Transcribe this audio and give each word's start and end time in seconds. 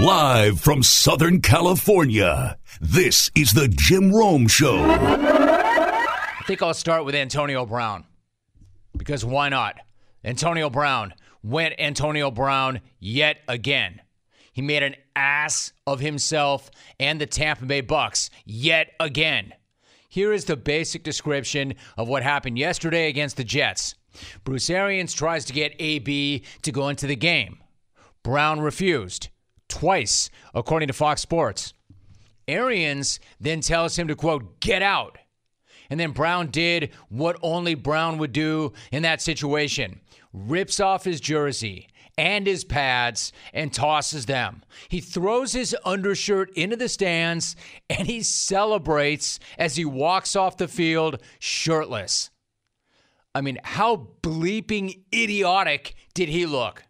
Live 0.00 0.58
from 0.58 0.82
Southern 0.82 1.42
California, 1.42 2.56
this 2.80 3.30
is 3.34 3.52
the 3.52 3.68
Jim 3.68 4.10
Rome 4.10 4.48
Show. 4.48 4.82
I 4.82 6.42
think 6.46 6.62
I'll 6.62 6.72
start 6.72 7.04
with 7.04 7.14
Antonio 7.14 7.66
Brown 7.66 8.06
because 8.96 9.26
why 9.26 9.50
not? 9.50 9.76
Antonio 10.24 10.70
Brown 10.70 11.12
went 11.42 11.74
Antonio 11.78 12.30
Brown 12.30 12.80
yet 12.98 13.40
again. 13.46 14.00
He 14.54 14.62
made 14.62 14.82
an 14.82 14.96
ass 15.14 15.74
of 15.86 16.00
himself 16.00 16.70
and 16.98 17.20
the 17.20 17.26
Tampa 17.26 17.66
Bay 17.66 17.82
Bucs 17.82 18.30
yet 18.46 18.92
again. 19.00 19.52
Here 20.08 20.32
is 20.32 20.46
the 20.46 20.56
basic 20.56 21.02
description 21.02 21.74
of 21.98 22.08
what 22.08 22.22
happened 22.22 22.58
yesterday 22.58 23.10
against 23.10 23.36
the 23.36 23.44
Jets. 23.44 23.96
Bruce 24.44 24.70
Arians 24.70 25.12
tries 25.12 25.44
to 25.44 25.52
get 25.52 25.76
AB 25.78 26.42
to 26.62 26.72
go 26.72 26.88
into 26.88 27.06
the 27.06 27.16
game. 27.16 27.58
Brown 28.22 28.60
refused 28.60 29.28
twice, 29.70 30.28
according 30.54 30.88
to 30.88 30.92
Fox 30.92 31.22
Sports. 31.22 31.72
Arians 32.46 33.20
then 33.40 33.60
tells 33.60 33.98
him 33.98 34.08
to, 34.08 34.16
quote, 34.16 34.60
get 34.60 34.82
out. 34.82 35.18
And 35.88 35.98
then 35.98 36.10
Brown 36.12 36.48
did 36.48 36.90
what 37.08 37.36
only 37.42 37.74
Brown 37.74 38.18
would 38.18 38.32
do 38.32 38.72
in 38.92 39.02
that 39.02 39.22
situation 39.22 40.00
rips 40.32 40.78
off 40.78 41.04
his 41.04 41.20
jersey 41.20 41.88
and 42.16 42.46
his 42.46 42.64
pads 42.64 43.32
and 43.52 43.72
tosses 43.72 44.26
them. 44.26 44.62
He 44.88 45.00
throws 45.00 45.52
his 45.52 45.74
undershirt 45.84 46.50
into 46.54 46.76
the 46.76 46.88
stands 46.88 47.56
and 47.88 48.06
he 48.06 48.22
celebrates 48.22 49.38
as 49.58 49.76
he 49.76 49.84
walks 49.84 50.36
off 50.36 50.56
the 50.56 50.68
field 50.68 51.22
shirtless. 51.38 52.30
I 53.34 53.40
mean, 53.40 53.58
how 53.62 54.08
bleeping 54.22 55.00
idiotic 55.14 55.94
did 56.14 56.28
he 56.28 56.46
look? 56.46 56.82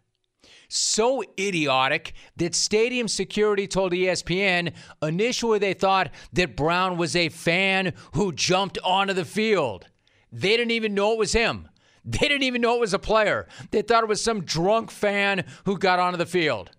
So 0.73 1.21
idiotic 1.37 2.13
that 2.37 2.55
stadium 2.55 3.09
security 3.09 3.67
told 3.67 3.91
ESPN 3.91 4.71
initially 5.01 5.59
they 5.59 5.73
thought 5.73 6.11
that 6.31 6.55
Brown 6.55 6.95
was 6.95 7.13
a 7.13 7.27
fan 7.27 7.91
who 8.13 8.31
jumped 8.31 8.79
onto 8.81 9.13
the 9.13 9.25
field. 9.25 9.87
They 10.31 10.55
didn't 10.55 10.71
even 10.71 10.93
know 10.93 11.11
it 11.11 11.17
was 11.17 11.33
him. 11.33 11.67
They 12.05 12.25
didn't 12.29 12.43
even 12.43 12.61
know 12.61 12.75
it 12.75 12.79
was 12.79 12.93
a 12.93 12.99
player. 12.99 13.49
They 13.71 13.81
thought 13.81 14.03
it 14.03 14.07
was 14.07 14.23
some 14.23 14.45
drunk 14.45 14.91
fan 14.91 15.43
who 15.65 15.77
got 15.77 15.99
onto 15.99 16.15
the 16.15 16.25
field. 16.25 16.71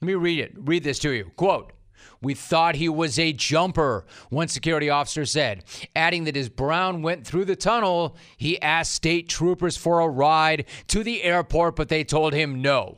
Let 0.00 0.06
me 0.08 0.14
read 0.14 0.40
it. 0.40 0.52
Read 0.56 0.82
this 0.82 0.98
to 0.98 1.12
you. 1.12 1.30
Quote 1.36 1.72
we 2.20 2.34
thought 2.34 2.74
he 2.74 2.88
was 2.88 3.16
a 3.16 3.32
jumper, 3.32 4.06
one 4.28 4.48
security 4.48 4.90
officer 4.90 5.24
said, 5.24 5.62
adding 5.94 6.24
that 6.24 6.36
as 6.36 6.48
Brown 6.48 7.00
went 7.00 7.24
through 7.24 7.44
the 7.44 7.54
tunnel, 7.54 8.16
he 8.36 8.60
asked 8.60 8.92
state 8.92 9.28
troopers 9.28 9.76
for 9.76 10.00
a 10.00 10.08
ride 10.08 10.64
to 10.88 11.04
the 11.04 11.22
airport, 11.22 11.76
but 11.76 11.88
they 11.88 12.02
told 12.02 12.34
him 12.34 12.60
no. 12.60 12.96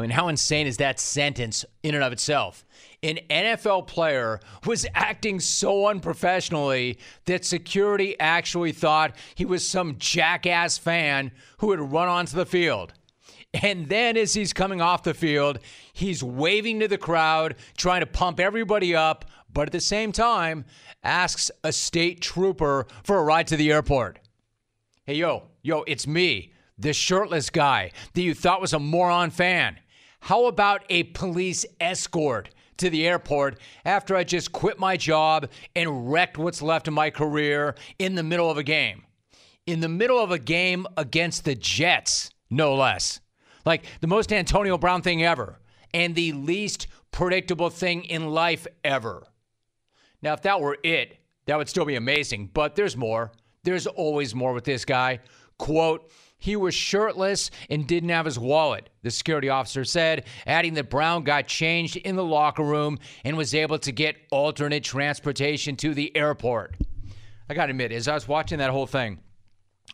I 0.00 0.02
mean, 0.02 0.10
how 0.10 0.28
insane 0.28 0.66
is 0.66 0.78
that 0.78 0.98
sentence 0.98 1.62
in 1.82 1.94
and 1.94 2.02
of 2.02 2.10
itself? 2.10 2.64
An 3.02 3.18
NFL 3.28 3.86
player 3.86 4.40
was 4.64 4.86
acting 4.94 5.40
so 5.40 5.88
unprofessionally 5.88 6.98
that 7.26 7.44
security 7.44 8.18
actually 8.18 8.72
thought 8.72 9.14
he 9.34 9.44
was 9.44 9.66
some 9.66 9.96
jackass 9.98 10.78
fan 10.78 11.32
who 11.58 11.70
had 11.70 11.80
run 11.80 12.08
onto 12.08 12.34
the 12.34 12.46
field. 12.46 12.94
And 13.52 13.90
then 13.90 14.16
as 14.16 14.32
he's 14.32 14.54
coming 14.54 14.80
off 14.80 15.02
the 15.02 15.12
field, 15.12 15.58
he's 15.92 16.22
waving 16.22 16.80
to 16.80 16.88
the 16.88 16.96
crowd, 16.96 17.56
trying 17.76 18.00
to 18.00 18.06
pump 18.06 18.40
everybody 18.40 18.94
up, 18.94 19.26
but 19.52 19.68
at 19.68 19.72
the 19.72 19.80
same 19.80 20.12
time, 20.12 20.64
asks 21.02 21.50
a 21.62 21.72
state 21.72 22.22
trooper 22.22 22.86
for 23.04 23.18
a 23.18 23.22
ride 23.22 23.48
to 23.48 23.56
the 23.56 23.70
airport. 23.70 24.18
Hey, 25.04 25.14
yo, 25.14 25.42
yo, 25.60 25.82
it's 25.82 26.06
me, 26.06 26.54
the 26.78 26.94
shirtless 26.94 27.50
guy 27.50 27.92
that 28.14 28.22
you 28.22 28.32
thought 28.32 28.62
was 28.62 28.72
a 28.72 28.78
moron 28.78 29.30
fan. 29.30 29.76
How 30.20 30.46
about 30.46 30.84
a 30.88 31.04
police 31.04 31.64
escort 31.80 32.50
to 32.76 32.90
the 32.90 33.06
airport 33.06 33.58
after 33.84 34.16
I 34.16 34.24
just 34.24 34.52
quit 34.52 34.78
my 34.78 34.96
job 34.96 35.50
and 35.74 36.10
wrecked 36.10 36.38
what's 36.38 36.62
left 36.62 36.88
of 36.88 36.94
my 36.94 37.10
career 37.10 37.74
in 37.98 38.14
the 38.14 38.22
middle 38.22 38.50
of 38.50 38.58
a 38.58 38.62
game? 38.62 39.04
In 39.66 39.80
the 39.80 39.88
middle 39.88 40.18
of 40.18 40.30
a 40.30 40.38
game 40.38 40.86
against 40.96 41.44
the 41.44 41.54
Jets, 41.54 42.30
no 42.48 42.74
less. 42.74 43.20
Like 43.64 43.84
the 44.00 44.06
most 44.06 44.32
Antonio 44.32 44.78
Brown 44.78 45.02
thing 45.02 45.22
ever, 45.22 45.58
and 45.92 46.14
the 46.14 46.32
least 46.32 46.86
predictable 47.10 47.70
thing 47.70 48.04
in 48.04 48.30
life 48.30 48.66
ever. 48.84 49.26
Now, 50.22 50.34
if 50.34 50.42
that 50.42 50.60
were 50.60 50.78
it, 50.82 51.18
that 51.46 51.56
would 51.56 51.68
still 51.68 51.84
be 51.84 51.96
amazing, 51.96 52.50
but 52.52 52.76
there's 52.76 52.96
more. 52.96 53.32
There's 53.64 53.86
always 53.86 54.34
more 54.34 54.52
with 54.52 54.64
this 54.64 54.84
guy. 54.84 55.20
Quote, 55.58 56.10
he 56.40 56.56
was 56.56 56.74
shirtless 56.74 57.50
and 57.68 57.86
didn't 57.86 58.08
have 58.08 58.24
his 58.24 58.38
wallet, 58.38 58.88
the 59.02 59.10
security 59.10 59.48
officer 59.48 59.84
said, 59.84 60.24
adding 60.46 60.74
that 60.74 60.90
Brown 60.90 61.22
got 61.22 61.46
changed 61.46 61.96
in 61.96 62.16
the 62.16 62.24
locker 62.24 62.64
room 62.64 62.98
and 63.24 63.36
was 63.36 63.54
able 63.54 63.78
to 63.78 63.92
get 63.92 64.16
alternate 64.32 64.82
transportation 64.82 65.76
to 65.76 65.94
the 65.94 66.14
airport. 66.16 66.76
I 67.48 67.54
got 67.54 67.66
to 67.66 67.70
admit, 67.70 67.92
as 67.92 68.08
I 68.08 68.14
was 68.14 68.26
watching 68.26 68.58
that 68.58 68.70
whole 68.70 68.86
thing, 68.86 69.20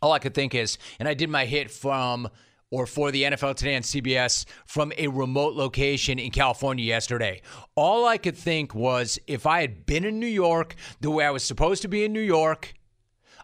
all 0.00 0.12
I 0.12 0.18
could 0.18 0.34
think 0.34 0.54
is, 0.54 0.78
and 0.98 1.08
I 1.08 1.14
did 1.14 1.28
my 1.28 1.46
hit 1.46 1.70
from 1.70 2.28
or 2.70 2.86
for 2.86 3.10
the 3.10 3.24
NFL 3.24 3.56
Today 3.56 3.76
on 3.76 3.82
CBS 3.82 4.44
from 4.66 4.92
a 4.98 5.08
remote 5.08 5.54
location 5.54 6.18
in 6.18 6.30
California 6.30 6.84
yesterday. 6.84 7.40
All 7.74 8.06
I 8.06 8.18
could 8.18 8.36
think 8.36 8.74
was 8.74 9.18
if 9.26 9.46
I 9.46 9.60
had 9.60 9.86
been 9.86 10.04
in 10.04 10.18
New 10.18 10.26
York 10.26 10.74
the 11.00 11.10
way 11.10 11.24
I 11.24 11.30
was 11.30 11.44
supposed 11.44 11.82
to 11.82 11.88
be 11.88 12.04
in 12.04 12.12
New 12.12 12.20
York, 12.20 12.74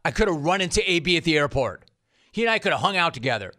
I 0.05 0.11
could 0.11 0.29
have 0.29 0.45
run 0.45 0.61
into 0.61 0.89
AB 0.91 1.17
at 1.17 1.25
the 1.25 1.39
airport. 1.39 1.85
He 2.33 2.43
and 2.43 2.51
I 2.51 2.59
could 2.59 2.73
have 2.73 2.81
hung 2.81 2.97
out 2.97 3.15
together. 3.15 3.53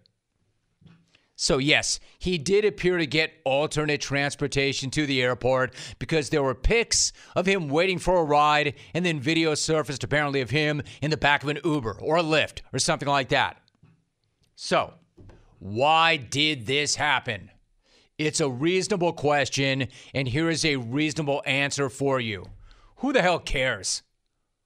So, 1.36 1.58
yes, 1.58 2.00
he 2.20 2.38
did 2.38 2.64
appear 2.64 2.98
to 2.98 3.08
get 3.08 3.34
alternate 3.44 4.02
transportation 4.02 4.90
to 4.92 5.06
the 5.06 5.22
airport 5.22 5.74
because 5.98 6.30
there 6.30 6.44
were 6.44 6.54
pics 6.54 7.12
of 7.36 7.46
him 7.46 7.70
waiting 7.70 7.98
for 7.98 8.20
a 8.20 8.24
ride 8.24 8.76
and 8.94 9.06
then 9.06 9.20
video 9.20 9.56
surfaced 9.56 10.04
apparently 10.04 10.42
of 10.42 10.52
him 10.52 10.84
in 11.02 11.12
the 11.12 11.18
back 11.18 11.44
of 11.44 11.50
an 11.50 11.60
Uber 11.64 11.98
or 12.00 12.18
a 12.18 12.24
Lyft 12.24 12.62
or 12.72 12.80
something 12.80 13.08
like 13.08 13.30
that. 13.30 13.58
So, 14.56 14.94
why 15.60 16.18
did 16.18 16.66
this 16.66 16.96
happen? 16.96 17.50
It's 18.18 18.40
a 18.40 18.50
reasonable 18.50 19.14
question, 19.14 19.88
and 20.14 20.28
here 20.28 20.50
is 20.50 20.64
a 20.64 20.76
reasonable 20.76 21.42
answer 21.46 21.90
for 21.90 22.20
you. 22.20 22.46
Who 22.98 23.12
the 23.12 23.24
hell 23.24 23.40
cares? 23.40 24.04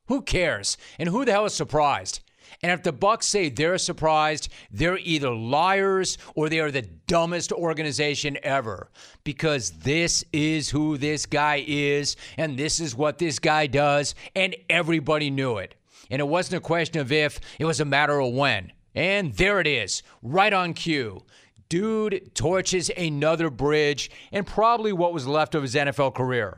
Who 0.08 0.22
cares? 0.22 0.78
And 1.00 1.10
who 1.10 1.24
the 1.24 1.32
hell 1.32 1.46
is 1.46 1.54
surprised? 1.54 2.20
And 2.64 2.72
if 2.72 2.82
the 2.82 2.94
Bucs 2.94 3.24
say 3.24 3.50
they're 3.50 3.78
surprised, 3.78 4.50
they're 4.72 4.98
either 4.98 5.30
liars 5.30 6.18
or 6.34 6.50
they 6.50 6.60
are 6.60 6.72
the 6.72 6.82
dumbest 6.82 7.52
organization 7.52 8.38
ever 8.42 8.90
because 9.24 9.72
this 9.72 10.24
is 10.34 10.70
who 10.70 10.98
this 10.98 11.26
guy 11.28 11.64
is 11.68 12.16
and 12.36 12.58
this 12.58 12.80
is 12.80 12.96
what 12.96 13.20
this 13.20 13.38
guy 13.38 13.68
does 13.68 14.16
and 14.36 14.56
everybody 14.70 15.30
knew 15.30 15.58
it. 15.58 15.76
And 16.10 16.20
it 16.20 16.28
wasn't 16.28 16.58
a 16.58 16.66
question 16.66 17.00
of 17.00 17.12
if, 17.12 17.40
it 17.60 17.66
was 17.66 17.80
a 17.80 17.86
matter 17.86 18.20
of 18.20 18.34
when. 18.34 18.72
And 18.96 19.34
there 19.34 19.60
it 19.60 19.68
is, 19.68 20.02
right 20.24 20.54
on 20.54 20.74
cue. 20.74 21.22
Dude 21.70 22.34
torches 22.34 22.90
another 22.98 23.50
bridge 23.50 24.10
and 24.32 24.48
probably 24.48 24.94
what 24.94 25.14
was 25.14 25.28
left 25.28 25.54
of 25.54 25.62
his 25.62 25.76
NFL 25.76 26.16
career. 26.16 26.58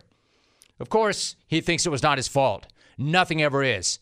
Of 0.80 0.88
course, 0.88 1.36
he 1.48 1.60
thinks 1.60 1.86
it 1.86 1.90
was 1.90 2.04
not 2.04 2.18
his 2.18 2.28
fault. 2.28 2.68
Nothing 2.98 3.42
ever 3.42 3.64
is. 3.64 4.00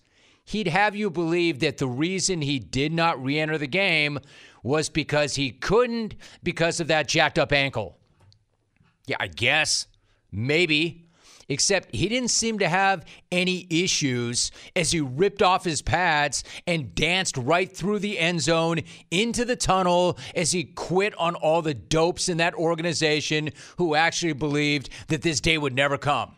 He'd 0.47 0.69
have 0.69 0.95
you 0.95 1.09
believe 1.09 1.59
that 1.59 1.77
the 1.77 1.89
reason 1.89 2.41
he 2.41 2.57
did 2.57 2.93
not 2.93 3.21
re 3.21 3.37
enter 3.37 3.57
the 3.57 3.67
game 3.67 4.17
was 4.63 4.87
because 4.87 5.35
he 5.35 5.51
couldn't 5.51 6.15
because 6.41 6.79
of 6.79 6.87
that 6.87 7.09
jacked 7.09 7.37
up 7.37 7.51
ankle. 7.51 7.97
Yeah, 9.07 9.17
I 9.19 9.27
guess. 9.27 9.87
Maybe 10.31 11.09
except 11.49 11.93
he 11.93 12.07
didn't 12.07 12.29
seem 12.29 12.59
to 12.59 12.69
have 12.69 13.03
any 13.29 13.67
issues 13.69 14.51
as 14.73 14.91
he 14.91 15.01
ripped 15.01 15.41
off 15.41 15.65
his 15.65 15.81
pads 15.81 16.45
and 16.65 16.95
danced 16.95 17.35
right 17.35 17.69
through 17.69 17.99
the 17.99 18.17
end 18.17 18.41
zone 18.41 18.79
into 19.11 19.43
the 19.43 19.55
tunnel 19.57 20.17
as 20.33 20.53
he 20.53 20.63
quit 20.63 21.13
on 21.17 21.35
all 21.35 21.61
the 21.61 21.73
dopes 21.73 22.29
in 22.29 22.37
that 22.37 22.53
organization 22.55 23.49
who 23.77 23.95
actually 23.95 24.33
believed 24.33 24.89
that 25.09 25.23
this 25.23 25.41
day 25.41 25.57
would 25.57 25.75
never 25.75 25.97
come. 25.97 26.37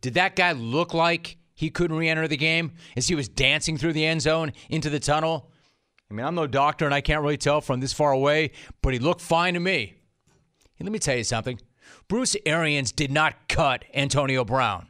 Did 0.00 0.14
that 0.14 0.36
guy 0.36 0.52
look 0.52 0.94
like 0.94 1.38
he 1.62 1.70
couldn't 1.70 1.96
re 1.96 2.08
enter 2.08 2.26
the 2.26 2.36
game 2.36 2.72
as 2.96 3.06
he 3.06 3.14
was 3.14 3.28
dancing 3.28 3.78
through 3.78 3.92
the 3.92 4.04
end 4.04 4.20
zone 4.20 4.52
into 4.68 4.90
the 4.90 4.98
tunnel? 4.98 5.48
I 6.10 6.14
mean, 6.14 6.26
I'm 6.26 6.34
no 6.34 6.48
doctor 6.48 6.86
and 6.86 6.92
I 6.92 7.00
can't 7.00 7.22
really 7.22 7.36
tell 7.36 7.60
from 7.60 7.78
this 7.78 7.92
far 7.92 8.10
away, 8.10 8.50
but 8.82 8.92
he 8.92 8.98
looked 8.98 9.20
fine 9.20 9.54
to 9.54 9.60
me. 9.60 9.94
And 10.80 10.88
let 10.88 10.92
me 10.92 10.98
tell 10.98 11.16
you 11.16 11.22
something. 11.22 11.60
Bruce 12.08 12.34
Arians 12.44 12.90
did 12.90 13.12
not 13.12 13.48
cut 13.48 13.84
Antonio 13.94 14.44
Brown. 14.44 14.88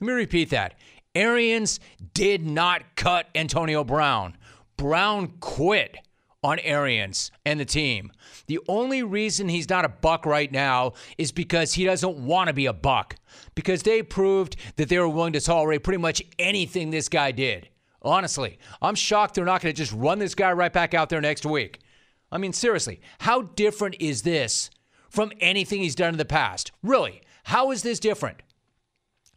Let 0.00 0.06
me 0.08 0.12
repeat 0.12 0.50
that. 0.50 0.74
Arians 1.14 1.78
did 2.14 2.44
not 2.44 2.96
cut 2.96 3.28
Antonio 3.36 3.84
Brown. 3.84 4.36
Brown 4.76 5.34
quit 5.38 5.98
on 6.48 6.58
Arians 6.60 7.30
and 7.44 7.60
the 7.60 7.64
team. 7.66 8.10
The 8.46 8.58
only 8.68 9.02
reason 9.02 9.50
he's 9.50 9.68
not 9.68 9.84
a 9.84 9.90
buck 9.90 10.24
right 10.24 10.50
now 10.50 10.94
is 11.18 11.30
because 11.30 11.74
he 11.74 11.84
doesn't 11.84 12.16
want 12.16 12.48
to 12.48 12.54
be 12.54 12.64
a 12.64 12.72
buck. 12.72 13.16
Because 13.54 13.82
they 13.82 14.02
proved 14.02 14.56
that 14.76 14.88
they 14.88 14.98
were 14.98 15.08
willing 15.08 15.34
to 15.34 15.42
tolerate 15.42 15.84
pretty 15.84 15.98
much 15.98 16.22
anything 16.38 16.90
this 16.90 17.10
guy 17.10 17.32
did. 17.32 17.68
Honestly, 18.00 18.58
I'm 18.80 18.94
shocked 18.94 19.34
they're 19.34 19.44
not 19.44 19.60
going 19.60 19.74
to 19.74 19.76
just 19.76 19.92
run 19.92 20.18
this 20.18 20.34
guy 20.34 20.52
right 20.52 20.72
back 20.72 20.94
out 20.94 21.10
there 21.10 21.20
next 21.20 21.44
week. 21.44 21.80
I 22.32 22.38
mean, 22.38 22.54
seriously, 22.54 23.02
how 23.18 23.42
different 23.42 23.96
is 24.00 24.22
this 24.22 24.70
from 25.10 25.32
anything 25.40 25.80
he's 25.80 25.94
done 25.94 26.14
in 26.14 26.18
the 26.18 26.24
past. 26.24 26.72
Really, 26.82 27.20
how 27.44 27.70
is 27.72 27.82
this 27.82 27.98
different? 27.98 28.38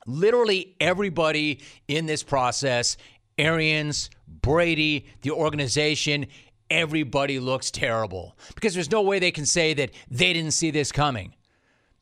Literally 0.08 0.76
everybody 0.80 1.62
in 1.88 2.06
this 2.06 2.24
process, 2.24 2.98
Arians, 3.38 4.10
Brady, 4.28 5.08
the 5.22 5.32
organization, 5.32 6.28
everybody 6.72 7.40
looks 7.40 7.70
terrible 7.70 8.36
because 8.56 8.74
there's 8.74 8.90
no 8.90 9.02
way 9.02 9.20
they 9.20 9.32
can 9.32 9.46
say 9.46 9.74
that 9.74 9.92
they 10.10 10.34
didn't 10.34 10.52
see 10.52 10.72
this 10.72 10.92
coming. 10.92 11.36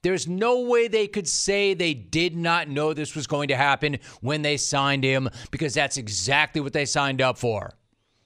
There's 0.02 0.28
no 0.28 0.62
way 0.62 0.88
they 0.88 1.08
could 1.08 1.28
say 1.28 1.74
they 1.74 1.94
did 1.94 2.36
not 2.36 2.70
know 2.70 2.94
this 2.94 3.16
was 3.16 3.28
going 3.28 3.50
to 3.50 3.58
happen 3.58 3.98
when 4.22 4.44
they 4.44 4.56
signed 4.56 5.04
him 5.04 5.30
because 5.52 5.74
that's 5.74 5.98
exactly 5.98 6.62
what 6.62 6.72
they 6.72 6.86
signed 6.86 7.22
up 7.22 7.38
for. 7.38 7.74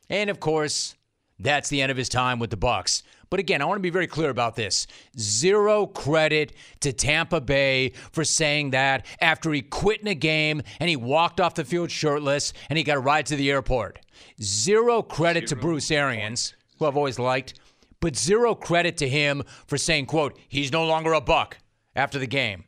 And 0.10 0.30
of 0.30 0.40
course, 0.40 0.96
that's 1.40 1.70
the 1.70 1.82
end 1.82 1.92
of 1.92 1.98
his 1.98 2.10
time 2.10 2.38
with 2.38 2.52
the 2.52 2.58
Bucs. 2.58 3.02
But 3.30 3.40
again, 3.40 3.62
I 3.62 3.66
want 3.66 3.78
to 3.78 3.82
be 3.84 3.90
very 3.90 4.08
clear 4.08 4.30
about 4.30 4.56
this. 4.56 4.88
Zero 5.18 5.86
credit 5.86 6.54
to 6.82 6.94
Tampa 6.94 7.42
Bay 7.42 7.94
for 8.12 8.24
saying 8.24 8.72
that 8.72 9.06
after 9.22 9.52
he 9.52 9.62
quit 9.62 10.02
in 10.02 10.08
a 10.08 10.16
game 10.16 10.62
and 10.80 10.90
he 10.90 10.96
walked 10.96 11.42
off 11.42 11.56
the 11.56 11.66
field 11.66 11.92
shirtless 11.92 12.54
and 12.70 12.78
he 12.78 12.84
got 12.84 12.98
a 12.98 13.02
ride 13.02 13.26
to 13.28 13.36
the 13.36 13.52
airport. 13.52 14.00
Zero 14.42 15.02
credit 15.02 15.48
zero 15.48 15.60
to 15.60 15.66
Bruce 15.68 15.92
Arians, 15.92 16.54
who 16.78 16.86
I've 16.86 16.98
always 16.98 17.20
liked, 17.20 17.60
but 18.00 18.16
zero 18.16 18.54
credit 18.54 18.98
to 18.98 19.08
him 19.08 19.44
for 19.68 19.78
saying, 19.78 20.08
quote, 20.08 20.38
he's 20.50 20.72
no 20.72 20.86
longer 20.86 21.14
a 21.14 21.22
buck 21.22 21.58
after 21.96 22.20
the 22.20 22.28
game. 22.28 22.66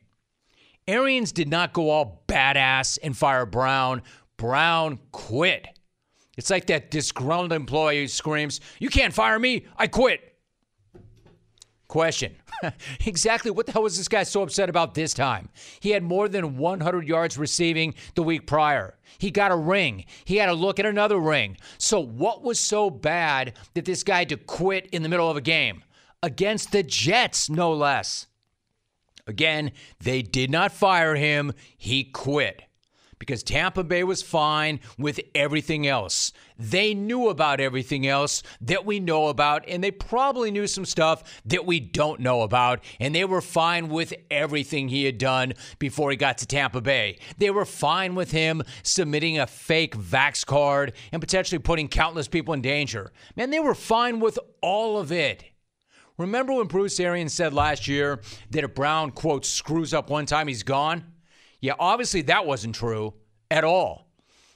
Arians 0.88 1.32
did 1.32 1.48
not 1.48 1.72
go 1.72 1.90
all 1.90 2.22
badass 2.28 2.98
and 3.02 3.16
fire 3.16 3.44
Brown. 3.44 4.02
Brown 4.36 4.98
quit. 5.12 5.66
It's 6.36 6.50
like 6.50 6.66
that 6.66 6.90
disgruntled 6.90 7.52
employee 7.52 8.06
screams, 8.06 8.60
You 8.78 8.88
can't 8.88 9.12
fire 9.12 9.38
me, 9.38 9.66
I 9.76 9.86
quit. 9.86 10.35
Question. 11.88 12.34
exactly 13.06 13.50
what 13.50 13.66
the 13.66 13.72
hell 13.72 13.82
was 13.82 13.96
this 13.96 14.08
guy 14.08 14.24
so 14.24 14.42
upset 14.42 14.68
about 14.68 14.94
this 14.94 15.14
time? 15.14 15.48
He 15.80 15.90
had 15.90 16.02
more 16.02 16.28
than 16.28 16.56
100 16.56 17.06
yards 17.06 17.38
receiving 17.38 17.94
the 18.14 18.24
week 18.24 18.46
prior. 18.46 18.98
He 19.18 19.30
got 19.30 19.52
a 19.52 19.56
ring. 19.56 20.04
He 20.24 20.36
had 20.36 20.48
a 20.48 20.54
look 20.54 20.80
at 20.80 20.86
another 20.86 21.18
ring. 21.18 21.56
So, 21.78 22.00
what 22.00 22.42
was 22.42 22.58
so 22.58 22.90
bad 22.90 23.56
that 23.74 23.84
this 23.84 24.02
guy 24.02 24.20
had 24.20 24.28
to 24.30 24.36
quit 24.36 24.86
in 24.86 25.02
the 25.02 25.08
middle 25.08 25.30
of 25.30 25.36
a 25.36 25.42
game? 25.42 25.84
Against 26.22 26.72
the 26.72 26.82
Jets, 26.82 27.48
no 27.48 27.72
less. 27.72 28.26
Again, 29.28 29.72
they 30.00 30.22
did 30.22 30.50
not 30.50 30.72
fire 30.72 31.14
him, 31.14 31.52
he 31.76 32.04
quit 32.04 32.65
because 33.18 33.42
Tampa 33.42 33.84
Bay 33.84 34.04
was 34.04 34.22
fine 34.22 34.80
with 34.98 35.20
everything 35.34 35.86
else. 35.86 36.32
They 36.58 36.94
knew 36.94 37.28
about 37.28 37.60
everything 37.60 38.06
else 38.06 38.42
that 38.60 38.84
we 38.84 39.00
know 39.00 39.28
about, 39.28 39.64
and 39.68 39.82
they 39.82 39.90
probably 39.90 40.50
knew 40.50 40.66
some 40.66 40.84
stuff 40.84 41.40
that 41.44 41.66
we 41.66 41.80
don't 41.80 42.20
know 42.20 42.42
about, 42.42 42.82
and 43.00 43.14
they 43.14 43.24
were 43.24 43.40
fine 43.40 43.88
with 43.88 44.14
everything 44.30 44.88
he 44.88 45.04
had 45.04 45.18
done 45.18 45.54
before 45.78 46.10
he 46.10 46.16
got 46.16 46.38
to 46.38 46.46
Tampa 46.46 46.80
Bay. 46.80 47.18
They 47.38 47.50
were 47.50 47.64
fine 47.64 48.14
with 48.14 48.30
him 48.30 48.62
submitting 48.82 49.38
a 49.38 49.46
fake 49.46 49.96
Vax 49.96 50.44
card 50.44 50.92
and 51.12 51.20
potentially 51.20 51.58
putting 51.58 51.88
countless 51.88 52.28
people 52.28 52.54
in 52.54 52.62
danger. 52.62 53.12
Man, 53.36 53.50
they 53.50 53.60
were 53.60 53.74
fine 53.74 54.20
with 54.20 54.38
all 54.60 54.98
of 54.98 55.12
it. 55.12 55.44
Remember 56.18 56.54
when 56.54 56.66
Bruce 56.66 56.98
Arians 56.98 57.34
said 57.34 57.52
last 57.52 57.86
year 57.86 58.20
that 58.50 58.64
if 58.64 58.74
Brown, 58.74 59.10
quote, 59.10 59.44
screws 59.44 59.92
up 59.92 60.08
one 60.08 60.24
time, 60.24 60.48
he's 60.48 60.62
gone? 60.62 61.04
Yeah, 61.60 61.74
obviously 61.78 62.22
that 62.22 62.46
wasn't 62.46 62.74
true 62.74 63.14
at 63.50 63.64
all. 63.64 64.06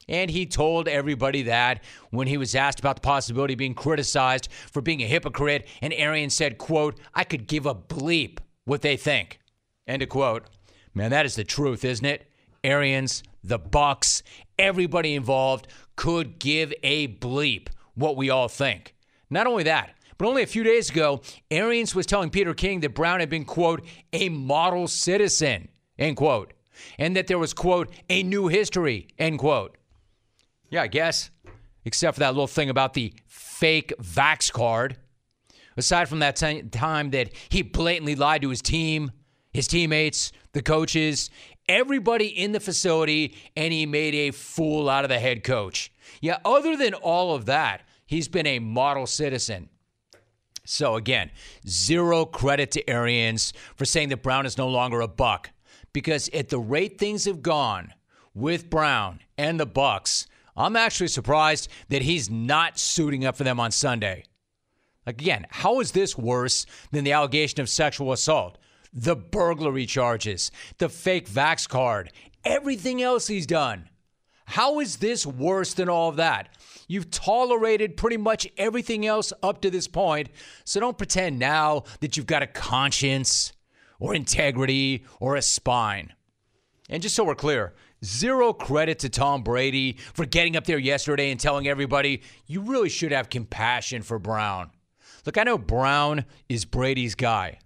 And 0.08 0.30
he 0.30 0.44
told 0.44 0.88
everybody 0.88 1.42
that 1.42 1.84
when 2.10 2.26
he 2.26 2.36
was 2.36 2.56
asked 2.56 2.80
about 2.80 2.96
the 2.96 3.00
possibility 3.00 3.54
of 3.54 3.58
being 3.58 3.74
criticized 3.74 4.48
for 4.50 4.82
being 4.82 5.02
a 5.02 5.06
hypocrite, 5.06 5.68
and 5.80 5.92
Arian 5.92 6.30
said, 6.30 6.58
quote, 6.58 6.98
I 7.14 7.22
could 7.22 7.46
give 7.46 7.64
a 7.64 7.74
bleep 7.74 8.38
what 8.64 8.82
they 8.82 8.96
think. 8.96 9.38
End 9.86 10.02
of 10.02 10.08
quote. 10.08 10.46
Man, 10.94 11.12
that 11.12 11.26
is 11.26 11.36
the 11.36 11.44
truth, 11.44 11.84
isn't 11.84 12.04
it? 12.04 12.28
Arians, 12.64 13.22
the 13.44 13.58
Bucs, 13.58 14.22
everybody 14.58 15.14
involved 15.14 15.68
could 15.94 16.40
give 16.40 16.74
a 16.82 17.06
bleep 17.06 17.68
what 17.94 18.16
we 18.16 18.30
all 18.30 18.48
think. 18.48 18.96
Not 19.30 19.46
only 19.46 19.62
that, 19.62 19.94
but 20.18 20.26
only 20.26 20.42
a 20.42 20.46
few 20.46 20.64
days 20.64 20.90
ago, 20.90 21.22
Arians 21.50 21.94
was 21.94 22.04
telling 22.04 22.30
Peter 22.30 22.52
King 22.52 22.80
that 22.80 22.94
Brown 22.94 23.20
had 23.20 23.30
been, 23.30 23.44
quote, 23.44 23.86
a 24.12 24.28
model 24.28 24.88
citizen, 24.88 25.68
end 25.98 26.16
quote 26.16 26.52
and 26.98 27.16
that 27.16 27.26
there 27.26 27.38
was, 27.38 27.52
quote, 27.52 27.92
a 28.08 28.22
new 28.22 28.48
history, 28.48 29.08
end 29.18 29.38
quote. 29.38 29.76
Yeah, 30.70 30.82
I 30.82 30.86
guess, 30.86 31.30
except 31.84 32.16
for 32.16 32.20
that 32.20 32.34
little 32.34 32.46
thing 32.46 32.70
about 32.70 32.94
the 32.94 33.12
fake 33.26 33.92
Vax 34.00 34.52
card. 34.52 34.96
Aside 35.76 36.08
from 36.08 36.18
that 36.18 36.36
t- 36.36 36.62
time 36.62 37.10
that 37.10 37.30
he 37.48 37.62
blatantly 37.62 38.14
lied 38.14 38.42
to 38.42 38.50
his 38.50 38.62
team, 38.62 39.12
his 39.52 39.66
teammates, 39.66 40.32
the 40.52 40.62
coaches, 40.62 41.30
everybody 41.68 42.26
in 42.26 42.52
the 42.52 42.60
facility, 42.60 43.36
and 43.56 43.72
he 43.72 43.86
made 43.86 44.14
a 44.14 44.30
fool 44.30 44.88
out 44.88 45.04
of 45.04 45.08
the 45.08 45.18
head 45.18 45.44
coach. 45.44 45.92
Yeah, 46.20 46.38
other 46.44 46.76
than 46.76 46.94
all 46.94 47.34
of 47.34 47.46
that, 47.46 47.82
he's 48.06 48.28
been 48.28 48.46
a 48.46 48.58
model 48.58 49.06
citizen. 49.06 49.68
So 50.64 50.96
again, 50.96 51.30
zero 51.66 52.24
credit 52.24 52.70
to 52.72 52.90
Arians 52.90 53.52
for 53.76 53.84
saying 53.84 54.10
that 54.10 54.22
Brown 54.22 54.46
is 54.46 54.58
no 54.58 54.68
longer 54.68 55.00
a 55.00 55.08
buck 55.08 55.50
because 55.92 56.28
at 56.30 56.48
the 56.48 56.58
rate 56.58 56.98
things 56.98 57.24
have 57.24 57.42
gone 57.42 57.94
with 58.34 58.70
Brown 58.70 59.20
and 59.36 59.58
the 59.58 59.66
Bucs, 59.66 60.26
I'm 60.56 60.76
actually 60.76 61.08
surprised 61.08 61.68
that 61.88 62.02
he's 62.02 62.30
not 62.30 62.78
suiting 62.78 63.24
up 63.24 63.36
for 63.36 63.44
them 63.44 63.60
on 63.60 63.70
Sunday. 63.70 64.24
Like 65.06 65.20
again, 65.20 65.46
how 65.50 65.80
is 65.80 65.92
this 65.92 66.16
worse 66.18 66.66
than 66.92 67.04
the 67.04 67.12
allegation 67.12 67.60
of 67.60 67.68
sexual 67.68 68.12
assault, 68.12 68.58
the 68.92 69.16
burglary 69.16 69.86
charges, 69.86 70.50
the 70.78 70.88
fake 70.88 71.28
Vax 71.28 71.68
card, 71.68 72.12
everything 72.44 73.02
else 73.02 73.26
he's 73.26 73.46
done? 73.46 73.88
How 74.44 74.80
is 74.80 74.96
this 74.96 75.24
worse 75.24 75.74
than 75.74 75.88
all 75.88 76.08
of 76.08 76.16
that? 76.16 76.48
You've 76.88 77.10
tolerated 77.10 77.96
pretty 77.96 78.16
much 78.16 78.48
everything 78.58 79.06
else 79.06 79.32
up 79.44 79.60
to 79.62 79.70
this 79.70 79.86
point, 79.86 80.28
so 80.64 80.80
don't 80.80 80.98
pretend 80.98 81.38
now 81.38 81.84
that 82.00 82.16
you've 82.16 82.26
got 82.26 82.42
a 82.42 82.48
conscience 82.48 83.52
or 84.00 84.14
integrity 84.14 85.04
or 85.20 85.36
a 85.36 85.42
spine. 85.42 86.12
And 86.88 87.00
just 87.00 87.14
so 87.14 87.22
we're 87.22 87.36
clear, 87.36 87.74
zero 88.04 88.52
credit 88.52 88.98
to 89.00 89.08
Tom 89.08 89.44
Brady 89.44 89.96
for 90.14 90.26
getting 90.26 90.56
up 90.56 90.64
there 90.64 90.78
yesterday 90.78 91.30
and 91.30 91.38
telling 91.38 91.68
everybody 91.68 92.22
you 92.46 92.62
really 92.62 92.88
should 92.88 93.12
have 93.12 93.30
compassion 93.30 94.02
for 94.02 94.18
Brown. 94.18 94.70
Look, 95.24 95.38
I 95.38 95.44
know 95.44 95.58
Brown 95.58 96.24
is 96.48 96.64
Brady's 96.64 97.14
guy. 97.14 97.58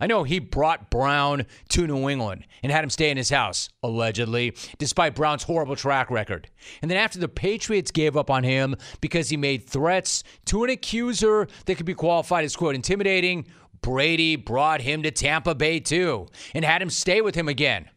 I 0.00 0.06
know 0.06 0.22
he 0.22 0.38
brought 0.38 0.90
Brown 0.90 1.46
to 1.70 1.86
New 1.86 2.08
England 2.08 2.46
and 2.62 2.70
had 2.70 2.84
him 2.84 2.90
stay 2.90 3.10
in 3.10 3.16
his 3.16 3.30
house, 3.30 3.68
allegedly, 3.82 4.54
despite 4.78 5.16
Brown's 5.16 5.42
horrible 5.42 5.74
track 5.74 6.10
record. 6.10 6.48
And 6.82 6.90
then 6.90 6.98
after 6.98 7.18
the 7.18 7.28
Patriots 7.28 7.90
gave 7.90 8.16
up 8.16 8.30
on 8.30 8.44
him 8.44 8.76
because 9.00 9.28
he 9.28 9.36
made 9.36 9.66
threats 9.66 10.22
to 10.46 10.62
an 10.62 10.70
accuser 10.70 11.48
that 11.66 11.74
could 11.76 11.86
be 11.86 11.94
qualified 11.94 12.44
as, 12.44 12.54
quote, 12.54 12.76
intimidating 12.76 13.46
Brady 13.80 14.36
brought 14.36 14.80
him 14.80 15.02
to 15.02 15.10
Tampa 15.10 15.54
Bay 15.54 15.80
too 15.80 16.26
and 16.54 16.64
had 16.64 16.82
him 16.82 16.90
stay 16.90 17.20
with 17.20 17.34
him 17.34 17.48
again. 17.48 17.88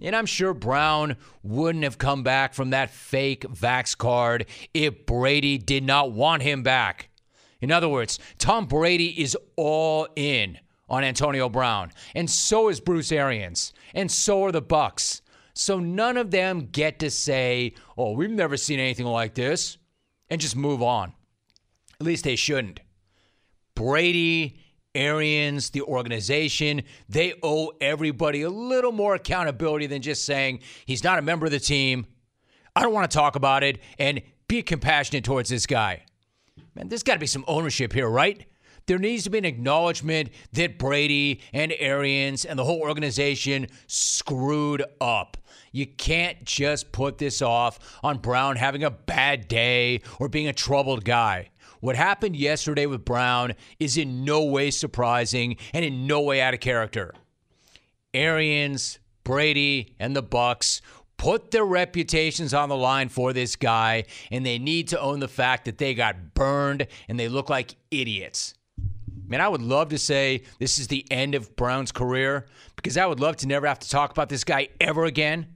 And 0.00 0.16
I'm 0.16 0.26
sure 0.26 0.52
Brown 0.52 1.16
wouldn't 1.44 1.84
have 1.84 1.96
come 1.96 2.24
back 2.24 2.54
from 2.54 2.70
that 2.70 2.90
fake 2.90 3.42
Vax 3.42 3.96
card 3.96 4.46
if 4.74 5.06
Brady 5.06 5.58
did 5.58 5.84
not 5.84 6.10
want 6.12 6.42
him 6.42 6.62
back. 6.62 7.08
In 7.60 7.70
other 7.70 7.88
words, 7.88 8.18
Tom 8.38 8.66
Brady 8.66 9.20
is 9.20 9.36
all 9.56 10.08
in 10.16 10.58
on 10.88 11.04
Antonio 11.04 11.48
Brown, 11.48 11.92
and 12.14 12.28
so 12.28 12.68
is 12.68 12.80
Bruce 12.80 13.12
Arians, 13.12 13.72
and 13.94 14.10
so 14.10 14.42
are 14.44 14.52
the 14.52 14.60
Bucs. 14.60 15.20
So 15.54 15.78
none 15.78 16.16
of 16.16 16.32
them 16.32 16.68
get 16.72 16.98
to 16.98 17.10
say, 17.10 17.74
"Oh, 17.96 18.12
we've 18.12 18.30
never 18.30 18.56
seen 18.56 18.80
anything 18.80 19.06
like 19.06 19.34
this," 19.34 19.78
and 20.28 20.40
just 20.40 20.56
move 20.56 20.82
on. 20.82 21.14
At 22.00 22.06
least 22.06 22.24
they 22.24 22.36
shouldn't. 22.36 22.80
Brady 23.76 24.58
Arians, 24.94 25.70
the 25.70 25.82
organization, 25.82 26.82
they 27.08 27.34
owe 27.42 27.72
everybody 27.80 28.42
a 28.42 28.50
little 28.50 28.92
more 28.92 29.14
accountability 29.14 29.86
than 29.86 30.02
just 30.02 30.24
saying 30.24 30.60
he's 30.86 31.02
not 31.02 31.18
a 31.18 31.22
member 31.22 31.46
of 31.46 31.52
the 31.52 31.60
team. 31.60 32.06
I 32.76 32.82
don't 32.82 32.92
want 32.92 33.10
to 33.10 33.16
talk 33.16 33.36
about 33.36 33.62
it 33.62 33.78
and 33.98 34.22
be 34.48 34.62
compassionate 34.62 35.24
towards 35.24 35.48
this 35.48 35.66
guy. 35.66 36.04
Man, 36.74 36.88
there's 36.88 37.02
got 37.02 37.14
to 37.14 37.20
be 37.20 37.26
some 37.26 37.44
ownership 37.48 37.92
here, 37.92 38.08
right? 38.08 38.46
There 38.86 38.98
needs 38.98 39.24
to 39.24 39.30
be 39.30 39.38
an 39.38 39.44
acknowledgement 39.44 40.30
that 40.52 40.78
Brady 40.78 41.40
and 41.52 41.72
Arians 41.78 42.44
and 42.44 42.58
the 42.58 42.64
whole 42.64 42.80
organization 42.80 43.68
screwed 43.86 44.82
up. 45.00 45.36
You 45.70 45.86
can't 45.86 46.42
just 46.44 46.92
put 46.92 47.18
this 47.18 47.40
off 47.40 47.78
on 48.02 48.18
Brown 48.18 48.56
having 48.56 48.84
a 48.84 48.90
bad 48.90 49.48
day 49.48 50.02
or 50.18 50.28
being 50.28 50.48
a 50.48 50.52
troubled 50.52 51.04
guy. 51.04 51.50
What 51.82 51.96
happened 51.96 52.36
yesterday 52.36 52.86
with 52.86 53.04
Brown 53.04 53.54
is 53.80 53.96
in 53.96 54.24
no 54.24 54.44
way 54.44 54.70
surprising 54.70 55.56
and 55.74 55.84
in 55.84 56.06
no 56.06 56.20
way 56.20 56.40
out 56.40 56.54
of 56.54 56.60
character. 56.60 57.12
Arians, 58.14 59.00
Brady, 59.24 59.96
and 59.98 60.14
the 60.14 60.22
Bucs 60.22 60.80
put 61.16 61.50
their 61.50 61.64
reputations 61.64 62.54
on 62.54 62.68
the 62.68 62.76
line 62.76 63.08
for 63.08 63.32
this 63.32 63.56
guy, 63.56 64.04
and 64.30 64.46
they 64.46 64.60
need 64.60 64.86
to 64.88 65.00
own 65.00 65.18
the 65.18 65.26
fact 65.26 65.64
that 65.64 65.78
they 65.78 65.92
got 65.92 66.34
burned 66.34 66.86
and 67.08 67.18
they 67.18 67.26
look 67.26 67.50
like 67.50 67.74
idiots. 67.90 68.54
Man, 69.26 69.40
I 69.40 69.48
would 69.48 69.60
love 69.60 69.88
to 69.88 69.98
say 69.98 70.44
this 70.60 70.78
is 70.78 70.86
the 70.86 71.04
end 71.10 71.34
of 71.34 71.56
Brown's 71.56 71.90
career 71.90 72.46
because 72.76 72.96
I 72.96 73.06
would 73.06 73.18
love 73.18 73.38
to 73.38 73.48
never 73.48 73.66
have 73.66 73.80
to 73.80 73.90
talk 73.90 74.12
about 74.12 74.28
this 74.28 74.44
guy 74.44 74.68
ever 74.80 75.04
again. 75.04 75.48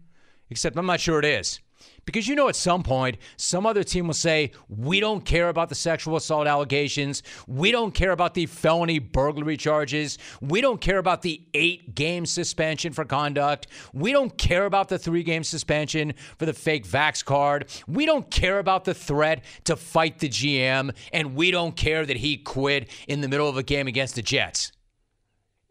Except 0.50 0.76
I'm 0.76 0.87
not 0.87 0.99
sure 0.99 1.21
it 1.21 1.25
is. 1.25 1.61
Because 2.07 2.29
you 2.29 2.37
know, 2.37 2.49
at 2.49 2.57
some 2.57 2.85
point, 2.85 3.19
some 3.37 3.67
other 3.67 3.83
team 3.83 4.07
will 4.07 4.15
say, 4.15 4.53
We 4.69 5.01
don't 5.01 5.25
care 5.25 5.49
about 5.49 5.69
the 5.69 5.75
sexual 5.75 6.17
assault 6.17 6.47
allegations. 6.47 7.23
We 7.49 7.73
don't 7.73 7.93
care 7.93 8.13
about 8.13 8.35
the 8.35 8.47
felony 8.47 9.01
burglary 9.01 9.57
charges. 9.57 10.17
We 10.41 10.61
don't 10.61 10.81
care 10.81 10.99
about 10.99 11.23
the 11.23 11.43
eight 11.53 11.95
game 11.95 12.25
suspension 12.25 12.93
for 12.93 13.05
conduct. 13.05 13.67
We 13.93 14.13
don't 14.13 14.39
care 14.39 14.67
about 14.67 14.89
the 14.89 14.99
three 14.99 15.25
game 15.25 15.43
suspension 15.43 16.15
for 16.39 16.47
the 16.47 16.55
fake 16.55 16.87
Vax 16.87 17.25
card. 17.25 17.69
We 17.89 18.07
don't 18.07 18.31
care 18.31 18.61
about 18.61 18.85
the 18.85 18.95
threat 18.95 19.45
to 19.65 19.75
fight 19.75 20.21
the 20.21 20.29
GM. 20.29 20.95
And 21.13 21.35
we 21.35 21.51
don't 21.51 21.77
care 21.77 22.07
that 22.07 22.17
he 22.17 22.37
quit 22.37 22.89
in 23.09 23.21
the 23.21 23.29
middle 23.29 23.49
of 23.49 23.57
a 23.57 23.65
game 23.65 23.89
against 23.89 24.15
the 24.15 24.23
Jets. 24.23 24.71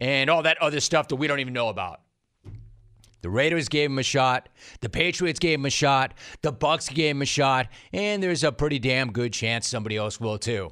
And 0.01 0.30
all 0.30 0.44
that 0.44 0.62
other 0.62 0.82
stuff 0.82 1.08
that 1.08 1.15
we 1.15 1.27
don't 1.27 1.39
even 1.39 1.54
know 1.54 1.70
about. 1.70 2.01
The 3.25 3.32
Raiders 3.32 3.70
gave 3.70 3.89
him 3.89 3.98
a 3.98 4.03
shot. 4.03 4.50
The 4.82 4.88
Patriots 4.88 5.39
gave 5.39 5.58
him 5.58 5.65
a 5.65 5.72
shot. 5.72 6.13
The 6.44 6.53
Bucs 6.53 6.94
gave 6.94 7.15
him 7.15 7.24
a 7.24 7.25
shot, 7.25 7.70
and 7.91 8.22
there's 8.22 8.44
a 8.44 8.51
pretty 8.51 8.77
damn 8.77 9.12
good 9.12 9.34
chance 9.34 9.67
somebody 9.67 9.98
else 9.98 10.20
will 10.20 10.38
too. 10.38 10.72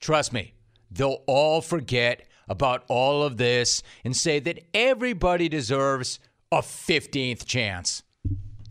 Trust 0.00 0.32
me, 0.32 0.54
they'll 0.90 1.22
all 1.26 1.60
forget 1.60 2.26
about 2.48 2.84
all 2.88 3.24
of 3.24 3.36
this 3.36 3.82
and 4.06 4.16
say 4.16 4.40
that 4.40 4.60
everybody 4.72 5.50
deserves 5.50 6.18
a 6.50 6.62
15th 6.62 7.44
chance. 7.44 8.02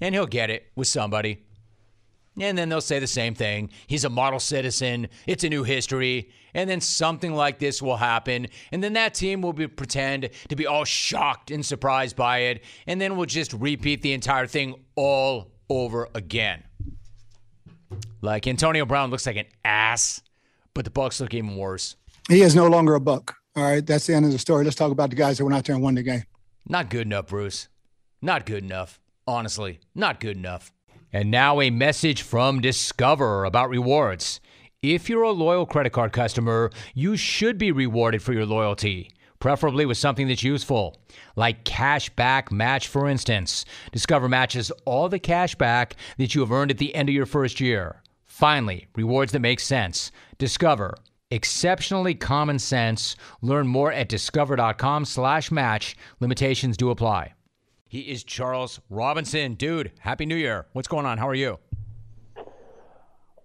And 0.01 0.15
he'll 0.15 0.25
get 0.25 0.49
it 0.49 0.71
with 0.75 0.87
somebody. 0.87 1.45
And 2.39 2.57
then 2.57 2.69
they'll 2.69 2.79
say 2.79 2.99
the 2.99 3.07
same 3.07 3.35
thing. 3.35 3.69
He's 3.87 4.05
a 4.05 4.09
model 4.09 4.39
citizen. 4.39 5.09
It's 5.27 5.43
a 5.43 5.49
new 5.49 5.63
history. 5.63 6.31
And 6.53 6.69
then 6.69 6.79
something 6.79 7.33
like 7.33 7.59
this 7.59 7.81
will 7.81 7.97
happen. 7.97 8.47
And 8.71 8.83
then 8.83 8.93
that 8.93 9.13
team 9.13 9.41
will 9.41 9.53
be 9.53 9.67
pretend 9.67 10.29
to 10.49 10.55
be 10.55 10.65
all 10.65 10.85
shocked 10.85 11.51
and 11.51 11.65
surprised 11.65 12.15
by 12.15 12.39
it. 12.39 12.63
And 12.87 13.01
then 13.01 13.17
we'll 13.17 13.25
just 13.25 13.53
repeat 13.53 14.01
the 14.01 14.13
entire 14.13 14.47
thing 14.47 14.75
all 14.95 15.51
over 15.69 16.07
again. 16.15 16.63
Like 18.21 18.47
Antonio 18.47 18.85
Brown 18.85 19.09
looks 19.09 19.25
like 19.25 19.37
an 19.37 19.47
ass, 19.65 20.21
but 20.73 20.85
the 20.85 20.91
Bucs 20.91 21.19
look 21.19 21.33
even 21.33 21.57
worse. 21.57 21.95
He 22.29 22.41
is 22.41 22.55
no 22.55 22.67
longer 22.67 22.95
a 22.95 23.01
buck. 23.01 23.35
All 23.55 23.63
right. 23.63 23.85
That's 23.85 24.07
the 24.07 24.13
end 24.13 24.25
of 24.25 24.31
the 24.31 24.39
story. 24.39 24.63
Let's 24.63 24.75
talk 24.77 24.91
about 24.91 25.09
the 25.09 25.15
guys 25.17 25.37
that 25.37 25.43
went 25.43 25.55
out 25.55 25.65
there 25.65 25.75
and 25.75 25.83
won 25.83 25.95
the 25.95 26.03
game. 26.03 26.23
Not 26.67 26.89
good 26.89 27.07
enough, 27.07 27.27
Bruce. 27.27 27.67
Not 28.21 28.45
good 28.45 28.63
enough. 28.63 28.99
Honestly, 29.27 29.79
not 29.95 30.19
good 30.19 30.37
enough. 30.37 30.71
And 31.13 31.29
now 31.29 31.59
a 31.59 31.69
message 31.69 32.21
from 32.21 32.61
Discover 32.61 33.43
about 33.43 33.69
rewards. 33.69 34.39
If 34.81 35.09
you're 35.09 35.23
a 35.23 35.31
loyal 35.31 35.65
credit 35.65 35.91
card 35.91 36.13
customer, 36.13 36.71
you 36.95 37.17
should 37.17 37.57
be 37.57 37.71
rewarded 37.71 38.23
for 38.23 38.31
your 38.31 38.45
loyalty, 38.45 39.11
preferably 39.39 39.85
with 39.85 39.97
something 39.97 40.29
that's 40.29 40.41
useful, 40.41 40.95
like 41.35 41.65
cash 41.65 42.09
back 42.11 42.51
match, 42.51 42.87
for 42.87 43.09
instance. 43.09 43.65
Discover 43.91 44.29
matches 44.29 44.71
all 44.85 45.09
the 45.09 45.19
cash 45.19 45.53
back 45.55 45.97
that 46.17 46.33
you 46.33 46.41
have 46.41 46.51
earned 46.51 46.71
at 46.71 46.77
the 46.77 46.95
end 46.95 47.09
of 47.09 47.15
your 47.15 47.25
first 47.25 47.59
year. 47.59 48.01
Finally, 48.25 48.87
rewards 48.95 49.33
that 49.33 49.39
make 49.39 49.59
sense. 49.59 50.11
Discover. 50.37 50.95
Exceptionally 51.29 52.15
common 52.15 52.57
sense. 52.57 53.17
Learn 53.41 53.67
more 53.67 53.91
at 53.91 54.09
discover.com 54.09 55.05
slash 55.05 55.51
match. 55.51 55.95
Limitations 56.21 56.77
do 56.77 56.89
apply. 56.89 57.33
He 57.91 58.03
is 58.03 58.23
Charles 58.23 58.79
Robinson. 58.89 59.55
Dude, 59.55 59.91
Happy 59.99 60.25
New 60.25 60.37
Year. 60.37 60.65
What's 60.71 60.87
going 60.87 61.05
on? 61.05 61.17
How 61.17 61.27
are 61.27 61.35
you? 61.35 61.59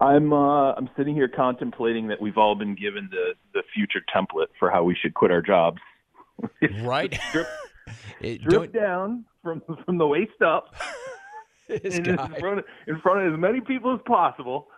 I'm 0.00 0.32
uh, 0.32 0.72
I'm 0.74 0.88
sitting 0.96 1.16
here 1.16 1.26
contemplating 1.26 2.06
that 2.06 2.20
we've 2.22 2.38
all 2.38 2.54
been 2.54 2.76
given 2.76 3.08
the 3.10 3.34
the 3.54 3.64
future 3.74 4.00
template 4.14 4.46
for 4.56 4.70
how 4.70 4.84
we 4.84 4.94
should 5.02 5.14
quit 5.14 5.32
our 5.32 5.42
jobs. 5.42 5.80
Right. 6.80 7.18
strip, 7.28 7.48
strip 8.22 8.72
down 8.84 9.24
from 9.42 9.62
from 9.84 9.98
the 9.98 10.06
waist 10.06 10.40
up. 10.40 10.76
in, 11.68 12.04
front 12.04 12.60
of, 12.60 12.64
in 12.86 13.00
front 13.00 13.26
of 13.26 13.34
as 13.34 13.40
many 13.40 13.60
people 13.60 13.94
as 13.94 14.00
possible. 14.06 14.68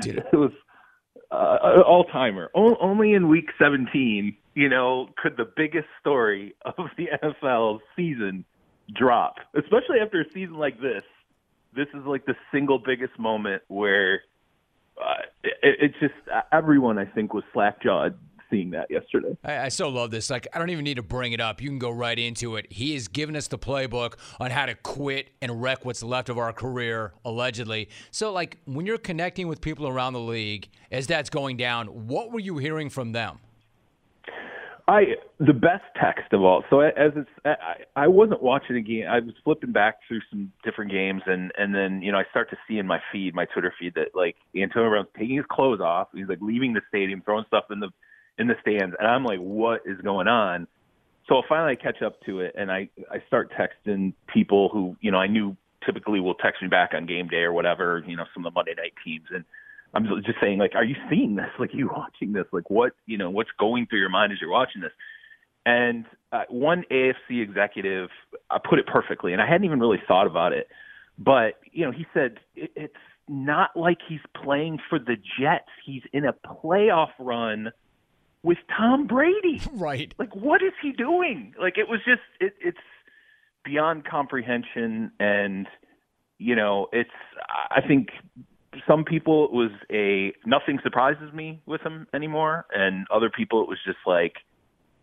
Dude. 0.00 0.24
It 0.32 0.36
was 0.36 0.52
uh, 1.30 1.82
all 1.86 2.04
timer. 2.04 2.50
O- 2.54 2.76
only 2.80 3.14
in 3.14 3.28
week 3.28 3.50
17 3.58 4.36
you 4.58 4.68
know, 4.68 5.08
could 5.16 5.36
the 5.36 5.48
biggest 5.56 5.86
story 6.00 6.52
of 6.64 6.86
the 6.96 7.06
NFL 7.22 7.78
season 7.94 8.44
drop, 8.92 9.36
especially 9.54 10.00
after 10.02 10.20
a 10.20 10.24
season 10.34 10.56
like 10.56 10.80
this. 10.80 11.04
This 11.76 11.86
is 11.94 12.04
like 12.04 12.26
the 12.26 12.34
single 12.50 12.80
biggest 12.80 13.16
moment 13.20 13.62
where 13.68 14.22
uh, 15.00 15.22
it, 15.44 15.52
it's 15.62 15.94
just 16.00 16.14
everyone 16.50 16.98
I 16.98 17.04
think 17.04 17.32
was 17.32 17.44
slack 17.52 17.80
jawed 17.80 18.18
seeing 18.50 18.70
that 18.70 18.90
yesterday. 18.90 19.36
I, 19.44 19.58
I, 19.58 19.68
so 19.68 19.88
love 19.88 20.10
this. 20.10 20.30
Like, 20.30 20.46
I 20.52 20.58
don't 20.58 20.70
even 20.70 20.84
need 20.84 20.96
to 20.96 21.02
bring 21.02 21.32
it 21.32 21.40
up. 21.40 21.60
You 21.60 21.68
can 21.68 21.78
go 21.78 21.90
right 21.90 22.18
into 22.18 22.56
it. 22.56 22.66
He 22.70 22.94
has 22.94 23.08
given 23.08 23.36
us 23.36 23.48
the 23.48 23.58
playbook 23.58 24.14
on 24.40 24.50
how 24.50 24.66
to 24.66 24.74
quit 24.74 25.30
and 25.40 25.62
wreck 25.62 25.84
what's 25.84 26.02
left 26.02 26.28
of 26.28 26.38
our 26.38 26.52
career, 26.52 27.12
allegedly. 27.24 27.88
So, 28.10 28.32
like, 28.32 28.58
when 28.64 28.86
you're 28.86 28.98
connecting 28.98 29.48
with 29.48 29.60
people 29.60 29.86
around 29.86 30.12
the 30.12 30.20
league 30.20 30.68
as 30.90 31.06
that's 31.06 31.30
going 31.30 31.56
down, 31.56 31.86
what 32.08 32.32
were 32.32 32.40
you 32.40 32.58
hearing 32.58 32.90
from 32.90 33.12
them? 33.12 33.38
I 34.88 35.02
the 35.38 35.52
best 35.52 35.84
text 36.00 36.32
of 36.32 36.40
all. 36.42 36.64
So 36.70 36.80
as 36.80 37.12
it's, 37.14 37.28
I, 37.44 37.84
I 37.94 38.08
wasn't 38.08 38.42
watching 38.42 38.74
a 38.76 38.80
game. 38.80 39.04
I 39.06 39.20
was 39.20 39.34
flipping 39.44 39.70
back 39.70 39.98
through 40.08 40.20
some 40.30 40.50
different 40.64 40.90
games, 40.90 41.20
and 41.26 41.52
and 41.58 41.74
then 41.74 42.00
you 42.00 42.10
know 42.10 42.16
I 42.16 42.24
start 42.30 42.48
to 42.50 42.56
see 42.66 42.78
in 42.78 42.86
my 42.86 42.98
feed, 43.12 43.34
my 43.34 43.44
Twitter 43.44 43.72
feed, 43.78 43.92
that 43.96 44.14
like 44.14 44.36
Antonio 44.56 44.88
Brown's 44.88 45.08
taking 45.16 45.36
his 45.36 45.44
clothes 45.50 45.80
off. 45.82 46.08
He's 46.14 46.26
like 46.26 46.38
leaving 46.40 46.72
the 46.72 46.80
stadium, 46.88 47.20
throwing 47.20 47.44
stuff 47.48 47.64
in 47.70 47.80
the 47.80 47.90
in 48.38 48.46
the 48.46 48.54
stands, 48.60 48.94
and 48.98 49.08
I'm 49.08 49.24
like, 49.24 49.40
what 49.40 49.82
is 49.84 50.00
going 50.00 50.28
on? 50.28 50.66
So 51.28 51.36
I 51.36 51.42
finally, 51.48 51.72
I 51.72 51.74
catch 51.74 52.02
up 52.02 52.20
to 52.24 52.40
it, 52.40 52.54
and 52.56 52.70
I 52.70 52.88
I 53.10 53.22
start 53.26 53.52
texting 53.52 54.14
people 54.32 54.70
who 54.70 54.96
you 55.00 55.10
know 55.10 55.18
I 55.18 55.26
knew 55.26 55.56
typically 55.84 56.20
will 56.20 56.34
text 56.34 56.62
me 56.62 56.68
back 56.68 56.90
on 56.94 57.06
game 57.06 57.28
day 57.28 57.42
or 57.42 57.52
whatever. 57.52 58.02
You 58.06 58.16
know, 58.16 58.24
some 58.32 58.46
of 58.46 58.52
the 58.52 58.54
Monday 58.54 58.74
night 58.76 58.94
teams, 59.04 59.26
and 59.34 59.44
I'm 59.92 60.06
just 60.24 60.40
saying, 60.40 60.58
like, 60.58 60.74
are 60.74 60.84
you 60.84 60.96
seeing 61.10 61.36
this? 61.36 61.46
Like, 61.58 61.74
are 61.74 61.76
you 61.76 61.90
watching 61.94 62.32
this? 62.32 62.46
Like, 62.52 62.70
what 62.70 62.92
you 63.06 63.18
know, 63.18 63.30
what's 63.30 63.50
going 63.58 63.86
through 63.86 64.00
your 64.00 64.08
mind 64.08 64.32
as 64.32 64.40
you're 64.40 64.50
watching 64.50 64.80
this? 64.80 64.92
And 65.66 66.06
uh, 66.32 66.44
one 66.48 66.84
AFC 66.90 67.42
executive 67.42 68.08
I 68.48 68.58
put 68.58 68.78
it 68.78 68.86
perfectly, 68.86 69.32
and 69.32 69.42
I 69.42 69.46
hadn't 69.46 69.64
even 69.64 69.80
really 69.80 70.00
thought 70.08 70.26
about 70.26 70.52
it, 70.52 70.68
but 71.18 71.60
you 71.72 71.84
know, 71.84 71.90
he 71.90 72.06
said 72.14 72.38
it, 72.56 72.70
it's 72.74 72.94
not 73.28 73.76
like 73.76 73.98
he's 74.08 74.20
playing 74.42 74.78
for 74.88 74.98
the 74.98 75.16
Jets. 75.38 75.68
He's 75.84 76.02
in 76.12 76.24
a 76.24 76.32
playoff 76.32 77.10
run 77.18 77.70
with 78.42 78.58
Tom 78.76 79.06
Brady. 79.06 79.60
Right. 79.72 80.12
Like, 80.18 80.34
what 80.34 80.62
is 80.62 80.72
he 80.82 80.92
doing? 80.92 81.54
Like, 81.60 81.78
it 81.78 81.88
was 81.88 82.00
just 82.04 82.22
it, 82.40 82.54
it's 82.60 82.78
beyond 83.64 84.04
comprehension, 84.04 85.12
and 85.20 85.66
you 86.38 86.56
know, 86.56 86.88
it's 86.92 87.10
I 87.70 87.80
think 87.86 88.08
some 88.86 89.04
people 89.04 89.44
it 89.46 89.52
was 89.52 89.70
a 89.90 90.32
nothing 90.46 90.78
surprises 90.82 91.32
me 91.32 91.60
with 91.66 91.80
him 91.82 92.06
anymore, 92.14 92.66
and 92.72 93.06
other 93.14 93.30
people 93.30 93.62
it 93.62 93.68
was 93.68 93.78
just 93.84 93.98
like 94.06 94.34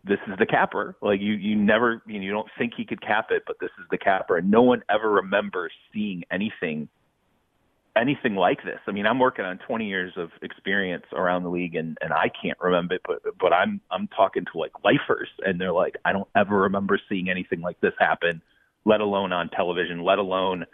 this 0.06 0.18
is 0.28 0.34
the 0.38 0.46
capper. 0.46 0.96
Like 1.00 1.20
you, 1.20 1.34
you 1.34 1.56
never, 1.56 2.02
you, 2.06 2.18
know, 2.18 2.24
you 2.24 2.30
don't 2.30 2.48
think 2.56 2.72
he 2.76 2.84
could 2.84 3.02
cap 3.02 3.26
it, 3.30 3.42
but 3.46 3.56
this 3.60 3.70
is 3.78 3.86
the 3.90 3.98
capper, 3.98 4.36
and 4.36 4.50
no 4.50 4.62
one 4.62 4.82
ever 4.90 5.10
remembers 5.10 5.72
seeing 5.92 6.22
anything, 6.30 6.88
anything 7.96 8.34
like 8.34 8.62
this. 8.64 8.78
I 8.86 8.92
mean, 8.92 9.06
I'm 9.06 9.18
working 9.18 9.44
on 9.44 9.58
20 9.58 9.86
years 9.86 10.12
of 10.16 10.30
experience 10.42 11.06
around 11.12 11.42
the 11.42 11.48
league, 11.48 11.74
and 11.74 11.96
and 12.00 12.12
I 12.12 12.30
can't 12.42 12.58
remember 12.60 12.94
it, 12.94 13.02
but 13.06 13.22
but 13.38 13.52
I'm 13.52 13.80
I'm 13.90 14.08
talking 14.08 14.44
to 14.52 14.58
like 14.58 14.72
lifers, 14.84 15.28
and 15.44 15.60
they're 15.60 15.72
like, 15.72 15.96
I 16.04 16.12
don't 16.12 16.28
ever 16.36 16.62
remember 16.62 17.00
seeing 17.08 17.28
anything 17.28 17.60
like 17.60 17.80
this 17.80 17.94
happen, 17.98 18.42
let 18.84 19.00
alone 19.00 19.32
on 19.32 19.48
television, 19.48 20.02
let 20.02 20.18
alone 20.18 20.66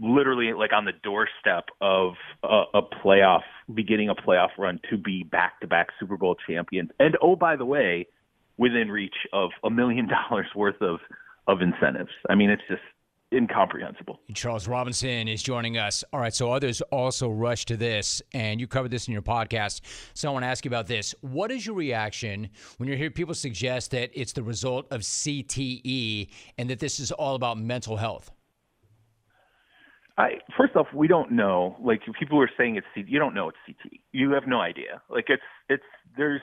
literally 0.00 0.52
like 0.52 0.72
on 0.72 0.84
the 0.84 0.92
doorstep 1.02 1.66
of 1.80 2.14
a, 2.42 2.62
a 2.74 2.82
playoff, 2.82 3.42
beginning 3.72 4.08
a 4.08 4.14
playoff 4.14 4.50
run 4.56 4.80
to 4.90 4.96
be 4.96 5.24
back-to-back 5.24 5.88
Super 5.98 6.16
Bowl 6.16 6.36
champions. 6.46 6.90
And 7.00 7.16
oh, 7.20 7.34
by 7.34 7.56
the 7.56 7.64
way, 7.64 8.06
within 8.58 8.90
reach 8.90 9.16
of 9.32 9.50
a 9.64 9.70
million 9.70 10.08
dollars 10.08 10.48
worth 10.54 10.80
of 10.80 11.00
of 11.46 11.62
incentives. 11.62 12.10
I 12.28 12.34
mean, 12.34 12.50
it's 12.50 12.62
just 12.68 12.82
incomprehensible. 13.32 14.20
Charles 14.34 14.66
Robinson 14.66 15.28
is 15.28 15.42
joining 15.42 15.76
us. 15.76 16.04
All 16.12 16.20
right, 16.20 16.34
so 16.34 16.52
others 16.52 16.80
also 16.90 17.28
rush 17.28 17.64
to 17.66 17.76
this, 17.76 18.22
and 18.32 18.60
you 18.60 18.66
covered 18.66 18.90
this 18.90 19.06
in 19.06 19.12
your 19.12 19.22
podcast. 19.22 19.82
So 20.14 20.28
I 20.28 20.32
want 20.32 20.44
to 20.44 20.48
ask 20.48 20.64
you 20.64 20.70
about 20.70 20.86
this. 20.86 21.14
What 21.20 21.50
is 21.50 21.66
your 21.66 21.74
reaction 21.74 22.48
when 22.78 22.88
you 22.88 22.96
hear 22.96 23.10
people 23.10 23.34
suggest 23.34 23.90
that 23.90 24.10
it's 24.14 24.32
the 24.32 24.42
result 24.42 24.86
of 24.90 25.02
CTE 25.02 26.28
and 26.56 26.70
that 26.70 26.78
this 26.78 27.00
is 27.00 27.12
all 27.12 27.34
about 27.34 27.58
mental 27.58 27.96
health? 27.96 28.30
I 30.16 30.40
first 30.56 30.74
off, 30.74 30.88
we 30.92 31.06
don't 31.06 31.30
know. 31.30 31.76
Like 31.80 32.00
people 32.18 32.40
are 32.40 32.50
saying 32.58 32.76
it's 32.76 32.86
CT. 32.92 33.06
You 33.08 33.20
don't 33.20 33.34
know 33.34 33.50
it's 33.50 33.58
CT. 33.64 34.00
You 34.10 34.32
have 34.32 34.48
no 34.48 34.60
idea. 34.60 35.00
Like 35.08 35.26
it's 35.28 35.42
it's 35.68 35.84
there's 36.16 36.40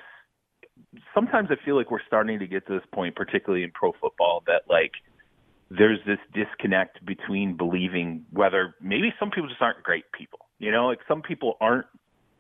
sometimes 1.14 1.50
I 1.52 1.56
feel 1.66 1.76
like 1.76 1.92
we're 1.92 2.06
starting 2.08 2.40
to 2.40 2.48
get 2.48 2.66
to 2.68 2.74
this 2.74 2.88
point, 2.94 3.16
particularly 3.16 3.64
in 3.66 3.72
pro 3.72 3.92
football, 4.00 4.44
that 4.48 4.62
like 4.70 4.94
there's 5.70 6.00
this 6.06 6.20
disconnect 6.34 7.04
between 7.06 7.58
believing 7.58 8.26
whether 8.32 8.76
maybe 8.82 9.14
some 9.20 9.32
people 9.32 9.50
just 9.50 9.62
aren't 9.62 9.84
great 9.84 10.06
people. 10.12 10.40
You 10.60 10.72
know, 10.72 10.88
like 10.88 11.00
some 11.08 11.22
people 11.22 11.58
aren't 11.60 11.86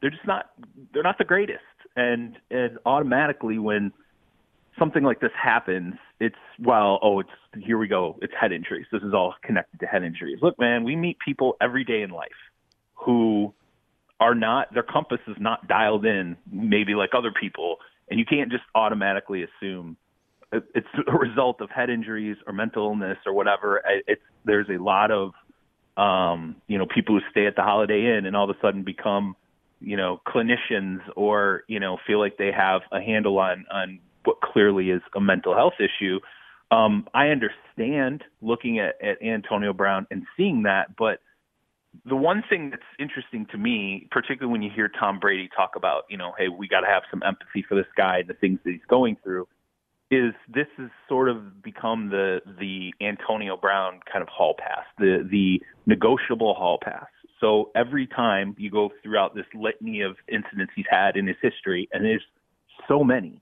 they're 0.01 0.11
just 0.11 0.27
not 0.27 0.51
they're 0.93 1.03
not 1.03 1.17
the 1.17 1.25
greatest. 1.25 1.63
And 1.95 2.37
and 2.51 2.77
automatically 2.85 3.57
when 3.57 3.91
something 4.77 5.03
like 5.03 5.19
this 5.19 5.31
happens, 5.41 5.95
it's 6.19 6.35
well, 6.59 6.99
oh, 7.01 7.19
it's 7.19 7.29
here 7.63 7.77
we 7.77 7.87
go. 7.87 8.17
It's 8.21 8.33
head 8.39 8.51
injuries. 8.51 8.85
This 8.91 9.01
is 9.01 9.13
all 9.13 9.33
connected 9.43 9.79
to 9.79 9.85
head 9.85 10.03
injuries. 10.03 10.39
Look, 10.41 10.59
man, 10.59 10.83
we 10.83 10.95
meet 10.95 11.17
people 11.19 11.57
every 11.61 11.83
day 11.83 12.01
in 12.01 12.11
life 12.11 12.29
who 12.93 13.53
are 14.19 14.35
not 14.35 14.73
their 14.73 14.83
compass 14.83 15.19
is 15.27 15.35
not 15.39 15.67
dialed 15.67 16.05
in, 16.05 16.37
maybe 16.51 16.95
like 16.95 17.09
other 17.17 17.31
people, 17.31 17.77
and 18.09 18.19
you 18.19 18.25
can't 18.25 18.51
just 18.51 18.63
automatically 18.73 19.43
assume 19.43 19.97
it's 20.73 20.87
a 21.07 21.17
result 21.17 21.61
of 21.61 21.69
head 21.69 21.89
injuries 21.89 22.37
or 22.47 22.53
mental 22.53 22.87
illness 22.87 23.17
or 23.25 23.33
whatever. 23.33 23.81
It's 24.07 24.21
there's 24.45 24.69
a 24.69 24.81
lot 24.81 25.11
of 25.11 25.31
um, 25.97 26.55
you 26.67 26.77
know 26.77 26.85
people 26.85 27.15
who 27.19 27.21
stay 27.31 27.47
at 27.47 27.55
the 27.55 27.61
Holiday 27.61 28.17
Inn 28.17 28.25
and 28.25 28.35
all 28.35 28.49
of 28.49 28.55
a 28.55 28.59
sudden 28.61 28.83
become 28.83 29.35
you 29.81 29.97
know 29.97 30.21
clinicians 30.27 30.99
or 31.15 31.63
you 31.67 31.79
know 31.79 31.97
feel 32.05 32.19
like 32.19 32.37
they 32.37 32.51
have 32.51 32.81
a 32.91 33.01
handle 33.01 33.37
on 33.39 33.65
on 33.71 33.99
what 34.23 34.41
clearly 34.41 34.89
is 34.89 35.01
a 35.15 35.21
mental 35.21 35.53
health 35.53 35.75
issue. 35.79 36.19
Um, 36.71 37.07
I 37.13 37.27
understand 37.27 38.23
looking 38.41 38.79
at, 38.79 38.95
at 39.01 39.21
Antonio 39.21 39.71
Brown 39.71 40.07
and 40.09 40.25
seeing 40.35 40.63
that, 40.63 40.95
but 40.97 41.19
the 42.05 42.15
one 42.15 42.43
thing 42.49 42.71
that's 42.71 42.83
interesting 42.99 43.45
to 43.51 43.57
me, 43.57 44.07
particularly 44.11 44.51
when 44.51 44.61
you 44.61 44.71
hear 44.73 44.89
Tom 44.89 45.19
Brady 45.19 45.49
talk 45.55 45.75
about, 45.75 46.03
you 46.09 46.17
know, 46.17 46.33
hey, 46.37 46.49
we 46.49 46.67
got 46.67 46.81
to 46.81 46.87
have 46.87 47.03
some 47.09 47.21
empathy 47.23 47.63
for 47.67 47.75
this 47.75 47.85
guy 47.95 48.19
and 48.19 48.27
the 48.27 48.33
things 48.33 48.59
that 48.65 48.71
he's 48.71 48.85
going 48.89 49.17
through, 49.23 49.47
is 50.11 50.33
this 50.53 50.67
has 50.77 50.89
sort 51.09 51.29
of 51.29 51.63
become 51.63 52.09
the 52.09 52.41
the 52.59 52.93
Antonio 53.01 53.57
Brown 53.57 53.99
kind 54.11 54.21
of 54.21 54.27
hall 54.29 54.55
pass, 54.57 54.85
the 54.97 55.27
the 55.29 55.61
negotiable 55.85 56.53
hall 56.53 56.77
pass. 56.81 57.07
So 57.41 57.71
every 57.75 58.07
time 58.07 58.55
you 58.57 58.71
go 58.71 58.91
throughout 59.03 59.35
this 59.35 59.45
litany 59.53 60.01
of 60.01 60.15
incidents 60.27 60.73
he's 60.75 60.85
had 60.89 61.17
in 61.17 61.27
his 61.27 61.37
history, 61.41 61.89
and 61.91 62.05
there's 62.05 62.23
so 62.87 63.03
many, 63.03 63.41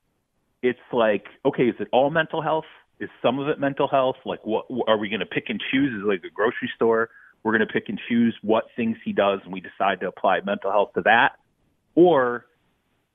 it's 0.62 0.79
like, 0.91 1.25
okay, 1.46 1.63
is 1.63 1.75
it 1.79 1.89
all 1.91 2.10
mental 2.10 2.41
health? 2.41 2.65
Is 3.00 3.10
some 3.22 3.39
of 3.39 3.50
it 3.50 3.60
mental 3.60 3.88
health? 3.88 4.15
Like, 4.25 4.39
what 4.43 4.65
are 4.88 4.98
we 4.98 5.10
going 5.10 5.20
to 5.20 5.25
pick 5.25 5.46
and 5.50 5.62
choose? 5.72 5.93
Is 5.93 6.08
like 6.08 6.24
a 6.24 6.34
grocery 6.34 6.72
store? 6.75 7.10
We're 7.43 7.51
going 7.51 7.67
to 7.67 7.74
pick 7.74 7.89
and 7.89 8.00
choose 8.08 8.36
what 8.41 8.65
things 8.75 8.98
he 9.03 9.12
does, 9.12 9.41
and 9.43 9.51
we 9.51 9.60
decide 9.60 10.00
to 10.00 10.08
apply 10.08 10.39
mental 10.46 10.72
health 10.72 10.93
to 10.96 11.01
that, 11.01 11.34
or 11.93 12.46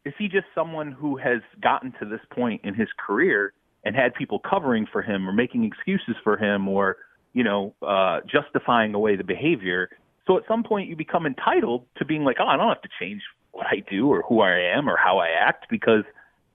is 0.09 0.15
he 0.19 0.27
just 0.27 0.47
someone 0.55 0.91
who 0.91 1.17
has 1.19 1.41
gotten 1.63 1.93
to 2.01 2.07
this 2.07 2.21
point 2.31 2.63
in 2.65 2.75
his 2.75 2.89
career 2.99 3.53
and 3.85 3.95
had 3.95 4.15
people 4.15 4.39
covering 4.39 4.87
for 4.91 5.03
him 5.03 5.29
or 5.29 5.33
making 5.33 5.65
excuses 5.65 6.17
for 6.25 6.37
him 6.37 6.67
or 6.67 6.97
you 7.35 7.45
know 7.45 7.75
uh, 7.87 8.21
justifying 8.27 8.95
away 8.95 9.17
the 9.17 9.25
behavior? 9.25 9.91
So 10.27 10.39
at 10.39 10.45
some 10.49 10.63
point 10.65 10.89
you 10.89 10.97
become 10.97 11.27
entitled 11.27 11.85
to 11.99 12.05
being 12.05 12.25
like, 12.25 12.37
oh, 12.41 12.47
I 12.47 12.57
don't 12.57 12.69
have 12.69 12.83
to 12.83 12.89
change 12.99 13.23
what 13.53 13.67
I 13.67 13.83
do 13.91 14.09
or 14.09 14.23
who 14.23 14.41
I 14.41 14.59
am 14.77 14.89
or 14.89 14.97
how 14.97 15.19
I 15.19 15.29
act 15.29 15.67
because 15.71 16.05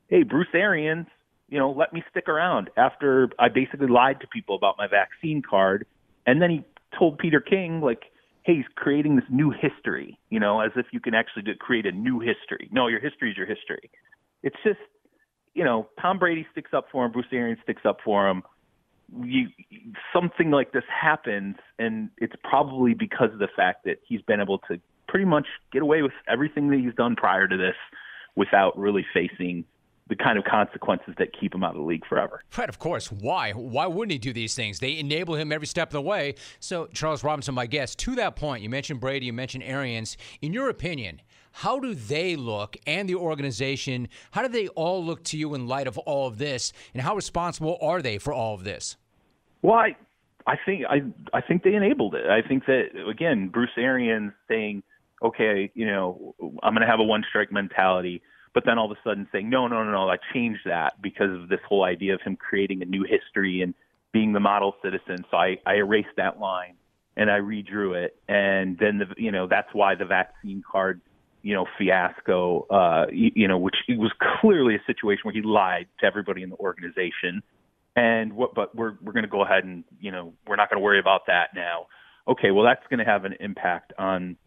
hey, 0.10 0.24
Bruce 0.24 0.48
Arians, 0.54 1.08
you 1.50 1.60
know, 1.60 1.72
let 1.72 1.94
me 1.94 2.04
stick 2.10 2.28
around 2.28 2.70
after 2.78 3.30
I 3.40 3.50
basically 3.50 3.88
lied 3.88 4.20
to 4.22 4.28
people 4.28 4.56
about 4.56 4.76
my 4.78 4.88
vaccine 4.88 5.42
card. 5.48 5.86
And 6.26 6.42
then 6.42 6.50
he 6.50 6.66
told 6.98 7.18
Peter 7.18 7.40
King, 7.40 7.82
like, 7.82 8.04
hey, 8.44 8.56
he's 8.58 8.66
creating 8.76 9.16
this 9.16 9.26
new 9.30 9.52
history, 9.52 10.20
you 10.30 10.40
know, 10.40 10.60
as 10.60 10.72
if 10.76 10.88
you 10.92 11.00
can 11.00 11.14
actually 11.14 11.44
do, 11.44 11.56
create 11.56 11.86
a 11.86 11.92
new 11.92 12.20
history. 12.20 12.70
No, 12.72 12.88
your 12.88 13.00
history 13.00 13.32
is 13.32 13.38
your 13.38 13.48
history. 13.48 13.90
It's 14.44 14.56
just, 14.64 14.80
you 15.54 15.64
know, 15.64 15.88
Tom 16.02 16.20
Brady 16.20 16.46
sticks 16.52 16.72
up 16.74 16.86
for 16.92 17.06
him, 17.06 17.12
Bruce 17.12 17.26
Arians 17.32 17.60
sticks 17.64 17.84
up 17.86 18.00
for 18.04 18.28
him. 18.28 18.44
You, 19.22 19.48
something 20.12 20.52
like 20.52 20.74
this 20.74 20.84
happens, 20.90 21.56
and 21.80 22.10
it's 22.18 22.34
probably 22.44 22.94
because 22.94 23.32
of 23.32 23.40
the 23.40 23.50
fact 23.56 23.86
that 23.86 24.00
he's 24.08 24.22
been 24.22 24.42
able 24.42 24.58
to 24.70 24.80
pretty 25.08 25.26
much 25.26 25.48
get 25.72 25.82
away 25.82 26.02
with 26.02 26.14
everything 26.28 26.70
that 26.70 26.80
he's 26.80 26.96
done 26.96 27.16
prior 27.16 27.48
to 27.48 27.56
this 27.56 27.76
without 28.36 28.78
really 28.78 29.06
facing 29.14 29.64
the 30.10 30.16
kind 30.16 30.38
of 30.38 30.44
consequences 30.44 31.14
that 31.18 31.30
keep 31.40 31.56
him 31.56 31.64
out 31.64 31.72
of 31.72 31.78
the 31.78 31.88
league 31.88 32.06
forever. 32.06 32.42
Right, 32.58 32.70
of 32.70 32.78
course. 32.78 33.12
Why? 33.12 33.52
Why 33.52 33.88
wouldn't 33.88 34.12
he 34.12 34.18
do 34.18 34.34
these 34.34 34.54
things? 34.54 34.80
They 34.80 35.00
enable 35.00 35.36
him 35.36 35.52
every 35.52 35.68
step 35.68 35.90
of 35.90 35.94
the 35.94 36.02
way. 36.02 36.36
So, 36.60 36.88
Charles 36.88 37.24
Robinson, 37.24 37.56
my 37.56 37.66
guest, 37.66 38.00
to 38.00 38.16
that 38.16 38.36
point, 38.36 38.64
you 38.64 38.70
mentioned 38.70 39.00
Brady, 39.00 39.28
you 39.28 39.34
mentioned 39.34 39.64
Arians. 39.64 40.18
In 40.42 40.52
your 40.52 40.70
opinion, 40.70 41.22
how 41.54 41.80
do 41.80 41.94
they 41.94 42.36
look 42.36 42.76
and 42.86 43.08
the 43.08 43.16
organization, 43.16 44.10
how 44.32 44.42
do 44.42 44.48
they 44.50 44.68
all 44.70 45.04
look 45.04 45.24
to 45.26 45.38
you 45.38 45.54
in 45.54 45.68
light 45.68 45.88
of 45.88 45.98
all 46.00 46.28
of 46.28 46.38
this? 46.38 46.74
And 46.94 47.02
how 47.02 47.16
responsible 47.16 47.78
are 47.82 48.02
they 48.02 48.18
for 48.18 48.34
all 48.34 48.56
of 48.56 48.64
this? 48.64 48.98
Well, 49.62 49.76
I, 49.78 49.96
I 50.46 50.58
think 50.66 50.84
I 50.90 51.02
I 51.32 51.42
think 51.42 51.64
they 51.64 51.76
enabled 51.76 52.16
it. 52.16 52.26
I 52.26 52.46
think 52.46 52.66
that 52.66 52.90
again, 53.10 53.48
Bruce 53.48 53.70
Arians 53.78 54.34
saying, 54.50 54.84
"Okay, 55.24 55.72
you 55.74 55.86
know, 55.86 56.36
I'm 56.62 56.74
going 56.74 56.86
to 56.86 56.92
have 56.92 57.00
a 57.00 57.04
one 57.04 57.24
strike 57.30 57.52
mentality." 57.52 58.22
But 58.54 58.64
then 58.66 58.78
all 58.78 58.92
of 58.92 58.98
a 58.98 59.02
sudden 59.04 59.28
saying, 59.32 59.50
no, 59.50 59.68
no, 59.68 59.84
no, 59.84 59.92
no, 59.92 60.10
I 60.10 60.18
changed 60.34 60.62
that 60.66 61.02
because 61.02 61.32
of 61.42 61.50
this 61.50 61.60
whole 61.68 61.84
idea 61.84 62.14
of 62.14 62.22
him 62.22 62.36
creating 62.36 62.82
a 62.82 62.86
new 62.86 63.04
history 63.04 63.62
and 63.62 63.74
being 64.12 64.34
the 64.34 64.40
model 64.40 64.76
citizen. 64.84 65.26
So 65.32 65.38
I, 65.38 65.58
I 65.66 65.76
erased 65.76 66.16
that 66.18 66.40
line 66.40 66.76
and 67.18 67.32
I 67.32 67.40
redrew 67.40 67.96
it. 67.96 68.16
And 68.28 68.78
then, 68.78 69.00
the, 69.00 69.06
you 69.18 69.32
know, 69.32 69.48
that's 69.48 69.70
why 69.74 69.96
the 69.96 70.06
vaccine 70.06 70.64
card, 70.70 71.02
you 71.42 71.56
know, 71.56 71.66
fiasco, 71.78 72.68
uh, 72.70 73.06
you, 73.12 73.32
you 73.36 73.48
know, 73.48 73.58
which 73.58 73.76
it 73.88 73.98
was 73.98 74.12
clearly 74.40 74.76
a 74.76 74.84
situation 74.86 75.22
where 75.24 75.34
he 75.34 75.42
lied 75.42 75.88
to 76.00 76.06
everybody 76.06 76.44
in 76.44 76.50
the 76.50 76.58
organization. 76.58 77.42
And 77.96 78.34
what, 78.34 78.56
but 78.56 78.76
we're, 78.76 78.94
we're 79.02 79.14
going 79.14 79.24
to 79.24 79.30
go 79.30 79.44
ahead 79.44 79.64
and, 79.64 79.84
you 80.00 80.12
know, 80.12 80.34
we're 80.48 80.56
not 80.56 80.70
going 80.70 80.80
to 80.80 80.84
worry 80.84 81.00
about 81.00 81.28
that 81.28 81.50
now. 81.56 81.88
Okay, 82.28 82.52
well, 82.52 82.64
that's 82.64 82.86
going 82.90 83.00
to 83.00 83.06
have 83.06 83.26
an 83.26 83.36
impact 83.40 83.94
on 83.98 84.38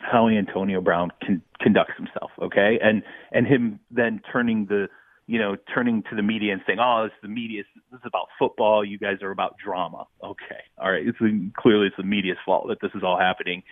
how 0.00 0.28
Antonio 0.28 0.80
Brown 0.80 1.10
can, 1.22 1.42
conducts 1.60 1.94
himself, 1.96 2.30
okay, 2.40 2.78
and 2.82 3.02
and 3.32 3.46
him 3.46 3.80
then 3.90 4.20
turning 4.32 4.66
the 4.66 4.88
you 5.26 5.38
know 5.38 5.56
turning 5.74 6.02
to 6.10 6.16
the 6.16 6.22
media 6.22 6.52
and 6.52 6.62
saying, 6.66 6.78
oh, 6.80 7.04
it's 7.04 7.14
the 7.22 7.28
media, 7.28 7.62
this 7.90 7.98
is 7.98 8.04
about 8.06 8.26
football, 8.38 8.84
you 8.84 8.98
guys 8.98 9.16
are 9.22 9.30
about 9.30 9.56
drama, 9.64 10.06
okay, 10.22 10.62
all 10.78 10.90
right, 10.90 11.06
it's 11.06 11.18
clearly 11.56 11.86
it's 11.86 11.96
the 11.96 12.02
media's 12.02 12.38
fault 12.44 12.66
that 12.68 12.78
this 12.80 12.90
is 12.94 13.02
all 13.04 13.18
happening, 13.18 13.62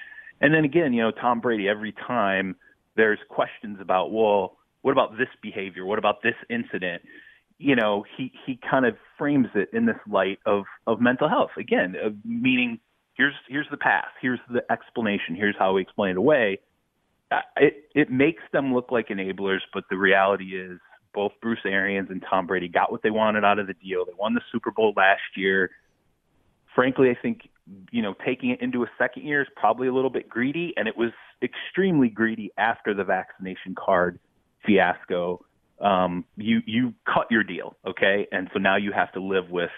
and 0.41 0.55
then 0.55 0.64
again, 0.64 0.93
you 0.93 1.03
know, 1.03 1.11
Tom 1.11 1.41
Brady 1.41 1.69
every 1.69 1.93
time 1.93 2.57
there's 2.97 3.19
questions 3.29 3.79
about, 3.81 4.12
well, 4.12 4.57
what 4.83 4.93
about 4.93 5.17
this 5.17 5.29
behavior, 5.43 5.85
what 5.85 5.99
about 5.99 6.23
this 6.23 6.35
incident, 6.51 7.03
you 7.59 7.75
know, 7.75 8.05
he 8.17 8.33
he 8.47 8.59
kind 8.71 8.87
of 8.87 8.97
frames 9.17 9.49
it 9.55 9.71
in 9.73 9.87
this 9.87 9.97
light 10.09 10.38
of 10.47 10.64
of 10.87 11.01
mental 11.01 11.29
health. 11.29 11.51
Again, 11.59 11.97
meaning 12.25 12.79
here's 13.18 13.35
here's 13.48 13.66
the 13.70 13.76
path, 13.76 14.09
here's 14.22 14.40
the 14.48 14.62
explanation, 14.72 15.35
here's 15.35 15.57
how 15.59 15.74
we 15.74 15.83
explain 15.83 16.12
it 16.12 16.16
away. 16.16 16.61
Uh, 17.31 17.40
it 17.57 17.90
it 17.94 18.11
makes 18.11 18.42
them 18.52 18.72
look 18.72 18.90
like 18.90 19.09
enablers, 19.09 19.61
but 19.74 19.85
the 19.90 19.98
reality 19.98 20.57
is 20.59 20.78
both 21.12 21.33
Bruce 21.42 21.59
Arians 21.66 22.09
and 22.11 22.24
Tom 22.31 22.46
Brady 22.46 22.68
got 22.68 22.90
what 22.90 23.02
they 23.02 23.11
wanted 23.11 23.44
out 23.44 23.59
of 23.59 23.66
the 23.66 23.74
deal. 23.74 24.07
They 24.07 24.12
won 24.18 24.35
the 24.35 24.40
Super 24.50 24.70
Bowl 24.70 24.94
last 24.96 25.37
year. 25.37 25.70
Frankly, 26.74 27.11
I 27.11 27.20
think 27.20 27.48
you 27.90 28.00
know 28.00 28.14
taking 28.24 28.50
it 28.50 28.62
into 28.62 28.85
a 28.85 28.90
second 28.96 29.24
year 29.24 29.42
is 29.42 29.48
probably 29.57 29.88
a 29.88 29.92
little 29.92 30.11
bit 30.11 30.28
greedy, 30.28 30.72
and 30.76 30.88
it 30.88 30.96
was 30.96 31.11
extremely 31.42 32.09
greedy 32.09 32.50
after 32.57 32.94
the 32.94 33.04
vaccination 33.04 33.74
card 33.76 34.18
fiasco. 34.64 35.44
Um, 35.81 36.24
you 36.37 36.61
you 36.66 36.94
cut 37.04 37.26
your 37.31 37.44
deal, 37.44 37.76
okay, 37.87 38.26
and 38.33 38.48
so 38.52 38.59
now 38.59 38.76
you 38.76 38.92
have 38.92 39.12
to 39.12 39.20
live 39.20 39.50
with 39.50 39.70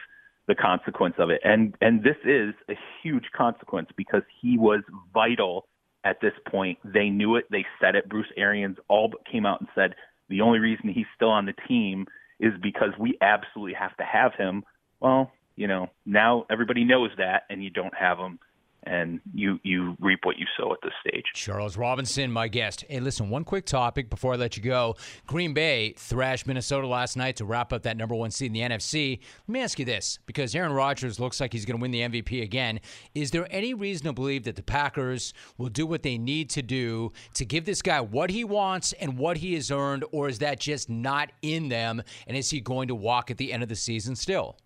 the 0.49 0.55
consequence 0.55 1.15
of 1.19 1.31
it. 1.31 1.41
And 1.45 1.75
and 1.81 2.03
this 2.03 2.17
is 2.25 2.55
a 2.69 2.75
huge 3.03 3.27
consequence 3.37 3.89
because 3.97 4.23
he 4.41 4.59
was 4.59 4.83
vital 5.13 5.67
at 6.05 6.21
this 6.21 6.33
point. 6.49 6.79
They 6.85 7.09
knew 7.09 7.37
it. 7.37 7.45
They 7.51 7.65
said 7.81 7.95
it. 7.95 8.09
Bruce 8.09 8.31
Arians 8.37 8.79
all 8.89 9.09
but 9.09 9.27
came 9.31 9.47
out 9.47 9.61
and 9.61 9.69
said 9.75 9.95
the 10.29 10.41
only 10.41 10.59
reason 10.59 10.89
he's 10.89 11.07
still 11.15 11.31
on 11.31 11.47
the 11.47 11.55
team 11.69 12.07
is 12.39 12.53
because 12.63 12.91
we 12.99 13.19
absolutely 13.21 13.75
have 13.75 13.97
to 13.99 14.05
have 14.05 14.33
him. 14.35 14.65
Well, 15.01 15.31
you 15.57 15.67
know, 15.67 15.89
now 16.07 16.47
everybody 16.51 16.85
knows 16.85 17.11
that 17.19 17.43
and 17.51 17.63
you 17.63 17.71
don't 17.71 17.95
have 17.95 18.19
him 18.19 18.39
and 18.85 19.21
you 19.35 19.59
you 19.63 19.97
reap 20.01 20.21
what 20.25 20.39
you 20.39 20.47
sow 20.59 20.73
at 20.73 20.79
this 20.83 20.93
stage. 21.07 21.25
Charles 21.35 21.77
Robinson, 21.77 22.33
my 22.33 22.49
guest. 22.49 22.85
Hey, 22.89 23.01
listen, 23.01 23.31
one 23.31 23.45
quick 23.45 23.67
topic 23.67 24.09
before 24.09 24.35
I 24.35 24.37
let 24.37 24.57
you 24.57 24.63
go. 24.63 24.97
Green 25.27 25.53
Bay 25.53 25.95
thrashed 25.97 26.47
Minnesota 26.47 26.87
last 26.87 27.17
night 27.17 27.37
to 27.37 27.45
wrap 27.45 27.73
up 27.73 27.83
that 27.83 27.97
number 27.97 28.15
one 28.15 28.31
seed 28.31 28.47
in 28.47 28.53
the 28.53 28.61
NFC. 28.61 29.21
Let 29.47 29.53
me 29.53 29.61
ask 29.61 29.79
you 29.79 29.85
this, 29.85 30.19
because 30.27 30.55
Aaron 30.55 30.73
Rodgers 30.73 31.21
looks 31.21 31.41
like 31.41 31.53
he's 31.53 31.65
going 31.65 31.79
to 31.79 31.83
win 31.83 31.91
the 31.91 32.01
MVP 32.01 32.43
again. 32.43 32.81
Is 33.15 33.31
there 33.31 33.47
any 33.51 33.75
reason 33.75 34.07
to 34.07 34.13
believe 34.13 34.45
that 34.45 34.57
the 34.57 34.63
Packers 34.63 35.35
will 35.59 35.69
do 35.69 35.87
what 35.87 36.03
they 36.03 36.19
need 36.19 36.51
to 36.51 36.63
do 36.63 37.13
to 37.35 37.45
give 37.45 37.65
this 37.65 37.83
guy 37.83 38.01
what 38.01 38.31
he 38.31 38.45
wants 38.45 38.93
and 38.95 39.19
what 39.19 39.39
he 39.39 39.55
has 39.55 39.71
earned, 39.71 40.05
or 40.13 40.29
is 40.29 40.39
that 40.39 40.61
just 40.61 40.89
not 40.89 41.33
in 41.43 41.69
them? 41.69 42.03
And 42.27 42.37
is 42.37 42.51
he 42.51 42.61
going 42.61 42.89
to 42.89 42.95
walk 42.95 43.31
at 43.31 43.37
the 43.37 43.53
end 43.53 43.63
of 43.63 43.69
the 43.69 43.77
season 43.77 44.17
still? 44.17 44.57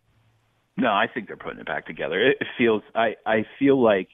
No, 0.77 0.89
I 0.89 1.07
think 1.13 1.29
they're 1.29 1.37
putting 1.37 1.61
it 1.61 1.67
back 1.67 1.87
together. 1.87 2.21
It 2.21 2.39
feels 2.59 2.83
I 2.95 3.15
I 3.25 3.45
feel 3.59 3.81
like 3.83 4.09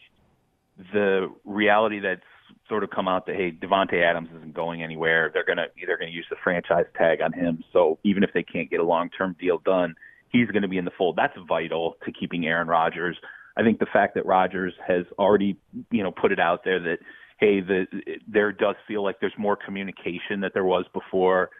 the 0.92 1.28
reality 1.44 2.00
that's 2.00 2.22
sort 2.68 2.84
of 2.84 2.90
come 2.90 3.08
out 3.08 3.26
that 3.26 3.36
hey 3.36 3.52
Davante 3.52 4.02
Adams 4.02 4.28
isn't 4.36 4.54
going 4.54 4.82
anywhere. 4.82 5.30
They're 5.32 5.44
gonna 5.44 5.66
they're 5.86 5.98
gonna 5.98 6.10
use 6.10 6.26
the 6.30 6.36
franchise 6.42 6.86
tag 6.96 7.20
on 7.22 7.32
him. 7.32 7.64
So 7.72 7.98
even 8.04 8.22
if 8.22 8.30
they 8.34 8.42
can't 8.42 8.70
get 8.70 8.80
a 8.80 8.84
long 8.84 9.10
term 9.10 9.36
deal 9.40 9.58
done, 9.58 9.94
he's 10.30 10.48
to 10.48 10.68
be 10.68 10.78
in 10.78 10.84
the 10.84 10.90
fold. 10.96 11.16
That's 11.16 11.36
vital 11.48 11.96
to 12.04 12.12
keeping 12.12 12.46
Aaron 12.46 12.68
Rodgers. 12.68 13.16
I 13.56 13.62
think 13.62 13.78
the 13.78 13.86
fact 13.86 14.14
that 14.14 14.26
Rodgers 14.26 14.74
has 14.86 15.04
already 15.18 15.56
you 15.90 16.02
know 16.02 16.12
put 16.12 16.32
it 16.32 16.40
out 16.40 16.64
there 16.64 16.80
that 16.80 16.98
hey, 17.40 17.60
the 17.60 17.86
there 18.28 18.52
does 18.52 18.76
feel 18.86 19.02
like 19.02 19.16
there's 19.20 19.32
more 19.38 19.56
communication 19.56 20.40
that 20.42 20.52
there 20.54 20.64
was 20.64 20.84
before. 20.92 21.50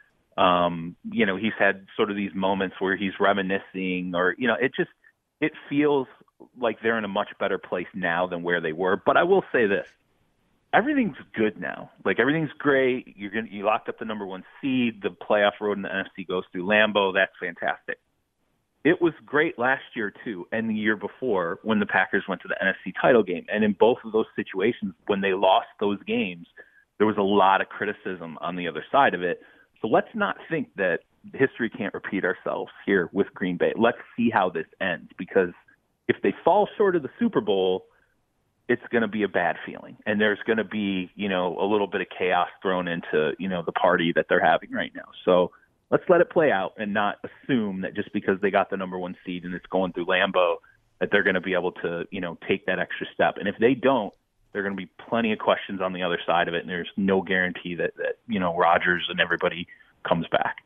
Um, 0.41 0.97
you 1.05 1.27
know, 1.27 1.37
he's 1.37 1.53
had 1.59 1.87
sort 1.97 2.11
of 2.11 2.17
these 2.17 2.35
moments 2.35 2.77
where 2.79 2.97
he's 2.97 3.13
reminiscing, 3.21 4.13
or 4.15 4.35
you 4.39 4.49
know, 4.49 4.57
it 4.61 4.73
just 4.75 4.91
it 5.41 5.53
feels 5.69 6.07
like 6.59 6.79
they're 6.83 6.97
in 6.97 7.05
a 7.05 7.09
much 7.09 7.29
better 7.39 7.59
place 7.59 7.89
now 7.95 8.27
than 8.27 8.43
where 8.43 8.61
they 8.61 8.73
were. 8.73 8.97
But 9.05 9.19
I 9.19 9.25
will 9.25 9.45
say 9.53 9.67
this: 9.67 9.87
everything's 10.73 11.17
good 11.35 11.61
now. 11.61 11.91
Like 12.05 12.19
everything's 12.19 12.53
great. 12.59 13.15
You're 13.17 13.31
gonna 13.31 13.49
you 13.51 13.65
locked 13.65 13.89
up 13.91 13.99
the 13.99 14.07
number 14.07 14.27
one 14.27 14.45
seed. 14.61 15.03
The 15.03 15.11
playoff 15.11 15.61
road 15.61 15.77
in 15.77 15.83
the 15.83 15.89
NFC 15.89 16.27
goes 16.27 16.45
through 16.53 16.65
Lambeau. 16.65 17.13
That's 17.13 17.33
fantastic. 17.39 17.99
It 18.83 19.03
was 19.03 19.13
great 19.27 19.59
last 19.59 19.83
year 19.95 20.11
too, 20.25 20.47
and 20.53 20.71
the 20.71 20.75
year 20.75 20.97
before 20.97 21.59
when 21.63 21.81
the 21.81 21.87
Packers 21.87 22.25
went 22.27 22.41
to 22.43 22.49
the 22.49 22.57
NFC 22.65 22.95
title 22.99 23.23
game. 23.23 23.45
And 23.53 23.63
in 23.63 23.77
both 23.79 23.99
of 24.05 24.13
those 24.13 24.27
situations, 24.35 24.95
when 25.07 25.21
they 25.21 25.35
lost 25.35 25.69
those 25.81 26.03
games, 26.05 26.47
there 26.97 27.07
was 27.07 27.19
a 27.19 27.23
lot 27.23 27.61
of 27.61 27.69
criticism 27.69 28.39
on 28.41 28.57
the 28.57 28.69
other 28.69 28.85
side 28.91 29.13
of 29.13 29.23
it. 29.23 29.43
So 29.81 29.89
let's 29.89 30.09
not 30.15 30.37
think 30.49 30.69
that 30.77 31.01
history 31.35 31.71
can't 31.71 31.93
repeat 31.95 32.25
ourselves 32.25 32.71
here 32.87 33.09
with 33.13 33.27
Green 33.35 33.57
Bay. 33.57 33.73
Let's 33.77 33.99
see 34.17 34.31
how 34.31 34.51
this 34.51 34.67
ends 34.81 35.11
because 35.19 35.51
if 36.09 36.17
they 36.23 36.35
fall 36.45 36.69
short 36.77 36.97
of 36.97 37.03
the 37.03 37.11
Super 37.19 37.41
Bowl, 37.41 37.85
it's 38.69 38.83
going 38.91 39.03
to 39.03 39.09
be 39.09 39.23
a 39.23 39.29
bad 39.29 39.57
feeling. 39.67 39.97
And 40.07 40.21
there's 40.21 40.39
going 40.47 40.59
to 40.59 40.65
be 40.65 41.11
you 41.15 41.29
know 41.29 41.57
a 41.61 41.65
little 41.65 41.87
bit 41.87 42.01
of 42.01 42.07
chaos 42.17 42.49
thrown 42.63 42.89
into 42.89 43.33
you 43.39 43.49
know 43.49 43.63
the 43.65 43.73
party 43.73 44.13
that 44.15 44.27
they're 44.29 44.45
having 44.45 44.71
right 44.71 44.93
now. 44.95 45.09
So 45.25 45.51
let's 45.91 46.05
let 46.09 46.21
it 46.21 46.31
play 46.31 46.53
out 46.53 46.73
and 46.79 46.95
not 46.95 47.17
assume 47.25 47.81
that 47.83 47.95
just 47.95 48.13
because 48.13 48.41
they 48.41 48.51
got 48.51 48.71
the 48.71 48.77
number 48.77 48.99
one 48.99 49.17
seed 49.25 49.45
and 49.45 49.55
it's 49.55 49.67
going 49.67 49.93
through 49.93 50.07
Lambeau 50.07 50.57
that 51.01 51.09
they're 51.11 51.23
going 51.23 51.35
to 51.35 51.41
be 51.41 51.55
able 51.55 51.73
to 51.73 52.05
you 52.11 52.21
know 52.21 52.39
take 52.49 52.67
that 52.67 52.79
extra 52.79 53.07
step. 53.13 53.37
And 53.39 53.49
if 53.49 53.57
they 53.59 53.75
don't 53.75 54.13
there 54.53 54.63
are 54.63 54.65
going 54.65 54.77
to 54.77 54.81
be 54.81 54.91
plenty 55.09 55.33
of 55.33 55.39
questions 55.39 55.81
on 55.81 55.93
the 55.93 56.03
other 56.03 56.19
side 56.27 56.49
of 56.49 56.55
it 56.55 56.61
and 56.61 56.69
there's 56.69 56.91
no 56.97 57.23
guarantee 57.23 57.75
that 57.75 57.95
that 57.97 58.19
you 58.29 58.41
know 58.41 58.57
Rodgers 58.57 59.07
and 59.09 59.21
everybody 59.21 59.67
comes 60.07 60.27
back 60.31 60.57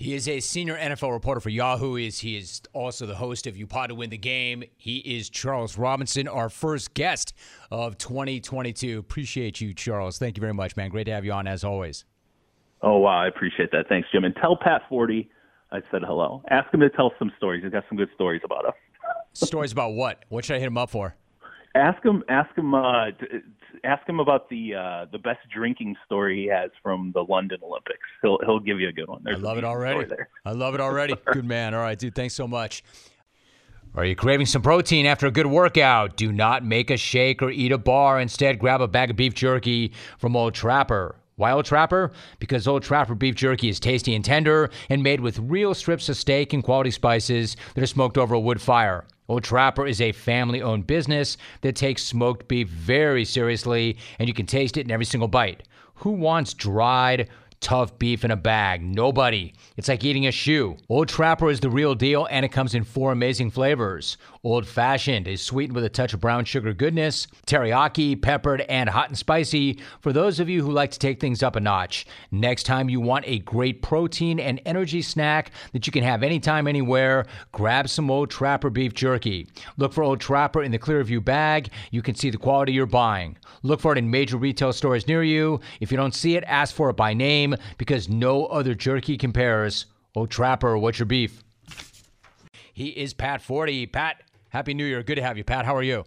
he 0.00 0.14
is 0.14 0.26
a 0.28 0.40
senior 0.40 0.78
NFL 0.78 1.12
reporter 1.12 1.40
for 1.40 1.50
Yahoo. 1.50 1.96
Is 1.96 2.20
he 2.20 2.38
is 2.38 2.62
also 2.72 3.04
the 3.04 3.16
host 3.16 3.46
of 3.46 3.54
You 3.58 3.66
Pod 3.66 3.90
to 3.90 3.94
Win 3.94 4.08
the 4.08 4.16
Game. 4.16 4.64
He 4.78 4.96
is 4.96 5.28
Charles 5.28 5.76
Robinson, 5.76 6.26
our 6.26 6.48
first 6.48 6.94
guest 6.94 7.34
of 7.70 7.98
2022. 7.98 8.98
Appreciate 8.98 9.60
you, 9.60 9.74
Charles. 9.74 10.16
Thank 10.16 10.38
you 10.38 10.40
very 10.40 10.54
much, 10.54 10.74
man. 10.74 10.88
Great 10.88 11.04
to 11.04 11.12
have 11.12 11.26
you 11.26 11.32
on 11.32 11.46
as 11.46 11.64
always. 11.64 12.06
Oh 12.80 12.96
wow, 12.96 13.18
I 13.18 13.28
appreciate 13.28 13.72
that. 13.72 13.90
Thanks, 13.90 14.08
Jim. 14.10 14.24
And 14.24 14.34
tell 14.36 14.56
Pat 14.56 14.80
Forde 14.88 15.28
I 15.72 15.80
said 15.90 16.02
hello. 16.02 16.42
Ask 16.48 16.72
him 16.72 16.80
to 16.80 16.90
tell 16.90 17.12
some 17.18 17.30
stories. 17.36 17.62
He's 17.62 17.72
got 17.72 17.84
some 17.88 17.98
good 17.98 18.10
stories 18.14 18.40
about 18.44 18.64
us. 18.64 18.74
stories 19.34 19.70
about 19.70 19.92
what? 19.92 20.24
What 20.28 20.44
should 20.44 20.56
I 20.56 20.58
hit 20.58 20.66
him 20.66 20.78
up 20.78 20.90
for? 20.90 21.14
Ask 21.74 22.04
him. 22.04 22.24
Ask 22.28 22.56
him. 22.56 22.74
Uh, 22.74 23.06
ask 23.84 24.08
him 24.08 24.20
about 24.20 24.48
the 24.48 24.74
uh, 24.74 25.06
the 25.12 25.18
best 25.18 25.38
drinking 25.54 25.96
story 26.04 26.42
he 26.42 26.48
has 26.48 26.70
from 26.82 27.12
the 27.14 27.22
London 27.22 27.58
Olympics. 27.62 27.98
He'll 28.22 28.38
he'll 28.44 28.60
give 28.60 28.80
you 28.80 28.88
a 28.88 28.92
good 28.92 29.08
one. 29.08 29.22
There's 29.24 29.36
I 29.36 29.40
love 29.40 29.58
it 29.58 29.64
already. 29.64 30.10
I 30.44 30.52
love 30.52 30.74
it 30.74 30.80
already. 30.80 31.14
good 31.32 31.44
man. 31.44 31.74
All 31.74 31.80
right, 31.80 31.98
dude. 31.98 32.14
Thanks 32.14 32.34
so 32.34 32.48
much. 32.48 32.82
Are 33.94 34.04
you 34.04 34.14
craving 34.14 34.46
some 34.46 34.62
protein 34.62 35.04
after 35.04 35.26
a 35.26 35.32
good 35.32 35.46
workout? 35.46 36.16
Do 36.16 36.30
not 36.30 36.64
make 36.64 36.90
a 36.90 36.96
shake 36.96 37.42
or 37.42 37.50
eat 37.50 37.72
a 37.72 37.78
bar. 37.78 38.20
Instead, 38.20 38.60
grab 38.60 38.80
a 38.80 38.86
bag 38.86 39.10
of 39.10 39.16
beef 39.16 39.34
jerky 39.34 39.92
from 40.18 40.36
Old 40.36 40.54
Trapper. 40.54 41.16
Why 41.34 41.52
Old 41.52 41.64
Trapper? 41.64 42.12
Because 42.38 42.68
Old 42.68 42.84
Trapper 42.84 43.16
beef 43.16 43.34
jerky 43.34 43.68
is 43.68 43.80
tasty 43.80 44.14
and 44.14 44.24
tender 44.24 44.70
and 44.88 45.02
made 45.02 45.20
with 45.20 45.38
real 45.40 45.74
strips 45.74 46.08
of 46.08 46.16
steak 46.16 46.52
and 46.52 46.62
quality 46.62 46.92
spices 46.92 47.56
that 47.74 47.82
are 47.82 47.86
smoked 47.86 48.16
over 48.16 48.34
a 48.34 48.40
wood 48.40 48.60
fire. 48.60 49.06
Old 49.30 49.44
Trapper 49.44 49.86
is 49.86 50.00
a 50.00 50.10
family 50.10 50.60
owned 50.60 50.88
business 50.88 51.36
that 51.60 51.76
takes 51.76 52.02
smoked 52.02 52.48
beef 52.48 52.66
very 52.66 53.24
seriously, 53.24 53.96
and 54.18 54.26
you 54.26 54.34
can 54.34 54.44
taste 54.44 54.76
it 54.76 54.80
in 54.80 54.90
every 54.90 55.04
single 55.04 55.28
bite. 55.28 55.62
Who 55.94 56.10
wants 56.10 56.52
dried, 56.52 57.28
tough 57.60 57.98
beef 57.98 58.24
in 58.24 58.30
a 58.30 58.36
bag. 58.36 58.82
Nobody. 58.82 59.52
It's 59.76 59.88
like 59.88 60.02
eating 60.02 60.26
a 60.26 60.32
shoe. 60.32 60.76
Old 60.88 61.08
Trapper 61.08 61.50
is 61.50 61.60
the 61.60 61.70
real 61.70 61.94
deal, 61.94 62.26
and 62.30 62.44
it 62.44 62.52
comes 62.52 62.74
in 62.74 62.84
four 62.84 63.12
amazing 63.12 63.50
flavors. 63.50 64.16
Old 64.42 64.66
Fashioned 64.66 65.28
is 65.28 65.42
sweetened 65.42 65.74
with 65.74 65.84
a 65.84 65.90
touch 65.90 66.14
of 66.14 66.20
brown 66.20 66.46
sugar 66.46 66.72
goodness, 66.72 67.26
teriyaki, 67.46 68.20
peppered, 68.20 68.62
and 68.62 68.88
hot 68.88 69.08
and 69.08 69.18
spicy 69.18 69.78
for 70.00 70.12
those 70.12 70.40
of 70.40 70.48
you 70.48 70.62
who 70.62 70.72
like 70.72 70.90
to 70.92 70.98
take 70.98 71.20
things 71.20 71.42
up 71.42 71.56
a 71.56 71.60
notch. 71.60 72.06
Next 72.30 72.64
time 72.64 72.88
you 72.88 73.00
want 73.00 73.26
a 73.28 73.40
great 73.40 73.82
protein 73.82 74.40
and 74.40 74.60
energy 74.64 75.02
snack 75.02 75.52
that 75.72 75.86
you 75.86 75.92
can 75.92 76.02
have 76.02 76.22
anytime, 76.22 76.66
anywhere, 76.66 77.26
grab 77.52 77.88
some 77.90 78.10
Old 78.10 78.30
Trapper 78.30 78.70
beef 78.70 78.94
jerky. 78.94 79.46
Look 79.76 79.92
for 79.92 80.02
Old 80.02 80.20
Trapper 80.20 80.62
in 80.62 80.72
the 80.72 80.78
Clearview 80.78 81.22
bag. 81.22 81.68
You 81.90 82.00
can 82.00 82.14
see 82.14 82.30
the 82.30 82.38
quality 82.38 82.72
you're 82.72 82.86
buying. 82.86 83.36
Look 83.62 83.80
for 83.80 83.92
it 83.92 83.98
in 83.98 84.10
major 84.10 84.38
retail 84.38 84.72
stores 84.72 85.06
near 85.06 85.22
you. 85.22 85.60
If 85.80 85.90
you 85.90 85.98
don't 85.98 86.14
see 86.14 86.36
it, 86.36 86.44
ask 86.46 86.74
for 86.74 86.88
it 86.88 86.96
by 86.96 87.12
name 87.12 87.49
because 87.78 88.08
no 88.08 88.46
other 88.46 88.74
jerky 88.74 89.16
compares. 89.16 89.86
Oh, 90.16 90.26
Trapper, 90.26 90.76
what's 90.76 90.98
your 90.98 91.06
beef? 91.06 91.42
He 92.72 92.88
is 92.88 93.14
Pat 93.14 93.42
Forde. 93.42 93.92
Pat, 93.92 94.22
Happy 94.48 94.74
New 94.74 94.84
Year. 94.84 95.02
Good 95.02 95.16
to 95.16 95.22
have 95.22 95.36
you, 95.36 95.44
Pat. 95.44 95.64
How 95.64 95.76
are 95.76 95.82
you? 95.82 96.04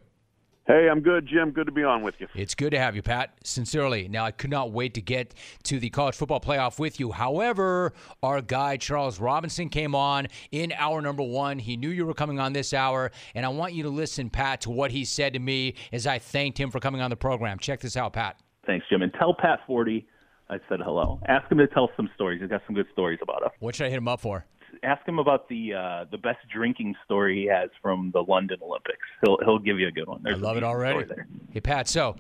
Hey, 0.66 0.88
I'm 0.90 1.02
good, 1.02 1.28
Jim. 1.28 1.52
Good 1.52 1.66
to 1.66 1.74
be 1.74 1.84
on 1.84 2.04
with 2.04 2.16
you. 2.20 2.28
It's 2.34 2.56
good 2.56 2.72
to 2.72 2.80
have 2.80 2.96
you, 2.96 3.02
Pat. 3.02 3.34
Sincerely. 3.44 4.08
Now, 4.08 4.24
I 4.24 4.32
could 4.32 4.50
not 4.50 4.72
wait 4.72 4.94
to 4.94 5.02
get 5.02 5.34
to 5.64 5.78
the 5.78 5.90
college 5.90 6.16
football 6.16 6.40
playoff 6.40 6.80
with 6.80 7.02
you. 7.02 7.12
However, 7.12 7.92
our 8.22 8.42
guy, 8.42 8.78
Charles 8.78 9.20
Robinson, 9.20 9.68
came 9.68 9.94
on 9.94 10.28
in 10.54 10.72
hour 10.78 11.02
number 11.02 11.22
one. 11.22 11.60
He 11.60 11.76
knew 11.76 11.90
you 11.90 12.06
were 12.06 12.14
coming 12.14 12.40
on 12.40 12.54
this 12.54 12.74
hour, 12.74 13.12
and 13.36 13.46
I 13.46 13.50
want 13.50 13.74
you 13.74 13.84
to 13.84 13.90
listen, 13.90 14.30
Pat, 14.30 14.62
to 14.62 14.70
what 14.70 14.92
he 14.92 15.04
said 15.04 15.34
to 15.34 15.40
me 15.40 15.76
as 15.92 16.08
I 16.08 16.18
thanked 16.18 16.58
him 16.58 16.72
for 16.72 16.80
coming 16.80 17.02
on 17.02 17.10
the 17.10 17.18
program. 17.18 17.60
Check 17.60 17.82
this 17.82 17.98
out, 17.98 18.14
Pat. 18.14 18.40
Thanks, 18.66 18.86
Jim. 18.90 19.02
And 19.02 19.14
tell 19.20 19.34
Pat 19.34 19.60
Forde 19.68 20.06
I 20.50 20.60
said 20.70 20.80
hello. 20.84 21.20
Ask 21.28 21.52
him 21.52 21.58
to 21.58 21.68
tell 21.68 21.90
some 21.96 22.10
stories. 22.16 22.42
He's 22.42 22.50
got 22.50 22.62
some 22.66 22.76
good 22.76 22.88
stories 22.92 23.20
about 23.22 23.44
us. 23.44 23.52
What 23.60 23.76
should 23.76 23.88
I 23.88 23.90
hit 23.90 23.98
him 23.98 24.08
up 24.08 24.20
for? 24.20 24.46
ask 24.82 25.08
him 25.08 25.20
about 25.20 25.48
the 25.50 25.74
uh, 25.74 26.06
the 26.12 26.18
best 26.18 26.40
drinking 26.52 26.96
story 27.06 27.42
he 27.42 27.48
has 27.48 27.70
from 27.82 28.12
the 28.14 28.22
London 28.22 28.58
Olympics. 28.62 29.06
He'll 29.24 29.38
he'll 29.44 29.60
give 29.60 29.80
you 29.80 29.88
a 29.88 29.92
good 29.92 30.08
one. 30.08 30.22
There's 30.24 30.38
I 30.38 30.40
love 30.40 30.58
it 30.58 30.64
already. 30.64 31.06
Hey 31.52 31.62
Pat, 31.62 31.88
so 31.88 32.16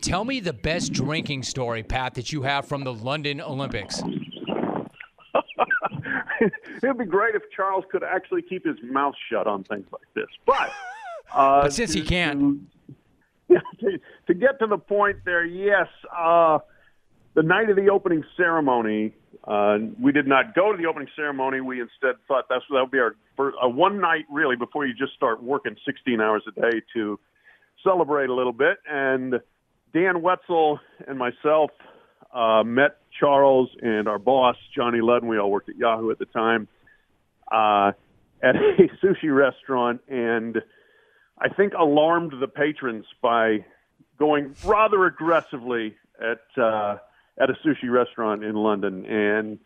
tell 0.00 0.24
me 0.24 0.40
the 0.40 0.52
best 0.52 0.92
drinking 0.92 1.42
story, 1.42 1.82
Pat, 1.82 2.14
that 2.14 2.32
you 2.32 2.42
have 2.42 2.66
from 2.66 2.84
the 2.84 2.94
London 2.94 3.40
Olympics. 3.40 4.00
It'd 6.82 6.98
be 6.98 7.04
great 7.04 7.34
if 7.34 7.42
Charles 7.54 7.84
could 7.90 8.04
actually 8.04 8.42
keep 8.42 8.64
his 8.64 8.76
mouth 8.82 9.14
shut 9.30 9.48
on 9.48 9.64
things 9.64 9.86
like 9.92 10.02
this, 10.14 10.28
but 10.46 10.70
uh, 11.32 11.62
but 11.62 11.72
since 11.72 11.92
to, 11.92 12.00
he 12.00 12.06
can't. 12.06 12.40
To, 12.40 12.60
yeah, 13.48 13.58
to, 13.80 13.98
to, 14.26 14.34
get 14.34 14.58
to 14.60 14.66
the 14.66 14.76
point 14.76 15.16
there, 15.24 15.44
yes. 15.44 15.88
Uh, 16.16 16.58
the 17.34 17.42
night 17.42 17.70
of 17.70 17.76
the 17.76 17.90
opening 17.90 18.24
ceremony, 18.36 19.14
uh, 19.44 19.78
we 20.00 20.12
did 20.12 20.26
not 20.26 20.54
go 20.54 20.72
to 20.72 20.78
the 20.78 20.86
opening 20.86 21.08
ceremony. 21.14 21.60
We 21.60 21.80
instead 21.80 22.16
thought 22.26 22.44
that's 22.48 22.64
that 22.70 22.80
would 22.80 22.90
be 22.90 22.98
our 22.98 23.16
first, 23.36 23.56
uh, 23.62 23.68
one 23.68 24.00
night 24.00 24.24
really 24.30 24.56
before 24.56 24.86
you 24.86 24.94
just 24.94 25.14
start 25.14 25.42
working 25.42 25.76
16 25.86 26.20
hours 26.20 26.42
a 26.48 26.60
day 26.60 26.82
to 26.94 27.18
celebrate 27.84 28.28
a 28.28 28.34
little 28.34 28.52
bit. 28.52 28.78
And 28.88 29.40
Dan 29.94 30.20
Wetzel 30.22 30.80
and 31.06 31.18
myself 31.18 31.70
uh, 32.34 32.62
met 32.64 32.98
Charles 33.18 33.70
and 33.80 34.08
our 34.08 34.18
boss 34.18 34.56
Johnny 34.74 34.98
Ludden. 34.98 35.28
We 35.28 35.38
all 35.38 35.50
worked 35.50 35.68
at 35.68 35.76
Yahoo 35.76 36.10
at 36.10 36.18
the 36.18 36.26
time 36.26 36.68
uh, 37.50 37.92
at 38.42 38.56
a 38.56 38.88
sushi 39.02 39.34
restaurant, 39.34 40.00
and 40.08 40.60
I 41.38 41.48
think 41.48 41.72
alarmed 41.72 42.34
the 42.38 42.48
patrons 42.48 43.06
by 43.22 43.64
going 44.18 44.54
rather 44.64 45.06
aggressively 45.06 45.96
at. 46.20 46.62
Uh, 46.62 46.98
at 47.40 47.50
a 47.50 47.54
sushi 47.64 47.90
restaurant 47.90 48.44
in 48.44 48.54
London. 48.54 49.04
And 49.06 49.58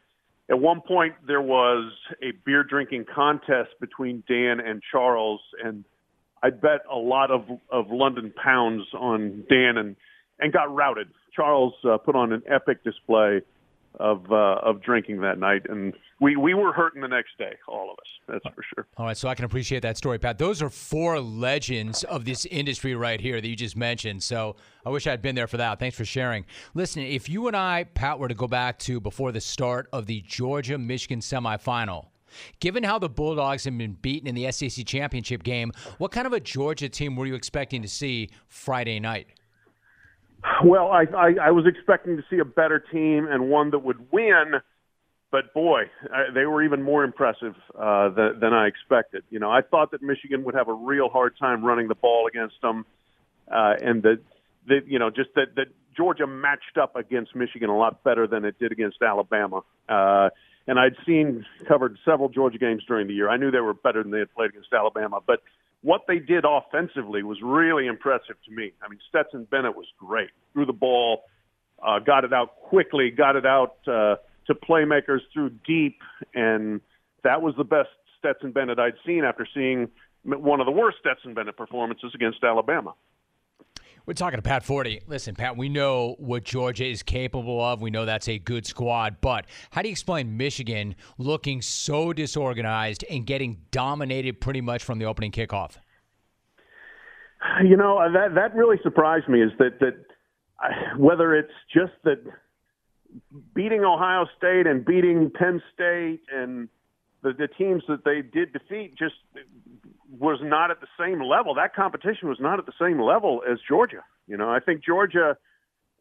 at 0.50 0.58
one 0.58 0.80
point, 0.80 1.14
there 1.26 1.40
was 1.40 1.92
a 2.22 2.32
beer 2.44 2.64
drinking 2.64 3.06
contest 3.14 3.70
between 3.80 4.22
Dan 4.28 4.61
and 4.61 4.82
Charles, 4.90 5.40
and 5.64 5.85
I 6.42 6.50
bet 6.50 6.80
a 6.90 6.96
lot 6.96 7.30
of 7.30 7.44
of 7.70 7.87
London 7.90 8.32
pounds 8.42 8.82
on 8.94 9.44
Dan 9.48 9.78
and 9.78 9.96
and 10.40 10.52
got 10.52 10.74
routed. 10.74 11.08
Charles 11.35 11.72
uh, 11.85 11.96
put 11.98 12.14
on 12.14 12.32
an 12.32 12.42
epic 12.46 12.85
display 12.85 13.40
of 14.00 14.31
uh, 14.31 14.59
of 14.62 14.83
drinking 14.83 15.20
that 15.20 15.38
night, 15.38 15.62
and 15.68 15.94
we 16.20 16.37
we 16.37 16.55
were 16.55 16.72
hurting 16.72 17.02
the 17.02 17.09
next 17.09 17.37
day, 17.38 17.57
all 17.68 17.90
of 17.90 17.98
us. 17.98 18.07
That's 18.28 18.55
for 18.55 18.62
sure. 18.74 18.87
All 18.96 19.07
right, 19.07 19.16
so 19.16 19.28
I 19.28 19.35
can 19.35 19.44
appreciate 19.44 19.81
that 19.83 19.96
story, 19.96 20.18
Pat. 20.18 20.38
Those 20.38 20.62
are 20.62 20.70
four 20.70 21.20
legends 21.20 22.05
of 22.05 22.24
this 22.24 22.46
industry 22.46 22.94
right 22.94 23.20
here 23.20 23.40
that 23.40 23.48
you 23.48 23.57
just 23.57 23.76
mentioned. 23.76 24.22
So 24.22 24.57
I 24.87 24.90
wish 24.90 25.07
I'd 25.07 25.22
been 25.22 25.35
there 25.35 25.46
for 25.46 25.57
that. 25.59 25.78
Thanks 25.78 25.96
for 25.96 26.05
sharing. 26.05 26.44
Listen, 26.74 27.02
if 27.02 27.28
you 27.28 27.48
and 27.48 27.57
I, 27.57 27.85
Pat, 27.85 28.18
were 28.18 28.28
to 28.28 28.35
go 28.35 28.46
back 28.46 28.78
to 28.81 29.00
before 29.00 29.33
the 29.33 29.40
start 29.40 29.88
of 29.92 30.07
the 30.07 30.22
Georgia 30.22 30.78
Michigan 30.78 31.20
semifinal. 31.20 32.07
Given 32.61 32.83
how 32.83 32.98
the 32.98 33.11
Bulldogs 33.11 33.64
have 33.64 33.76
been 33.76 33.92
beaten 33.92 34.26
in 34.26 34.35
the 34.35 34.50
SEC 34.52 34.87
championship 34.87 35.42
game, 35.42 35.72
what 35.98 36.12
kind 36.12 36.26
of 36.26 36.33
a 36.33 36.40
Georgia 36.40 36.88
team 36.88 37.16
were 37.16 37.26
you 37.26 37.35
expecting 37.35 37.83
to 37.83 37.88
see 37.88 38.31
Friday 38.48 39.00
night? 39.00 39.28
Well, 40.64 40.88
I, 40.88 41.05
I, 41.16 41.35
I 41.44 41.50
was 41.50 41.66
expecting 41.66 42.16
to 42.16 42.24
see 42.28 42.38
a 42.38 42.44
better 42.44 42.78
team 42.78 43.26
and 43.31 43.48
one 43.48 43.70
that 43.70 43.81
would 43.81 44.12
win, 44.12 44.55
but 45.31 45.55
boy, 45.55 45.83
I, 46.12 46.33
they 46.33 46.46
were 46.46 46.62
even 46.62 46.83
more 46.83 47.05
impressive 47.05 47.55
uh, 47.78 48.09
than, 48.11 48.40
than 48.40 48.52
I 48.52 48.66
expected. 48.66 49.24
You 49.31 49.38
know, 49.38 49.50
I 49.50 49.62
thought 49.62 49.92
that 49.92 50.02
Michigan 50.02 50.44
would 50.44 50.55
have 50.55 50.68
a 50.68 50.74
real 50.74 51.09
hard 51.09 51.37
time 51.38 51.64
running 51.64 51.88
the 51.88 51.94
ball 51.94 52.26
against 52.26 52.61
them, 52.61 52.87
uh, 53.50 53.74
and 53.81 54.02
that 54.02 54.20
that 54.68 54.87
you 54.87 54.98
know 54.98 55.11
just 55.11 55.31
that 55.35 55.55
that 55.57 55.66
Georgia 55.96 56.26
matched 56.26 56.78
up 56.81 56.96
against 56.96 57.35
Michigan 57.35 57.70
a 57.70 57.76
lot 57.76 58.02
better 58.05 58.26
than 58.26 58.44
it 58.44 58.59
did 58.59 58.72
against 58.72 59.02
Alabama. 59.02 59.62
Uh, 59.88 60.31
and 60.66 60.78
I'd 60.78 60.96
seen 61.05 61.44
covered 61.66 61.98
several 62.05 62.28
Georgia 62.28 62.59
games 62.59 62.83
during 62.87 63.09
the 63.09 63.14
year. 63.14 63.28
I 63.28 63.37
knew 63.37 63.50
they 63.50 63.61
were 63.61 63.74
better 63.74 64.02
than 64.02 64.12
they 64.12 64.20
had 64.20 64.33
played 64.35 64.50
against 64.50 64.72
Alabama, 64.72 65.20
but 65.26 65.42
what 65.83 66.03
they 66.07 66.18
did 66.18 66.45
offensively 66.45 67.23
was 67.23 67.38
really 67.42 67.87
impressive 67.87 68.37
to 68.47 68.51
me. 68.51 68.73
I 68.83 68.88
mean, 68.88 69.01
Stetson 69.09 69.47
Bennett 69.51 69.77
was 69.77 69.87
great. 69.99 70.31
Threw 70.53 70.64
the 70.64 70.73
ball, 70.73 71.25
uh, 71.85 71.99
got 71.99 72.25
it 72.25 72.33
out 72.33 72.57
quickly, 72.57 73.11
got 73.11 73.37
it 73.37 73.45
out 73.45 73.77
uh, 73.87 74.16
to 74.47 74.55
playmakers 74.55 75.21
threw 75.33 75.51
deep, 75.66 75.99
and 76.35 76.81
that 77.25 77.42
was 77.42 77.55
the 77.57 77.64
best 77.64 77.90
Stetson 78.18 78.53
Bennett 78.53 78.79
I'd 78.79 78.95
seen 79.05 79.25
after 79.25 79.47
seeing 79.53 79.88
one 80.25 80.61
of 80.61 80.66
the 80.66 80.73
worst 80.73 80.99
Stetson 81.01 81.35
Bennett 81.35 81.57
performances 81.57 82.12
against 82.14 82.42
Alabama. 82.45 82.95
We're 84.04 84.14
talking 84.14 84.38
to 84.38 84.42
Pat 84.42 84.64
Forde. 84.64 85.00
Listen, 85.06 85.34
Pat, 85.36 85.56
we 85.56 85.68
know 85.68 86.16
what 86.18 86.42
Georgia 86.42 86.84
is 86.84 87.02
capable 87.02 87.60
of. 87.60 87.80
We 87.80 87.90
know 87.90 88.04
that's 88.04 88.28
a 88.28 88.38
good 88.38 88.66
squad. 88.66 89.16
But 89.20 89.46
how 89.70 89.82
do 89.82 89.88
you 89.88 89.92
explain 89.92 90.36
Michigan 90.36 90.96
looking 91.18 91.62
so 91.62 92.12
disorganized 92.12 93.04
and 93.08 93.24
getting 93.24 93.60
dominated 93.70 94.40
pretty 94.40 94.60
much 94.60 94.82
from 94.82 94.98
the 94.98 95.04
opening 95.04 95.30
kickoff? 95.30 95.76
You 97.64 97.76
know 97.76 97.98
uh, 97.98 98.10
that 98.12 98.34
that 98.34 98.54
really 98.54 98.76
surprised 98.82 99.28
me. 99.28 99.42
Is 99.42 99.50
that 99.58 99.78
that 99.80 99.94
uh, 100.62 100.96
whether 100.96 101.34
it's 101.34 101.52
just 101.72 101.92
that 102.04 102.22
beating 103.54 103.84
Ohio 103.84 104.26
State 104.36 104.66
and 104.66 104.84
beating 104.84 105.30
Penn 105.30 105.60
State 105.74 106.20
and 106.32 106.68
the, 107.22 107.32
the 107.32 107.48
teams 107.48 107.82
that 107.88 108.04
they 108.04 108.22
did 108.22 108.52
defeat 108.52 108.94
just 108.96 109.14
was 110.18 110.38
not 110.42 110.70
at 110.70 110.80
the 110.80 110.88
same 110.98 111.22
level. 111.22 111.54
That 111.54 111.74
competition 111.74 112.28
was 112.28 112.38
not 112.40 112.58
at 112.58 112.66
the 112.66 112.72
same 112.80 113.00
level 113.00 113.42
as 113.50 113.58
Georgia. 113.66 114.04
You 114.26 114.37
know, 114.37 114.50
I 114.50 114.61
think 114.61 114.85
Georgia 114.85 115.37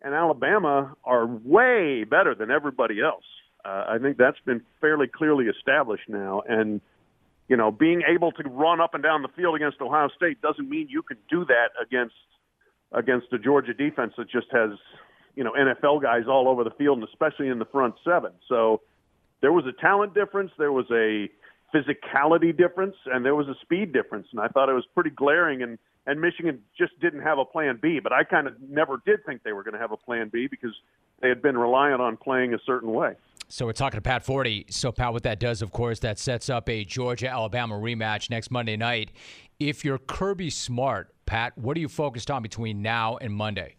and 0.01 0.13
Alabama 0.13 0.93
are 1.03 1.25
way 1.25 2.03
better 2.03 2.36
than 2.36 2.51
everybody 2.51 3.01
else. 3.01 3.23
Uh, 3.63 3.86
I 3.88 3.97
think 4.01 4.17
that's 4.17 4.39
been 4.45 4.62
fairly 4.79 5.07
clearly 5.07 5.45
established 5.45 6.10
now. 6.10 6.41
And, 6.47 6.81
you 7.47 7.55
know, 7.55 7.71
being 7.71 8.01
able 8.07 8.31
to 8.34 8.43
run 8.49 8.81
up 8.81 8.95
and 8.95 9.03
down 9.03 9.21
the 9.21 9.27
field 9.29 9.55
against 9.55 9.79
Ohio 9.81 10.10
State 10.15 10.41
doesn't 10.41 10.67
mean 10.67 10.88
you 10.89 11.03
can 11.03 11.17
do 11.29 11.45
that 11.45 11.69
against 11.81 12.15
against 12.93 13.27
a 13.31 13.39
Georgia 13.39 13.73
defense 13.73 14.13
that 14.17 14.29
just 14.29 14.47
has, 14.51 14.71
you 15.36 15.43
know, 15.43 15.53
NFL 15.53 16.01
guys 16.01 16.23
all 16.27 16.49
over 16.49 16.63
the 16.63 16.71
field 16.71 16.97
and 16.97 17.07
especially 17.07 17.47
in 17.47 17.60
the 17.60 17.65
front 17.65 17.95
seven. 18.03 18.31
So 18.49 18.81
there 19.41 19.51
was 19.51 19.65
a 19.65 19.82
talent 19.82 20.13
difference. 20.13 20.51
There 20.58 20.71
was 20.71 20.86
a 20.91 21.30
physicality 21.73 22.56
difference 22.56 22.95
and 23.06 23.25
there 23.25 23.36
was 23.36 23.47
a 23.47 23.56
speed 23.62 23.93
difference 23.93 24.27
and 24.32 24.41
I 24.41 24.47
thought 24.47 24.69
it 24.69 24.73
was 24.73 24.86
pretty 24.93 25.10
glaring 25.10 25.62
and 25.62 25.77
and 26.06 26.19
Michigan 26.19 26.60
just 26.77 26.99
didn't 26.99 27.21
have 27.21 27.38
a 27.38 27.45
plan 27.45 27.80
B 27.82 27.99
but 28.01 28.12
I 28.12 28.23
kind 28.23 28.45
of 28.47 28.56
never 28.67 29.01
did 29.06 29.25
think 29.25 29.43
they 29.43 29.54
were 29.54 29.63
going 29.63 29.75
to 29.75 29.80
have 29.80 29.93
a 29.93 29.97
plan 29.97 30.30
B 30.32 30.47
because 30.51 30.73
they 31.21 31.30
had 31.30 31.41
been 31.41 31.58
reliant 31.58 32.01
on 32.01 32.17
playing 32.17 32.54
a 32.54 32.58
certain 32.65 32.91
way. 32.91 33.15
So 33.47 33.65
we're 33.65 33.73
talking 33.73 33.97
to 33.97 34.01
Pat 34.01 34.25
Forde. 34.25 34.65
So 34.69 34.91
Pat 34.91 35.13
what 35.13 35.23
that 35.23 35.39
does 35.39 35.62
of 35.62 35.71
course 35.71 35.99
that 35.99 36.19
sets 36.19 36.49
up 36.49 36.67
a 36.67 36.84
Georgia 36.84 37.30
Alabama 37.30 37.75
rematch 37.75 38.30
next 38.30 38.51
Monday 38.51 38.75
night. 38.75 39.12
If 39.58 39.86
you're 39.86 39.99
Kirby 39.99 40.49
Smart, 40.49 41.13
Pat, 41.25 41.58
what 41.58 41.77
are 41.77 41.80
you 41.80 41.88
focused 41.88 42.30
on 42.30 42.41
between 42.41 42.82
now 42.82 43.15
and 43.21 43.34
Monday? 43.34 43.75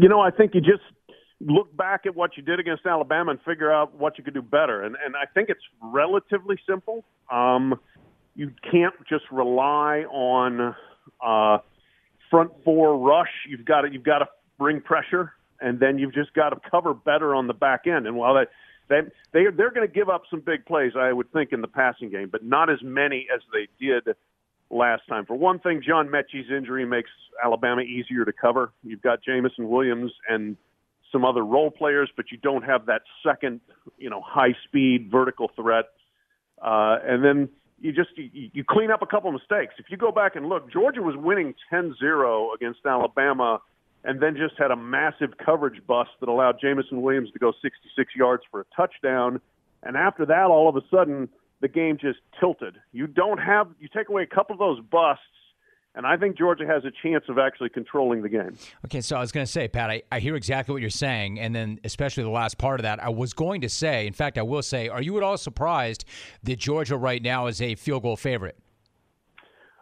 You 0.00 0.08
know, 0.08 0.20
I 0.20 0.30
think 0.30 0.54
you 0.54 0.60
just 0.60 0.82
look 1.40 1.74
back 1.76 2.06
at 2.06 2.16
what 2.16 2.36
you 2.36 2.42
did 2.42 2.58
against 2.58 2.84
Alabama 2.86 3.30
and 3.32 3.40
figure 3.42 3.72
out 3.72 3.94
what 3.94 4.18
you 4.18 4.24
could 4.24 4.34
do 4.34 4.42
better. 4.42 4.82
And 4.82 4.96
and 5.04 5.14
I 5.16 5.26
think 5.32 5.48
it's 5.48 5.62
relatively 5.82 6.58
simple. 6.68 7.04
Um, 7.30 7.78
you 8.34 8.52
can't 8.70 8.94
just 9.08 9.24
rely 9.30 10.04
on 10.10 10.74
uh, 11.24 11.58
front 12.30 12.52
four 12.64 12.98
rush. 12.98 13.30
You've 13.48 13.64
got 13.64 13.82
to 13.82 13.92
you've 13.92 14.04
got 14.04 14.18
to 14.18 14.26
bring 14.58 14.80
pressure, 14.80 15.32
and 15.60 15.78
then 15.78 15.98
you've 15.98 16.14
just 16.14 16.34
got 16.34 16.50
to 16.50 16.56
cover 16.70 16.94
better 16.94 17.34
on 17.34 17.46
the 17.46 17.54
back 17.54 17.86
end. 17.86 18.06
And 18.06 18.16
while 18.16 18.34
that 18.34 18.48
they 18.88 19.00
they're 19.32 19.52
they're 19.52 19.70
going 19.70 19.86
to 19.86 19.92
give 19.92 20.08
up 20.08 20.22
some 20.30 20.40
big 20.40 20.66
plays, 20.66 20.92
I 20.98 21.12
would 21.12 21.32
think 21.32 21.52
in 21.52 21.60
the 21.60 21.68
passing 21.68 22.10
game, 22.10 22.28
but 22.30 22.44
not 22.44 22.70
as 22.70 22.78
many 22.82 23.26
as 23.34 23.40
they 23.52 23.68
did 23.84 24.14
last 24.70 25.02
time. 25.08 25.24
For 25.26 25.34
one 25.34 25.58
thing, 25.60 25.82
John 25.86 26.08
Metchie's 26.08 26.50
injury 26.50 26.84
makes 26.84 27.10
Alabama 27.42 27.82
easier 27.82 28.24
to 28.24 28.32
cover. 28.32 28.72
You've 28.82 29.02
got 29.02 29.22
Jameson 29.22 29.68
Williams 29.68 30.12
and 30.28 30.56
some 31.12 31.24
other 31.24 31.44
role 31.44 31.70
players, 31.70 32.10
but 32.16 32.26
you 32.30 32.38
don't 32.38 32.62
have 32.62 32.86
that 32.86 33.02
second, 33.26 33.60
you 33.98 34.10
know, 34.10 34.20
high 34.24 34.54
speed 34.64 35.08
vertical 35.10 35.50
threat. 35.56 35.86
Uh, 36.60 36.98
and 37.04 37.24
then 37.24 37.48
you 37.80 37.92
just 37.92 38.10
you, 38.16 38.50
you 38.52 38.64
clean 38.68 38.90
up 38.90 39.02
a 39.02 39.06
couple 39.06 39.30
mistakes. 39.32 39.74
If 39.78 39.86
you 39.90 39.96
go 39.96 40.10
back 40.12 40.36
and 40.36 40.48
look, 40.48 40.70
Georgia 40.72 41.02
was 41.02 41.16
winning 41.16 41.54
10-0 41.72 42.54
against 42.54 42.80
Alabama 42.84 43.60
and 44.04 44.20
then 44.20 44.36
just 44.36 44.54
had 44.58 44.70
a 44.70 44.76
massive 44.76 45.30
coverage 45.44 45.84
bust 45.86 46.10
that 46.20 46.28
allowed 46.28 46.56
Jameson 46.60 47.02
Williams 47.02 47.30
to 47.32 47.38
go 47.38 47.52
66 47.62 48.12
yards 48.16 48.42
for 48.50 48.60
a 48.60 48.64
touchdown. 48.76 49.40
And 49.82 49.96
after 49.96 50.26
that, 50.26 50.46
all 50.46 50.68
of 50.68 50.76
a 50.76 50.82
sudden, 50.90 51.28
the 51.60 51.68
game 51.68 51.98
just 52.00 52.18
tilted. 52.38 52.76
You 52.92 53.06
don't 53.06 53.38
have 53.38 53.68
you 53.80 53.88
take 53.94 54.08
away 54.08 54.22
a 54.22 54.34
couple 54.34 54.54
of 54.54 54.58
those 54.58 54.80
busts 54.80 55.22
and 55.94 56.06
I 56.06 56.16
think 56.16 56.38
Georgia 56.38 56.66
has 56.66 56.84
a 56.84 56.92
chance 57.02 57.24
of 57.28 57.38
actually 57.38 57.70
controlling 57.70 58.22
the 58.22 58.28
game. 58.28 58.56
Okay, 58.84 59.00
so 59.00 59.16
I 59.16 59.20
was 59.20 59.32
going 59.32 59.46
to 59.46 59.50
say, 59.50 59.68
Pat, 59.68 59.90
I, 59.90 60.02
I 60.12 60.20
hear 60.20 60.36
exactly 60.36 60.72
what 60.72 60.80
you're 60.80 60.90
saying, 60.90 61.40
and 61.40 61.54
then 61.54 61.80
especially 61.84 62.22
the 62.22 62.30
last 62.30 62.58
part 62.58 62.78
of 62.78 62.84
that. 62.84 63.02
I 63.02 63.08
was 63.08 63.32
going 63.32 63.62
to 63.62 63.68
say, 63.68 64.06
in 64.06 64.12
fact, 64.12 64.38
I 64.38 64.42
will 64.42 64.62
say, 64.62 64.88
are 64.88 65.02
you 65.02 65.16
at 65.16 65.22
all 65.22 65.36
surprised 65.36 66.04
that 66.44 66.58
Georgia 66.58 66.96
right 66.96 67.22
now 67.22 67.46
is 67.46 67.60
a 67.60 67.74
field 67.74 68.02
goal 68.02 68.16
favorite? 68.16 68.58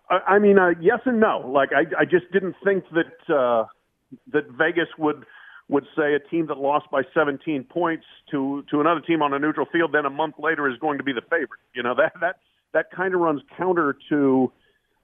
I, 0.09 0.38
mean, 0.38 0.59
uh, 0.59 0.71
yes 0.81 1.01
and 1.05 1.19
no. 1.19 1.51
Like, 1.53 1.71
I, 1.73 2.03
I 2.03 2.05
just 2.05 2.31
didn't 2.33 2.55
think 2.62 2.85
that 2.92 3.35
uh, 3.35 3.64
that 4.33 4.45
Vegas 4.57 4.88
would 4.99 5.25
would 5.69 5.85
say 5.97 6.14
a 6.14 6.21
team 6.21 6.47
that 6.47 6.59
lost 6.59 6.87
by 6.92 7.03
17 7.12 7.64
points 7.64 8.05
to 8.31 8.64
to 8.71 8.81
another 8.81 9.01
team 9.01 9.21
on 9.21 9.33
a 9.33 9.38
neutral 9.38 9.66
field, 9.73 9.90
then 9.92 10.07
a 10.07 10.11
month 10.11 10.37
later 10.38 10.71
is 10.71 10.79
going 10.79 10.99
to 10.99 11.05
be 11.05 11.12
the 11.12 11.23
favorite. 11.23 11.61
You 11.75 11.83
know 11.83 11.95
that 11.97 12.12
that 12.21 12.37
that 12.73 12.90
kind 12.95 13.14
of 13.14 13.21
runs 13.21 13.40
counter 13.57 13.97
to 14.11 14.53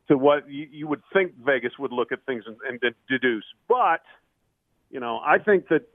to 0.08 0.18
what 0.18 0.48
you, 0.50 0.66
you 0.70 0.86
would 0.88 1.02
think 1.12 1.32
Vegas 1.44 1.72
would 1.78 1.92
look 1.92 2.12
at 2.12 2.24
things 2.26 2.44
and, 2.46 2.56
and 2.68 2.94
deduce. 3.08 3.44
But 3.68 4.02
you 4.90 5.00
know, 5.00 5.20
I 5.24 5.38
think 5.38 5.68
that 5.68 5.88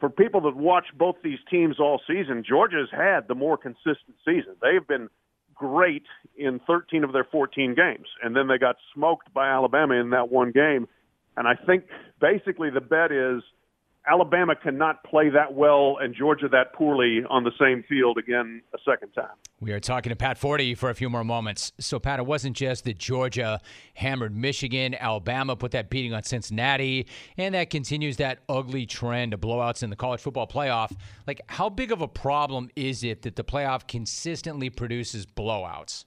for 0.00 0.10
people 0.10 0.40
that 0.42 0.56
watch 0.56 0.86
both 0.98 1.16
these 1.22 1.38
teams 1.50 1.78
all 1.78 2.00
season, 2.08 2.42
Georgia's 2.48 2.88
had 2.90 3.28
the 3.28 3.34
more 3.34 3.56
consistent 3.56 4.16
season. 4.24 4.56
They've 4.60 4.86
been 4.86 5.08
great 5.54 6.04
in 6.36 6.60
13 6.66 7.04
of 7.04 7.12
their 7.12 7.24
14 7.24 7.74
games, 7.74 8.08
and 8.22 8.34
then 8.34 8.48
they 8.48 8.58
got 8.58 8.76
smoked 8.94 9.32
by 9.32 9.48
Alabama 9.48 9.94
in 9.94 10.10
that 10.10 10.30
one 10.30 10.50
game. 10.50 10.88
And 11.36 11.46
I 11.46 11.54
think 11.54 11.84
basically 12.20 12.70
the 12.70 12.80
bet 12.80 13.12
is 13.12 13.42
Alabama 14.06 14.56
cannot 14.56 15.04
play 15.04 15.30
that 15.30 15.54
well 15.54 15.98
and 16.00 16.14
Georgia 16.14 16.48
that 16.48 16.72
poorly 16.72 17.22
on 17.30 17.44
the 17.44 17.52
same 17.60 17.84
field 17.88 18.18
again 18.18 18.60
a 18.74 18.78
second 18.84 19.12
time. 19.12 19.30
We 19.60 19.70
are 19.72 19.78
talking 19.78 20.10
to 20.10 20.16
Pat 20.16 20.38
Forde 20.40 20.76
for 20.76 20.90
a 20.90 20.94
few 20.94 21.08
more 21.08 21.22
moments. 21.22 21.72
So, 21.78 22.00
Pat, 22.00 22.18
it 22.18 22.26
wasn't 22.26 22.56
just 22.56 22.84
that 22.84 22.98
Georgia 22.98 23.60
hammered 23.94 24.34
Michigan, 24.34 24.96
Alabama 24.98 25.54
put 25.54 25.70
that 25.70 25.88
beating 25.88 26.14
on 26.14 26.24
Cincinnati, 26.24 27.06
and 27.36 27.54
that 27.54 27.70
continues 27.70 28.16
that 28.16 28.40
ugly 28.48 28.86
trend 28.86 29.34
of 29.34 29.40
blowouts 29.40 29.84
in 29.84 29.90
the 29.90 29.96
college 29.96 30.20
football 30.20 30.48
playoff. 30.48 30.92
Like, 31.28 31.40
how 31.46 31.68
big 31.68 31.92
of 31.92 32.02
a 32.02 32.08
problem 32.08 32.70
is 32.74 33.04
it 33.04 33.22
that 33.22 33.36
the 33.36 33.44
playoff 33.44 33.86
consistently 33.86 34.68
produces 34.68 35.26
blowouts? 35.26 36.06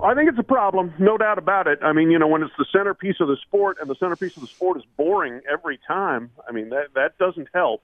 I 0.00 0.14
think 0.14 0.28
it's 0.28 0.38
a 0.38 0.44
problem, 0.44 0.94
no 0.98 1.18
doubt 1.18 1.38
about 1.38 1.66
it. 1.66 1.78
I 1.82 1.92
mean, 1.92 2.10
you 2.10 2.18
know, 2.18 2.26
when 2.26 2.42
it's 2.42 2.52
the 2.58 2.66
centerpiece 2.72 3.16
of 3.20 3.28
the 3.28 3.36
sport 3.46 3.78
and 3.80 3.88
the 3.88 3.94
centerpiece 3.96 4.36
of 4.36 4.42
the 4.42 4.48
sport 4.48 4.76
is 4.78 4.84
boring 4.96 5.40
every 5.50 5.78
time, 5.86 6.30
I 6.48 6.52
mean, 6.52 6.70
that 6.70 6.94
that 6.94 7.18
doesn't 7.18 7.48
help. 7.54 7.82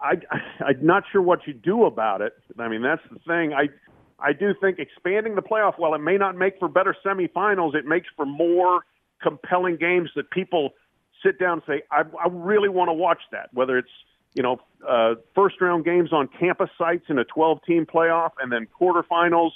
I, 0.00 0.14
I 0.30 0.64
I'm 0.66 0.84
not 0.84 1.04
sure 1.10 1.22
what 1.22 1.46
you 1.46 1.54
do 1.54 1.84
about 1.84 2.20
it. 2.20 2.34
I 2.58 2.68
mean, 2.68 2.82
that's 2.82 3.02
the 3.10 3.18
thing. 3.20 3.52
I 3.52 3.68
I 4.18 4.32
do 4.32 4.54
think 4.60 4.78
expanding 4.78 5.34
the 5.34 5.42
playoff, 5.42 5.74
while 5.78 5.94
it 5.94 5.98
may 5.98 6.16
not 6.16 6.36
make 6.36 6.58
for 6.58 6.68
better 6.68 6.94
semifinals, 7.04 7.74
it 7.74 7.84
makes 7.84 8.06
for 8.16 8.24
more 8.24 8.82
compelling 9.22 9.76
games 9.76 10.10
that 10.16 10.30
people 10.30 10.70
sit 11.24 11.38
down 11.38 11.54
and 11.54 11.62
say, 11.66 11.82
I, 11.90 12.02
I 12.22 12.28
really 12.30 12.68
want 12.68 12.88
to 12.88 12.92
watch 12.92 13.20
that. 13.32 13.48
Whether 13.52 13.78
it's 13.78 13.90
you 14.34 14.42
know 14.42 14.60
uh, 14.88 15.14
first 15.34 15.60
round 15.60 15.84
games 15.84 16.12
on 16.12 16.28
campus 16.38 16.70
sites 16.78 17.04
in 17.08 17.18
a 17.18 17.24
12 17.24 17.58
team 17.66 17.86
playoff, 17.86 18.30
and 18.40 18.52
then 18.52 18.66
quarterfinals 18.80 19.50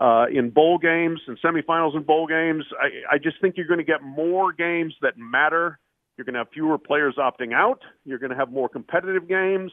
uh, 0.00 0.24
in 0.32 0.50
bowl 0.50 0.78
games 0.78 1.20
and 1.26 1.38
semifinals 1.40 1.94
in 1.94 2.02
bowl 2.02 2.26
games. 2.26 2.64
I, 2.80 3.14
I 3.14 3.18
just 3.18 3.40
think 3.40 3.56
you're 3.56 3.66
going 3.66 3.78
to 3.78 3.84
get 3.84 4.02
more 4.02 4.52
games 4.52 4.94
that 5.02 5.18
matter. 5.18 5.78
You're 6.16 6.24
going 6.24 6.34
to 6.34 6.40
have 6.40 6.48
fewer 6.52 6.78
players 6.78 7.16
opting 7.18 7.52
out. 7.52 7.80
You're 8.04 8.18
going 8.18 8.30
to 8.30 8.36
have 8.36 8.50
more 8.50 8.68
competitive 8.68 9.28
games. 9.28 9.70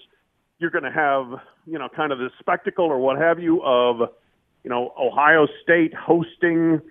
You're 0.59 0.69
going 0.69 0.83
to 0.83 0.91
have, 0.91 1.39
you 1.65 1.79
know, 1.79 1.87
kind 1.95 2.11
of 2.11 2.19
the 2.19 2.29
spectacle 2.39 2.85
or 2.85 2.99
what 2.99 3.17
have 3.17 3.39
you 3.39 3.61
of, 3.63 4.09
you 4.63 4.69
know, 4.69 4.93
Ohio 4.99 5.47
State 5.63 5.93
hosting 5.93 6.81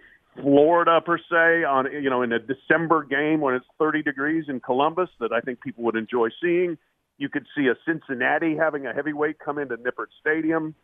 Florida 0.41 1.01
per 1.05 1.19
se 1.19 1.65
on, 1.65 1.93
you 1.93 2.09
know, 2.09 2.23
in 2.23 2.33
a 2.33 2.39
December 2.39 3.05
game 3.05 3.41
when 3.41 3.55
it's 3.55 3.67
30 3.79 4.03
degrees 4.03 4.45
in 4.49 4.61
Columbus 4.61 5.11
that 5.21 5.33
I 5.33 5.41
think 5.41 5.61
people 5.61 5.85
would 5.85 5.97
enjoy 5.97 6.29
seeing. 6.41 6.79
You 7.19 7.29
could 7.29 7.47
see 7.57 7.67
a 7.67 7.75
Cincinnati 7.87 8.57
having 8.57 8.87
a 8.87 8.95
heavyweight 8.95 9.39
come 9.39 9.59
into 9.59 9.77
Nippert 9.77 10.09
Stadium. 10.21 10.75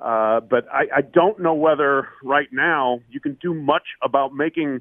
Uh, 0.00 0.40
but 0.40 0.66
I, 0.72 0.98
I 0.98 1.00
don't 1.02 1.40
know 1.40 1.54
whether 1.54 2.08
right 2.24 2.48
now 2.52 3.00
you 3.10 3.20
can 3.20 3.36
do 3.42 3.52
much 3.52 3.82
about 4.02 4.32
making 4.32 4.80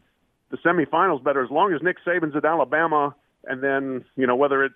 the 0.50 0.58
semifinals 0.58 1.24
better. 1.24 1.44
As 1.44 1.52
long 1.52 1.74
as 1.74 1.82
Nick 1.84 1.98
Saban's 2.08 2.36
at 2.36 2.46
Alabama, 2.46 3.16
and 3.46 3.62
then 3.62 4.06
you 4.16 4.26
know 4.26 4.36
whether 4.36 4.64
it's 4.64 4.76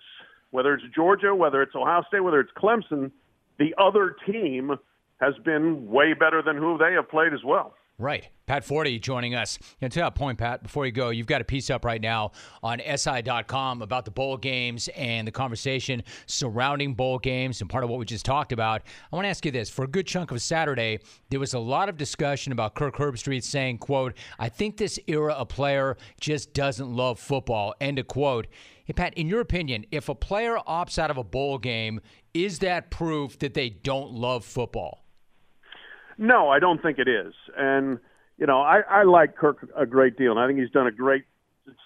whether 0.50 0.74
it's 0.74 0.84
Georgia, 0.94 1.34
whether 1.34 1.62
it's 1.62 1.74
Ohio 1.74 2.02
State, 2.08 2.20
whether 2.20 2.40
it's 2.40 2.52
Clemson, 2.56 3.10
the 3.58 3.74
other 3.78 4.16
team 4.30 4.72
has 5.20 5.34
been 5.44 5.88
way 5.88 6.12
better 6.12 6.42
than 6.42 6.56
who 6.56 6.76
they 6.78 6.92
have 6.92 7.08
played 7.08 7.32
as 7.32 7.42
well. 7.44 7.74
Right. 7.96 8.28
Pat 8.46 8.64
Forde 8.64 9.00
joining 9.00 9.36
us. 9.36 9.56
And 9.80 9.90
to 9.92 10.00
that 10.00 10.16
point, 10.16 10.36
Pat, 10.36 10.64
before 10.64 10.84
you 10.84 10.90
go, 10.90 11.10
you've 11.10 11.28
got 11.28 11.40
a 11.40 11.44
piece 11.44 11.70
up 11.70 11.84
right 11.84 12.00
now 12.00 12.32
on 12.60 12.80
SI.com 12.80 13.82
about 13.82 14.04
the 14.04 14.10
bowl 14.10 14.36
games 14.36 14.88
and 14.96 15.28
the 15.28 15.32
conversation 15.32 16.02
surrounding 16.26 16.94
bowl 16.94 17.20
games 17.20 17.60
and 17.60 17.70
part 17.70 17.84
of 17.84 17.90
what 17.90 18.00
we 18.00 18.04
just 18.04 18.24
talked 18.24 18.50
about. 18.50 18.82
I 19.12 19.16
want 19.16 19.26
to 19.26 19.28
ask 19.28 19.46
you 19.46 19.52
this. 19.52 19.70
For 19.70 19.84
a 19.84 19.88
good 19.88 20.08
chunk 20.08 20.32
of 20.32 20.42
Saturday, 20.42 20.98
there 21.30 21.38
was 21.38 21.54
a 21.54 21.58
lot 21.60 21.88
of 21.88 21.96
discussion 21.96 22.52
about 22.52 22.74
Kirk 22.74 22.96
Herbstreit 22.96 23.44
saying, 23.44 23.78
quote, 23.78 24.14
I 24.40 24.48
think 24.48 24.76
this 24.76 24.98
era 25.06 25.32
of 25.32 25.48
player 25.48 25.96
just 26.20 26.52
doesn't 26.52 26.92
love 26.92 27.20
football, 27.20 27.74
end 27.80 28.00
of 28.00 28.08
quote. 28.08 28.48
Hey, 28.86 28.92
Pat, 28.92 29.14
in 29.14 29.28
your 29.28 29.40
opinion, 29.40 29.86
if 29.92 30.08
a 30.08 30.16
player 30.16 30.58
opts 30.66 30.98
out 30.98 31.12
of 31.12 31.16
a 31.16 31.24
bowl 31.24 31.58
game, 31.58 32.00
is 32.34 32.58
that 32.58 32.90
proof 32.90 33.38
that 33.38 33.54
they 33.54 33.70
don't 33.70 34.10
love 34.10 34.44
football? 34.44 35.03
No, 36.18 36.48
I 36.48 36.58
don't 36.58 36.80
think 36.82 36.98
it 36.98 37.08
is. 37.08 37.34
And 37.56 37.98
you 38.38 38.46
know, 38.46 38.60
I, 38.60 38.80
I 38.88 39.02
like 39.04 39.36
Kirk 39.36 39.68
a 39.76 39.86
great 39.86 40.16
deal, 40.16 40.32
and 40.32 40.40
I 40.40 40.46
think 40.46 40.58
he's 40.58 40.70
done 40.70 40.86
a 40.86 40.92
great 40.92 41.24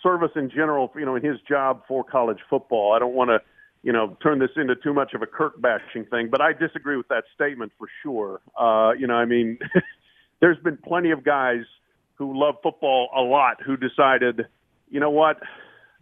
service 0.03 0.31
in 0.35 0.51
general. 0.51 0.91
You 0.97 1.05
know, 1.05 1.17
in 1.17 1.25
his 1.25 1.39
job 1.49 1.83
for 1.87 2.05
college 2.05 2.39
football. 2.49 2.93
I 2.95 2.99
don't 2.99 3.15
want 3.15 3.29
to, 3.29 3.41
you 3.83 3.93
know, 3.93 4.17
turn 4.23 4.39
this 4.39 4.51
into 4.57 4.75
too 4.77 4.95
much 4.95 5.15
of 5.15 5.23
a 5.23 5.27
Kirk 5.27 5.61
bashing 5.61 6.05
thing, 6.07 6.29
but 6.31 6.41
I 6.41 6.53
disagree 6.53 6.97
with 6.97 7.09
that 7.09 7.25
statement 7.35 7.73
for 7.79 7.89
sure. 8.03 8.41
Uh, 8.59 8.93
you 8.99 9.07
know, 9.07 9.15
I 9.15 9.25
mean, 9.25 9.59
there's 10.41 10.59
been 10.59 10.79
plenty 10.79 11.11
of 11.11 11.25
guys 11.25 11.63
who 12.15 12.39
love 12.39 12.57
football 12.63 13.11
a 13.17 13.21
lot 13.21 13.59
who 13.65 13.77
decided, 13.77 14.47
you 14.91 15.01
know 15.01 15.11
what, 15.11 15.39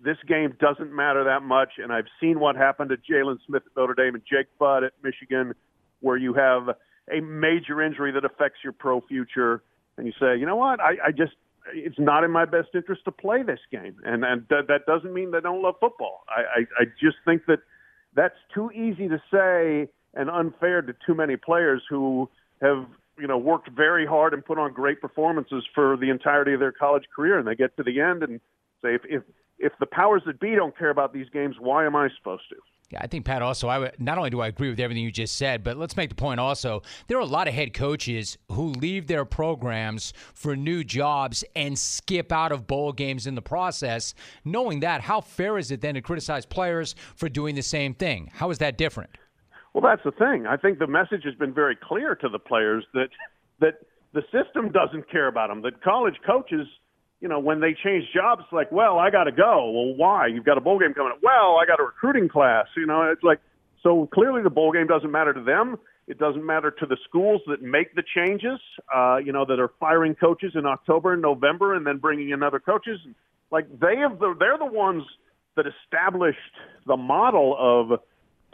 this 0.02 0.16
game 0.26 0.54
doesn't 0.60 0.94
matter 0.94 1.24
that 1.24 1.42
much. 1.42 1.72
And 1.78 1.92
I've 1.92 2.06
seen 2.20 2.40
what 2.40 2.56
happened 2.56 2.90
to 2.90 2.96
Jaylon 2.96 3.38
Smith 3.46 3.62
at 3.66 3.76
Notre 3.76 3.94
Dame 3.94 4.14
and 4.14 4.24
Jake 4.24 4.46
Butt 4.58 4.84
at 4.84 4.92
Michigan, 5.02 5.54
where 6.00 6.16
you 6.16 6.34
have 6.34 6.76
a 7.10 7.20
major 7.20 7.82
injury 7.82 8.12
that 8.12 8.24
affects 8.24 8.58
your 8.64 8.72
pro 8.72 9.00
future, 9.00 9.62
and 9.96 10.06
you 10.06 10.12
say, 10.20 10.36
you 10.36 10.46
know 10.46 10.56
what, 10.56 10.80
I, 10.80 10.96
I 11.06 11.10
just 11.10 11.32
it's 11.74 11.98
not 11.98 12.24
in 12.24 12.30
my 12.30 12.44
best 12.44 12.68
interest 12.74 13.04
to 13.04 13.12
play 13.12 13.42
this 13.42 13.60
game, 13.70 13.96
and 14.04 14.24
and 14.24 14.48
th- 14.48 14.66
that 14.68 14.86
doesn't 14.86 15.12
mean 15.12 15.30
they 15.30 15.40
don't 15.40 15.62
love 15.62 15.76
football. 15.80 16.24
I, 16.28 16.60
I 16.60 16.82
I 16.82 16.84
just 17.00 17.16
think 17.24 17.46
that 17.46 17.60
that's 18.14 18.36
too 18.54 18.70
easy 18.70 19.08
to 19.08 19.20
say 19.30 19.88
and 20.14 20.30
unfair 20.30 20.82
to 20.82 20.94
too 21.06 21.14
many 21.14 21.36
players 21.36 21.82
who 21.88 22.28
have 22.62 22.86
you 23.18 23.26
know 23.26 23.38
worked 23.38 23.70
very 23.70 24.06
hard 24.06 24.32
and 24.34 24.44
put 24.44 24.58
on 24.58 24.72
great 24.72 25.00
performances 25.00 25.64
for 25.74 25.96
the 25.96 26.10
entirety 26.10 26.52
of 26.54 26.60
their 26.60 26.72
college 26.72 27.04
career, 27.14 27.38
and 27.38 27.46
they 27.46 27.54
get 27.54 27.76
to 27.76 27.82
the 27.82 28.00
end 28.00 28.22
and 28.22 28.40
say 28.82 28.94
if 28.94 29.02
if 29.08 29.22
if 29.58 29.72
the 29.80 29.86
powers 29.86 30.22
that 30.26 30.38
be 30.40 30.54
don't 30.54 30.76
care 30.76 30.90
about 30.90 31.12
these 31.12 31.28
games, 31.30 31.56
why 31.58 31.86
am 31.86 31.96
I 31.96 32.08
supposed 32.18 32.44
to? 32.50 32.56
Yeah, 32.90 33.00
I 33.02 33.08
think 33.08 33.24
Pat. 33.24 33.42
Also, 33.42 33.66
I 33.66 33.78
would, 33.80 34.00
not 34.00 34.16
only 34.16 34.30
do 34.30 34.40
I 34.40 34.46
agree 34.46 34.70
with 34.70 34.78
everything 34.78 35.02
you 35.02 35.10
just 35.10 35.36
said, 35.36 35.64
but 35.64 35.76
let's 35.76 35.96
make 35.96 36.08
the 36.08 36.14
point. 36.14 36.38
Also, 36.38 36.82
there 37.08 37.18
are 37.18 37.22
a 37.22 37.26
lot 37.26 37.48
of 37.48 37.54
head 37.54 37.74
coaches 37.74 38.38
who 38.52 38.68
leave 38.68 39.08
their 39.08 39.24
programs 39.24 40.12
for 40.34 40.54
new 40.54 40.84
jobs 40.84 41.42
and 41.56 41.76
skip 41.76 42.30
out 42.30 42.52
of 42.52 42.68
bowl 42.68 42.92
games 42.92 43.26
in 43.26 43.34
the 43.34 43.42
process. 43.42 44.14
Knowing 44.44 44.80
that, 44.80 45.00
how 45.00 45.20
fair 45.20 45.58
is 45.58 45.72
it 45.72 45.80
then 45.80 45.94
to 45.94 46.00
criticize 46.00 46.46
players 46.46 46.94
for 47.16 47.28
doing 47.28 47.56
the 47.56 47.62
same 47.62 47.92
thing? 47.92 48.30
How 48.32 48.50
is 48.50 48.58
that 48.58 48.78
different? 48.78 49.10
Well, 49.74 49.82
that's 49.82 50.04
the 50.04 50.12
thing. 50.12 50.46
I 50.46 50.56
think 50.56 50.78
the 50.78 50.86
message 50.86 51.24
has 51.24 51.34
been 51.34 51.52
very 51.52 51.76
clear 51.76 52.14
to 52.14 52.28
the 52.28 52.38
players 52.38 52.84
that 52.94 53.08
that 53.58 53.74
the 54.12 54.22
system 54.32 54.70
doesn't 54.70 55.10
care 55.10 55.26
about 55.26 55.48
them. 55.48 55.60
That 55.62 55.82
college 55.82 56.16
coaches 56.24 56.66
you 57.20 57.28
know, 57.28 57.38
when 57.38 57.60
they 57.60 57.74
change 57.82 58.04
jobs, 58.14 58.42
like, 58.52 58.70
well, 58.70 58.98
I 58.98 59.10
got 59.10 59.24
to 59.24 59.32
go. 59.32 59.70
Well, 59.70 59.94
why? 59.96 60.26
You've 60.26 60.44
got 60.44 60.58
a 60.58 60.60
bowl 60.60 60.78
game 60.78 60.94
coming 60.94 61.12
up. 61.12 61.20
Well, 61.22 61.56
I 61.60 61.64
got 61.66 61.80
a 61.80 61.84
recruiting 61.84 62.28
class. 62.28 62.66
You 62.76 62.86
know, 62.86 63.10
it's 63.10 63.22
like, 63.22 63.40
so 63.82 64.08
clearly 64.12 64.42
the 64.42 64.50
bowl 64.50 64.72
game 64.72 64.86
doesn't 64.86 65.10
matter 65.10 65.32
to 65.32 65.42
them. 65.42 65.76
It 66.08 66.18
doesn't 66.18 66.44
matter 66.44 66.70
to 66.70 66.86
the 66.86 66.96
schools 67.08 67.40
that 67.48 67.62
make 67.62 67.94
the 67.94 68.02
changes, 68.14 68.60
uh, 68.94 69.16
you 69.16 69.32
know, 69.32 69.44
that 69.44 69.58
are 69.58 69.72
firing 69.80 70.14
coaches 70.14 70.52
in 70.54 70.64
October 70.64 71.14
and 71.14 71.22
November 71.22 71.74
and 71.74 71.86
then 71.86 71.98
bringing 71.98 72.30
in 72.30 72.42
other 72.42 72.60
coaches. 72.60 73.00
Like 73.50 73.66
they 73.80 73.96
have 73.96 74.18
the, 74.18 74.34
they're 74.38 74.58
the 74.58 74.66
ones 74.66 75.02
that 75.56 75.64
established 75.66 76.38
the 76.86 76.96
model 76.96 77.56
of 77.58 77.98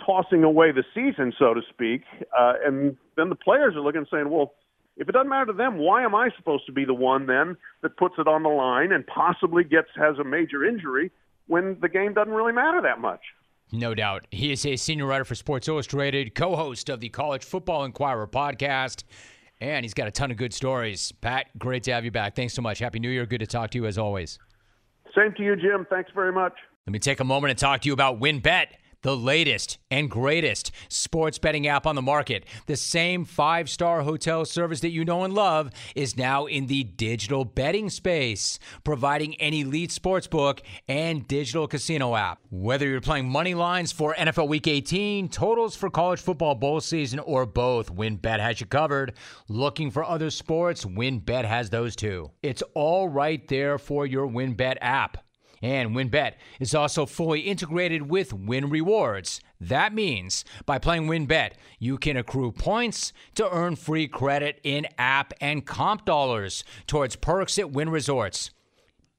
tossing 0.06 0.44
away 0.44 0.72
the 0.72 0.84
season, 0.94 1.32
so 1.38 1.52
to 1.52 1.60
speak. 1.68 2.02
Uh, 2.36 2.54
and 2.64 2.96
then 3.16 3.28
the 3.28 3.34
players 3.34 3.74
are 3.74 3.80
looking 3.80 3.98
and 3.98 4.08
saying, 4.10 4.30
well, 4.30 4.54
if 4.96 5.08
it 5.08 5.12
doesn't 5.12 5.28
matter 5.28 5.46
to 5.46 5.52
them, 5.52 5.78
why 5.78 6.04
am 6.04 6.14
I 6.14 6.30
supposed 6.36 6.66
to 6.66 6.72
be 6.72 6.84
the 6.84 6.94
one 6.94 7.26
then 7.26 7.56
that 7.82 7.96
puts 7.96 8.14
it 8.18 8.28
on 8.28 8.42
the 8.42 8.48
line 8.48 8.92
and 8.92 9.06
possibly 9.06 9.64
gets 9.64 9.88
has 9.96 10.18
a 10.18 10.24
major 10.24 10.64
injury 10.64 11.10
when 11.46 11.78
the 11.80 11.88
game 11.88 12.14
doesn't 12.14 12.32
really 12.32 12.52
matter 12.52 12.80
that 12.82 13.00
much? 13.00 13.20
No 13.72 13.94
doubt. 13.94 14.26
He 14.30 14.52
is 14.52 14.66
a 14.66 14.76
senior 14.76 15.06
writer 15.06 15.24
for 15.24 15.34
Sports 15.34 15.66
Illustrated, 15.66 16.34
co 16.34 16.56
host 16.56 16.90
of 16.90 17.00
the 17.00 17.08
College 17.08 17.42
Football 17.42 17.84
Inquirer 17.84 18.26
podcast, 18.26 19.04
and 19.62 19.82
he's 19.82 19.94
got 19.94 20.08
a 20.08 20.10
ton 20.10 20.30
of 20.30 20.36
good 20.36 20.52
stories. 20.52 21.10
Pat, 21.12 21.46
great 21.58 21.84
to 21.84 21.92
have 21.92 22.04
you 22.04 22.10
back. 22.10 22.36
Thanks 22.36 22.52
so 22.52 22.60
much. 22.60 22.78
Happy 22.78 22.98
New 22.98 23.08
Year. 23.08 23.24
Good 23.24 23.40
to 23.40 23.46
talk 23.46 23.70
to 23.70 23.78
you 23.78 23.86
as 23.86 23.96
always. 23.96 24.38
Same 25.16 25.32
to 25.34 25.42
you, 25.42 25.56
Jim. 25.56 25.86
Thanks 25.88 26.10
very 26.14 26.32
much. 26.32 26.52
Let 26.86 26.92
me 26.92 26.98
take 26.98 27.20
a 27.20 27.24
moment 27.24 27.50
and 27.50 27.58
talk 27.58 27.80
to 27.82 27.86
you 27.86 27.94
about 27.94 28.20
WynnBET 28.20 28.66
the 29.02 29.16
latest 29.16 29.78
and 29.90 30.10
greatest 30.10 30.72
sports 30.88 31.38
betting 31.38 31.66
app 31.66 31.86
on 31.86 31.94
the 31.94 32.02
market. 32.02 32.44
The 32.66 32.76
same 32.76 33.24
five 33.24 33.68
star 33.68 34.02
hotel 34.02 34.44
service 34.44 34.80
that 34.80 34.90
you 34.90 35.04
know 35.04 35.24
and 35.24 35.34
love 35.34 35.70
is 35.94 36.16
now 36.16 36.46
in 36.46 36.66
the 36.66 36.84
digital 36.84 37.44
betting 37.44 37.90
space, 37.90 38.58
providing 38.84 39.34
an 39.40 39.52
elite 39.54 39.92
sports 39.92 40.26
book 40.26 40.62
and 40.88 41.26
digital 41.28 41.66
casino 41.66 42.16
app. 42.16 42.38
Whether 42.50 42.88
you're 42.88 43.00
playing 43.00 43.28
money 43.28 43.54
lines 43.54 43.92
for 43.92 44.14
NFL 44.14 44.48
Week 44.48 44.66
18, 44.66 45.28
totals 45.28 45.76
for 45.76 45.90
college 45.90 46.20
football 46.20 46.54
bowl 46.54 46.80
season, 46.80 47.18
or 47.18 47.46
both, 47.46 47.92
WynnBET 47.92 48.40
has 48.40 48.60
you 48.60 48.66
covered. 48.66 49.14
Looking 49.48 49.90
for 49.90 50.04
other 50.04 50.30
sports? 50.30 50.84
WynnBET 50.84 51.44
has 51.44 51.70
those 51.70 51.96
too. 51.96 52.30
It's 52.42 52.62
all 52.74 53.08
right 53.08 53.46
there 53.48 53.78
for 53.78 54.06
your 54.06 54.28
WynnBET 54.28 54.76
app. 54.80 55.18
And 55.62 55.90
WynnBET 55.90 56.32
is 56.58 56.74
also 56.74 57.06
fully 57.06 57.40
integrated 57.40 58.10
with 58.10 58.32
Wynn 58.32 58.68
Rewards. 58.68 59.40
That 59.60 59.94
means 59.94 60.44
by 60.66 60.78
playing 60.78 61.06
WynnBET, 61.06 61.52
you 61.78 61.98
can 61.98 62.16
accrue 62.16 62.50
points 62.50 63.12
to 63.36 63.48
earn 63.48 63.76
free 63.76 64.08
credit 64.08 64.58
in 64.64 64.88
app 64.98 65.32
and 65.40 65.64
comp 65.64 66.04
dollars 66.04 66.64
towards 66.88 67.14
perks 67.14 67.60
at 67.60 67.70
Wynn 67.70 67.90
Resorts. 67.90 68.50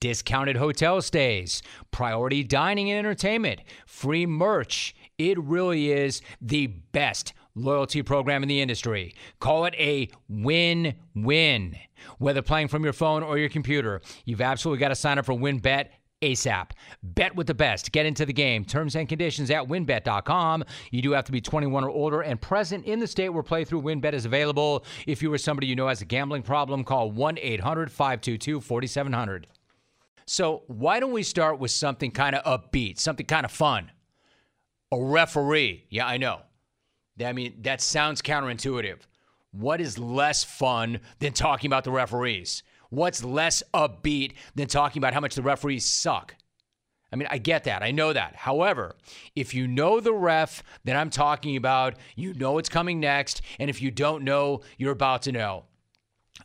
Discounted 0.02 0.58
hotel 0.58 1.02
stays, 1.02 1.64
priority 1.92 2.44
dining 2.44 2.92
and 2.92 3.00
entertainment, 3.00 3.62
free 3.86 4.26
merch. 4.26 4.94
It 5.18 5.40
really 5.40 5.94
is 5.94 6.22
the 6.42 6.68
best 6.68 7.32
loyalty 7.56 8.02
program 8.02 8.44
in 8.44 8.50
the 8.50 8.60
industry. 8.60 9.16
Call 9.40 9.64
it 9.64 9.76
a 9.78 10.10
win 10.28 10.96
win. 11.16 11.78
Whether 12.18 12.42
playing 12.42 12.68
from 12.68 12.84
your 12.84 12.92
phone 12.92 13.24
or 13.24 13.38
your 13.38 13.48
computer, 13.48 14.02
you've 14.26 14.42
absolutely 14.42 14.80
got 14.80 14.90
to 14.90 14.96
sign 14.96 15.20
up 15.20 15.26
for 15.26 15.36
WynnBET 15.36 15.88
ASAP. 16.24 16.72
Bet 17.02 17.36
with 17.36 17.48
the 17.48 17.54
best. 17.54 17.92
Get 17.92 18.06
into 18.06 18.26
the 18.26 18.34
game. 18.34 18.64
Terms 18.66 18.96
and 18.96 19.08
conditions 19.08 19.52
at 19.52 19.64
wynnbet.com. 19.64 20.64
You 20.92 21.02
do 21.02 21.12
have 21.12 21.26
to 21.26 21.32
be 21.32 21.42
21 21.42 21.84
or 21.84 21.90
older 21.90 22.22
and 22.22 22.40
present 22.40 22.86
in 22.86 23.00
the 23.00 23.08
state 23.08 23.30
where 23.30 23.44
playthrough 23.44 23.84
winbet 23.84 24.14
is 24.14 24.26
available. 24.26 24.86
If 25.06 25.22
you 25.22 25.32
or 25.32 25.38
somebody 25.38 25.68
you 25.68 25.76
know 25.76 25.88
has 25.88 26.02
a 26.02 26.06
gambling 26.06 26.44
problem, 26.44 26.84
call 26.84 27.12
1 27.12 27.38
800 27.40 27.92
522 27.92 28.62
4700. 28.62 29.48
So, 30.26 30.64
why 30.68 31.02
don't 31.02 31.12
we 31.12 31.24
start 31.24 31.60
with 31.60 31.72
something 31.72 32.10
kind 32.10 32.36
of 32.36 32.44
upbeat, 32.46 32.98
something 32.98 33.26
kind 33.26 33.46
of 33.46 33.52
fun? 33.52 33.92
A 34.92 35.04
referee. 35.04 35.86
Yeah, 35.90 36.08
I 36.08 36.18
know. 36.18 36.42
I 37.24 37.34
mean, 37.34 37.56
that 37.62 37.82
sounds 37.82 38.22
counterintuitive. 38.22 39.00
What 39.52 39.82
is 39.82 40.00
less 40.00 40.44
fun 40.44 41.02
than 41.20 41.34
talking 41.34 41.68
about 41.68 41.84
the 41.84 41.92
referees? 41.92 42.64
What's 42.94 43.24
less 43.24 43.64
upbeat 43.74 44.34
than 44.54 44.68
talking 44.68 45.00
about 45.00 45.16
how 45.16 45.20
much 45.20 45.34
the 45.34 45.42
referees 45.42 45.84
suck? 45.84 46.36
I 47.12 47.16
mean, 47.16 47.28
I 47.32 47.40
get 47.40 47.64
that. 47.64 47.82
I 47.82 47.90
know 47.90 48.14
that. 48.14 48.36
However, 48.36 48.96
if 49.36 49.56
you 49.56 49.68
know 49.68 50.00
the 50.00 50.14
ref 50.14 50.62
that 50.86 50.96
I'm 50.96 51.10
talking 51.10 51.58
about, 51.58 51.96
you 52.16 52.36
know 52.36 52.52
what's 52.52 52.70
coming 52.70 53.00
next. 53.00 53.42
And 53.60 53.68
if 53.68 53.82
you 53.82 53.90
don't 53.90 54.24
know, 54.24 54.62
you're 54.78 54.92
about 54.92 55.24
to 55.24 55.32
know. 55.32 55.64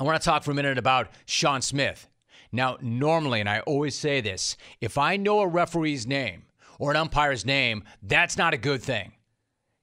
I 0.01 0.05
want 0.05 0.23
to 0.23 0.25
talk 0.25 0.43
for 0.43 0.53
a 0.53 0.55
minute 0.55 0.79
about 0.79 1.09
Shawn 1.27 1.61
Smith. 1.61 2.09
Now, 2.51 2.79
normally, 2.81 3.41
and 3.41 3.49
I 3.49 3.61
always 3.61 3.95
say 3.95 4.23
this, 4.23 4.57
if 4.81 4.97
I 4.97 5.18
know 5.18 5.41
a 5.41 5.47
referee's 5.47 6.07
name 6.07 6.45
or 6.79 6.91
an 6.91 6.97
umpire's 6.97 7.45
name, 7.45 7.85
that's 8.03 8.39
not 8.39 8.55
a 8.55 8.59
good 8.59 8.83
thing. 8.83 9.12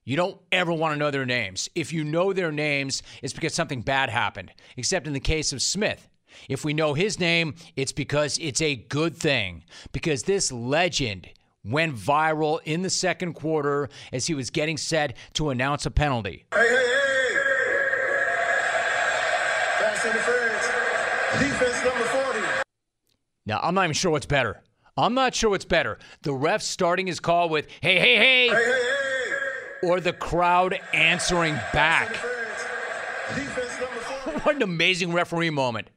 You 0.03 0.17
don't 0.17 0.41
ever 0.51 0.73
want 0.73 0.93
to 0.93 0.99
know 0.99 1.11
their 1.11 1.27
names. 1.27 1.69
If 1.75 1.93
you 1.93 2.03
know 2.03 2.33
their 2.33 2.51
names, 2.51 3.03
it's 3.21 3.33
because 3.33 3.53
something 3.53 3.81
bad 3.81 4.09
happened, 4.09 4.51
except 4.77 5.05
in 5.05 5.13
the 5.13 5.19
case 5.19 5.53
of 5.53 5.61
Smith. 5.61 6.09
If 6.49 6.65
we 6.65 6.73
know 6.73 6.93
his 6.93 7.19
name, 7.19 7.55
it's 7.75 7.91
because 7.91 8.37
it's 8.39 8.61
a 8.61 8.75
good 8.75 9.15
thing. 9.15 9.63
Because 9.91 10.23
this 10.23 10.51
legend 10.51 11.29
went 11.63 11.95
viral 11.95 12.59
in 12.63 12.81
the 12.83 12.89
second 12.89 13.33
quarter 13.33 13.89
as 14.13 14.27
he 14.27 14.33
was 14.33 14.49
getting 14.49 14.77
set 14.77 15.15
to 15.33 15.49
announce 15.49 15.85
a 15.85 15.91
penalty. 15.91 16.45
Hey, 16.53 16.67
hey, 16.67 16.75
hey! 16.75 17.35
Pass 19.79 20.05
interference. 20.05 20.67
Defense 21.39 21.83
number 21.83 22.05
40. 22.05 22.39
Now, 23.45 23.59
I'm 23.61 23.75
not 23.75 23.83
even 23.85 23.93
sure 23.93 24.11
what's 24.11 24.25
better. 24.25 24.61
I'm 24.97 25.13
not 25.13 25.35
sure 25.35 25.49
what's 25.49 25.65
better. 25.65 25.99
The 26.21 26.33
ref 26.33 26.61
starting 26.61 27.07
his 27.07 27.19
call 27.19 27.49
with, 27.49 27.67
hey, 27.81 27.99
hey, 27.99 28.15
hey, 28.15 28.47
hey, 28.47 28.55
hey, 28.55 28.83
hey. 29.81 29.87
or 29.87 29.99
the 29.99 30.13
crowd 30.13 30.79
answering 30.93 31.55
back. 31.73 32.15
what 34.43 34.55
an 34.55 34.61
amazing 34.61 35.11
referee 35.11 35.49
moment. 35.49 35.89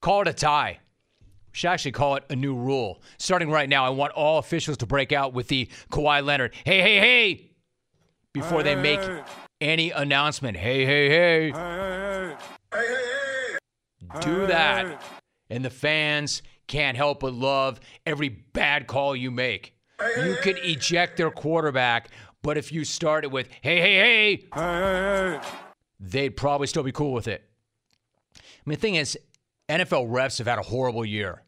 Call 0.00 0.22
it 0.22 0.28
a 0.28 0.32
tie. 0.32 0.78
We 1.20 1.26
should 1.52 1.68
actually 1.68 1.92
call 1.92 2.16
it 2.16 2.24
a 2.30 2.36
new 2.36 2.54
rule. 2.54 3.02
Starting 3.18 3.50
right 3.50 3.68
now, 3.68 3.84
I 3.84 3.90
want 3.90 4.12
all 4.12 4.38
officials 4.38 4.76
to 4.78 4.86
break 4.86 5.12
out 5.12 5.32
with 5.34 5.48
the 5.48 5.68
Kawhi 5.90 6.24
Leonard, 6.24 6.54
hey, 6.64 6.80
hey, 6.80 6.98
hey, 6.98 7.50
before 8.32 8.62
they 8.62 8.76
make 8.76 9.00
any 9.60 9.90
announcement. 9.90 10.56
Hey, 10.56 10.86
hey, 10.86 11.08
hey. 11.08 11.50
hey, 11.50 12.36
hey, 12.72 12.86
hey. 14.12 14.20
Do 14.20 14.46
that. 14.46 15.02
And 15.50 15.64
the 15.64 15.70
fans 15.70 16.42
can't 16.66 16.96
help 16.96 17.20
but 17.20 17.34
love 17.34 17.80
every 18.06 18.28
bad 18.28 18.86
call 18.86 19.16
you 19.16 19.30
make. 19.30 19.74
You 20.16 20.36
could 20.40 20.58
eject 20.62 21.16
their 21.16 21.30
quarterback, 21.30 22.08
but 22.42 22.56
if 22.56 22.72
you 22.72 22.84
start 22.84 23.24
it 23.24 23.30
with, 23.30 23.48
hey, 23.60 23.80
hey, 23.80 23.96
hey, 23.96 24.48
hey, 24.54 25.40
they'd 25.98 26.30
probably 26.30 26.68
still 26.68 26.82
be 26.82 26.92
cool 26.92 27.12
with 27.12 27.28
it. 27.28 27.44
I 28.36 28.40
mean, 28.64 28.76
the 28.76 28.80
thing 28.80 28.94
is, 28.94 29.18
NFL 29.70 30.10
refs 30.10 30.38
have 30.38 30.46
had 30.46 30.58
a 30.58 30.62
horrible 30.62 31.04
year, 31.04 31.42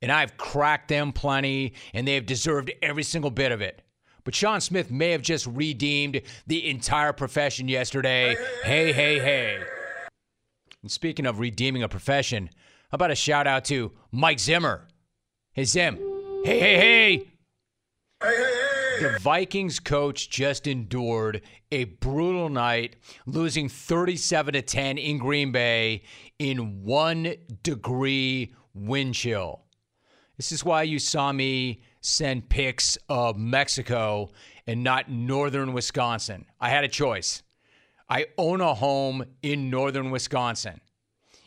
and 0.00 0.12
I've 0.12 0.36
cracked 0.36 0.88
them 0.88 1.12
plenty, 1.12 1.74
and 1.92 2.06
they 2.06 2.14
have 2.14 2.26
deserved 2.26 2.72
every 2.80 3.02
single 3.02 3.30
bit 3.30 3.52
of 3.52 3.60
it. 3.60 3.82
But 4.24 4.34
Shawn 4.34 4.60
Smith 4.60 4.90
may 4.90 5.10
have 5.10 5.22
just 5.22 5.46
redeemed 5.46 6.22
the 6.46 6.68
entire 6.70 7.12
profession 7.12 7.68
yesterday. 7.68 8.36
Hey, 8.64 8.92
hey, 8.92 9.18
hey. 9.18 9.62
And 10.82 10.90
speaking 10.90 11.26
of 11.26 11.40
redeeming 11.40 11.82
a 11.82 11.88
profession, 11.88 12.48
how 12.90 12.96
about 12.96 13.10
a 13.10 13.14
shout 13.14 13.46
out 13.46 13.64
to 13.66 13.92
Mike 14.12 14.38
Zimmer? 14.38 14.88
Hey, 15.52 15.64
Zim. 15.64 15.96
Hey, 16.44 16.58
hey, 16.58 16.76
hey. 16.76 17.16
Hey, 18.22 18.36
hey, 18.36 18.36
hey. 18.36 18.63
The 19.00 19.18
Vikings 19.20 19.80
coach 19.80 20.30
just 20.30 20.68
endured 20.68 21.42
a 21.72 21.84
brutal 21.84 22.48
night, 22.48 22.96
losing 23.26 23.68
37 23.68 24.54
to 24.54 24.62
10 24.62 24.98
in 24.98 25.18
Green 25.18 25.50
Bay 25.50 26.02
in 26.38 26.84
one 26.84 27.34
degree 27.62 28.54
wind 28.72 29.14
chill. 29.14 29.62
This 30.36 30.52
is 30.52 30.64
why 30.64 30.84
you 30.84 31.00
saw 31.00 31.32
me 31.32 31.82
send 32.02 32.48
pics 32.48 32.96
of 33.08 33.36
Mexico 33.36 34.30
and 34.66 34.84
not 34.84 35.10
northern 35.10 35.72
Wisconsin. 35.72 36.46
I 36.60 36.70
had 36.70 36.84
a 36.84 36.88
choice. 36.88 37.42
I 38.08 38.26
own 38.38 38.60
a 38.60 38.74
home 38.74 39.24
in 39.42 39.70
northern 39.70 40.10
Wisconsin. 40.10 40.80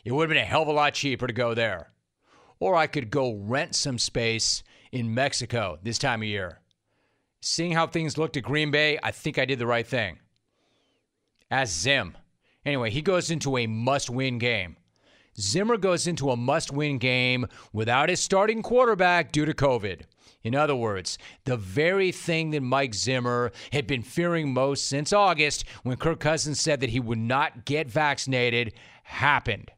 It 0.04 0.12
would 0.12 0.24
have 0.24 0.36
been 0.36 0.42
a 0.42 0.46
hell 0.46 0.62
of 0.62 0.68
a 0.68 0.72
lot 0.72 0.94
cheaper 0.94 1.26
to 1.26 1.32
go 1.32 1.54
there. 1.54 1.92
Or 2.60 2.74
I 2.74 2.86
could 2.86 3.10
go 3.10 3.34
rent 3.34 3.74
some 3.74 3.98
space 3.98 4.62
in 4.92 5.14
Mexico 5.14 5.78
this 5.82 5.98
time 5.98 6.22
of 6.22 6.28
year. 6.28 6.60
Seeing 7.40 7.72
how 7.72 7.86
things 7.86 8.18
looked 8.18 8.36
at 8.36 8.42
Green 8.42 8.70
Bay, 8.70 8.98
I 9.02 9.10
think 9.10 9.38
I 9.38 9.44
did 9.44 9.58
the 9.58 9.66
right 9.66 9.86
thing. 9.86 10.18
As 11.50 11.72
Zim. 11.72 12.16
Anyway, 12.64 12.90
he 12.90 13.00
goes 13.00 13.30
into 13.30 13.56
a 13.56 13.66
must 13.66 14.10
win 14.10 14.38
game. 14.38 14.76
Zimmer 15.40 15.76
goes 15.76 16.06
into 16.06 16.30
a 16.30 16.36
must 16.36 16.72
win 16.72 16.98
game 16.98 17.46
without 17.72 18.08
his 18.08 18.20
starting 18.20 18.60
quarterback 18.60 19.30
due 19.30 19.44
to 19.44 19.54
COVID. 19.54 20.02
In 20.42 20.54
other 20.54 20.74
words, 20.74 21.16
the 21.44 21.56
very 21.56 22.10
thing 22.10 22.50
that 22.50 22.62
Mike 22.62 22.94
Zimmer 22.94 23.52
had 23.72 23.86
been 23.86 24.02
fearing 24.02 24.52
most 24.52 24.88
since 24.88 25.12
August 25.12 25.64
when 25.84 25.96
Kirk 25.96 26.20
Cousins 26.20 26.60
said 26.60 26.80
that 26.80 26.90
he 26.90 27.00
would 27.00 27.18
not 27.18 27.64
get 27.64 27.88
vaccinated 27.88 28.72
happened. 29.04 29.70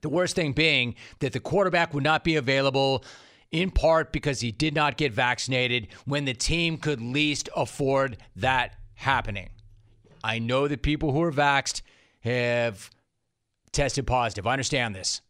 The 0.00 0.08
worst 0.08 0.36
thing 0.36 0.52
being 0.52 0.94
that 1.18 1.32
the 1.32 1.40
quarterback 1.40 1.92
would 1.92 2.04
not 2.04 2.22
be 2.22 2.36
available 2.36 3.04
in 3.50 3.70
part 3.70 4.12
because 4.12 4.40
he 4.40 4.50
did 4.50 4.74
not 4.74 4.96
get 4.96 5.12
vaccinated 5.12 5.88
when 6.04 6.24
the 6.24 6.34
team 6.34 6.76
could 6.76 7.00
least 7.00 7.48
afford 7.56 8.18
that 8.36 8.76
happening. 8.94 9.48
I 10.22 10.38
know 10.38 10.68
that 10.68 10.82
people 10.82 11.12
who 11.12 11.22
are 11.22 11.32
vaxxed 11.32 11.82
have 12.20 12.90
tested 13.72 14.06
positive. 14.06 14.46
I 14.46 14.52
understand 14.52 14.94
this. 14.94 15.20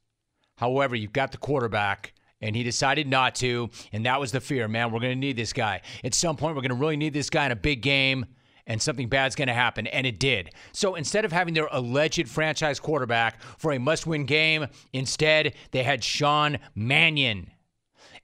However, 0.56 0.96
you've 0.96 1.12
got 1.12 1.30
the 1.30 1.38
quarterback, 1.38 2.14
and 2.40 2.56
he 2.56 2.62
decided 2.62 3.06
not 3.06 3.34
to, 3.36 3.70
and 3.92 4.06
that 4.06 4.18
was 4.18 4.32
the 4.32 4.40
fear. 4.40 4.66
Man, 4.66 4.90
we're 4.90 5.00
going 5.00 5.12
to 5.12 5.18
need 5.18 5.36
this 5.36 5.52
guy. 5.52 5.82
At 6.02 6.14
some 6.14 6.36
point, 6.36 6.56
we're 6.56 6.62
going 6.62 6.70
to 6.70 6.76
really 6.76 6.96
need 6.96 7.12
this 7.12 7.30
guy 7.30 7.46
in 7.46 7.52
a 7.52 7.56
big 7.56 7.82
game 7.82 8.26
and 8.68 8.80
something 8.80 9.08
bad's 9.08 9.34
going 9.34 9.48
to 9.48 9.54
happen. 9.54 9.86
And 9.86 10.06
it 10.06 10.20
did. 10.20 10.50
So 10.72 10.94
instead 10.94 11.24
of 11.24 11.32
having 11.32 11.54
their 11.54 11.68
alleged 11.72 12.28
franchise 12.28 12.78
quarterback 12.78 13.40
for 13.56 13.72
a 13.72 13.78
must 13.78 14.06
win 14.06 14.26
game, 14.26 14.66
instead, 14.92 15.54
they 15.72 15.82
had 15.82 16.04
Sean 16.04 16.58
Mannion. 16.74 17.50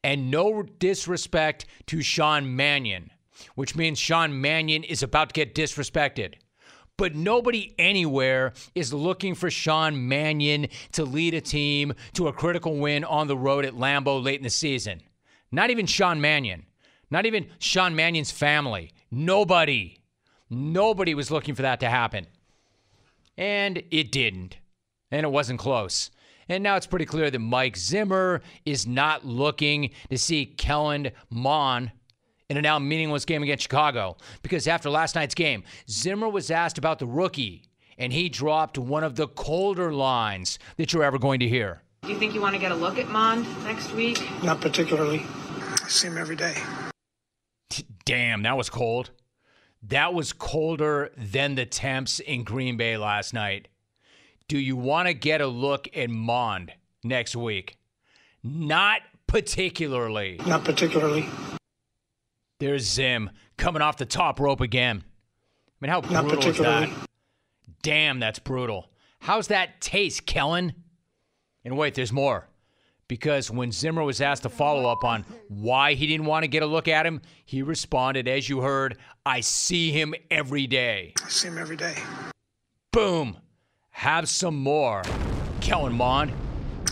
And 0.05 0.31
no 0.31 0.63
disrespect 0.63 1.65
to 1.87 2.03
Sean 2.03 2.55
Mannion, 2.55 3.11
which 3.55 3.75
means 3.75 3.99
Sean 3.99 4.39
Mannion 4.39 4.85
is 4.85 5.03
about 5.03 5.31
to 5.31 5.33
get 5.33 5.55
disrespected. 5.55 6.35
But 6.97 7.15
nobody 7.15 7.75
anywhere 7.79 8.53
is 8.75 8.93
looking 8.93 9.35
for 9.35 9.51
Sean 9.51 10.07
Mannion 10.07 10.69
to 10.93 11.05
lead 11.05 11.35
a 11.35 11.41
team 11.41 11.95
to 12.13 12.29
a 12.29 12.33
critical 12.33 12.77
win 12.77 13.03
on 13.03 13.27
the 13.27 13.37
road 13.37 13.65
at 13.65 13.75
Lambeau 13.75 14.23
late 14.23 14.39
in 14.39 14.45
the 14.45 14.51
season. 14.51 15.01
Not 15.51 15.71
even 15.71 15.87
Sean 15.87 16.21
Mannion. 16.21 16.67
Not 17.11 17.27
even 17.27 17.47
Sean 17.59 17.97
Mannion's 17.97 18.31
family. 18.31 18.93
Nobody. 19.11 19.99
Nobody 20.51 21.15
was 21.15 21.31
looking 21.31 21.55
for 21.55 21.63
that 21.63 21.81
to 21.81 21.89
happen. 21.89 22.27
And 23.37 23.83
it 23.91 24.13
didn't. 24.13 24.59
And 25.11 25.25
it 25.25 25.31
wasn't 25.31 25.59
close. 25.59 26.11
And 26.49 26.63
now 26.63 26.77
it's 26.77 26.87
pretty 26.87 27.05
clear 27.05 27.31
that 27.31 27.39
Mike 27.39 27.77
Zimmer 27.77 28.43
is 28.65 28.87
not 28.87 29.25
looking 29.25 29.91
to 30.11 30.19
see 30.19 30.47
Kellen 30.47 31.11
Mond 31.31 31.93
in 32.51 32.57
a 32.57 32.63
now 32.63 32.79
meaningless 32.79 33.25
game 33.25 33.43
against 33.43 33.63
Chicago. 33.63 34.17
Because 34.43 34.69
after 34.69 34.91
last 34.91 35.15
night's 35.15 35.35
game, 35.35 35.65
Zimmer 35.89 36.29
was 36.29 36.51
asked 36.51 36.79
about 36.79 36.99
the 36.99 37.07
rookie, 37.07 37.65
and 37.99 38.13
he 38.13 38.29
dropped 38.29 38.79
one 38.79 39.05
of 39.05 39.17
the 39.17 39.29
colder 39.29 39.93
lines 39.93 40.59
that 40.77 40.93
you're 40.93 41.05
ever 41.05 41.19
going 41.19 41.41
to 41.41 41.49
hear. 41.49 41.83
Do 42.03 42.11
you 42.11 42.19
think 42.19 42.35
you 42.35 42.41
want 42.41 42.55
to 42.55 42.61
get 42.61 42.71
a 42.71 42.75
look 42.75 42.99
at 42.99 43.09
Mond 43.09 43.47
next 43.65 43.93
week? 43.93 44.23
Not 44.43 44.61
particularly. 44.61 45.23
I 45.25 45.89
see 45.89 46.09
him 46.09 46.19
every 46.19 46.37
day. 46.37 46.55
Damn, 48.05 48.43
that 48.43 48.57
was 48.57 48.69
cold. 48.69 49.11
That 49.83 50.13
was 50.13 50.33
colder 50.33 51.11
than 51.17 51.55
the 51.55 51.67
temps 51.67 52.21
in 52.21 52.45
Green 52.45 52.77
Bay 52.77 52.97
last 52.97 53.33
night. 53.33 53.69
Do 54.49 54.59
you 54.59 54.77
want 54.77 55.09
to 55.09 55.15
get 55.15 55.41
a 55.41 55.47
look 55.47 55.89
at 55.97 56.11
Mond 56.11 56.73
next 57.03 57.35
week? 57.35 57.79
Not 58.43 59.01
particularly. 59.27 60.41
Not 60.47 60.65
particularly. 60.65 61.27
There's 62.61 62.85
Zim 62.85 63.31
coming 63.57 63.83
off 63.83 63.97
the 63.97 64.07
top 64.07 64.39
rope 64.39 64.61
again. 64.61 65.03
I 65.07 65.73
mean, 65.81 65.91
how 65.91 66.01
brutal 66.01 66.47
is 66.47 66.59
that? 66.59 66.89
Damn, 67.83 68.21
that's 68.21 68.39
brutal. 68.39 68.91
How's 69.21 69.49
that 69.49 69.81
taste, 69.81 70.27
Kellen? 70.27 70.75
And 71.65 71.77
wait, 71.77 71.95
there's 71.95 72.13
more 72.13 72.49
because 73.09 73.51
when 73.51 73.73
Zimmer 73.73 74.03
was 74.03 74.21
asked 74.21 74.43
to 74.43 74.49
follow 74.49 74.91
up 74.91 75.05
on 75.05 75.25
why 75.49 75.95
he 75.95 76.07
didn't 76.07 76.27
want 76.27 76.45
to 76.45 76.49
get 76.49 76.63
a 76.63 76.67
look 76.67 76.89
at 76.89 77.07
him, 77.07 77.21
he 77.45 77.63
responded, 77.63 78.29
as 78.29 78.49
you 78.49 78.61
heard, 78.61 78.99
I 79.25 79.41
see 79.41 79.91
him 79.91 80.15
every 80.31 80.67
day. 80.67 81.15
I 81.25 81.29
see 81.29 81.49
him 81.49 81.59
every 81.59 81.77
day. 81.77 81.95
Boom. 82.93 83.39
Have 83.95 84.29
some 84.29 84.57
more. 84.57 85.03
Kellen 85.61 85.93
Mond. 85.93 86.33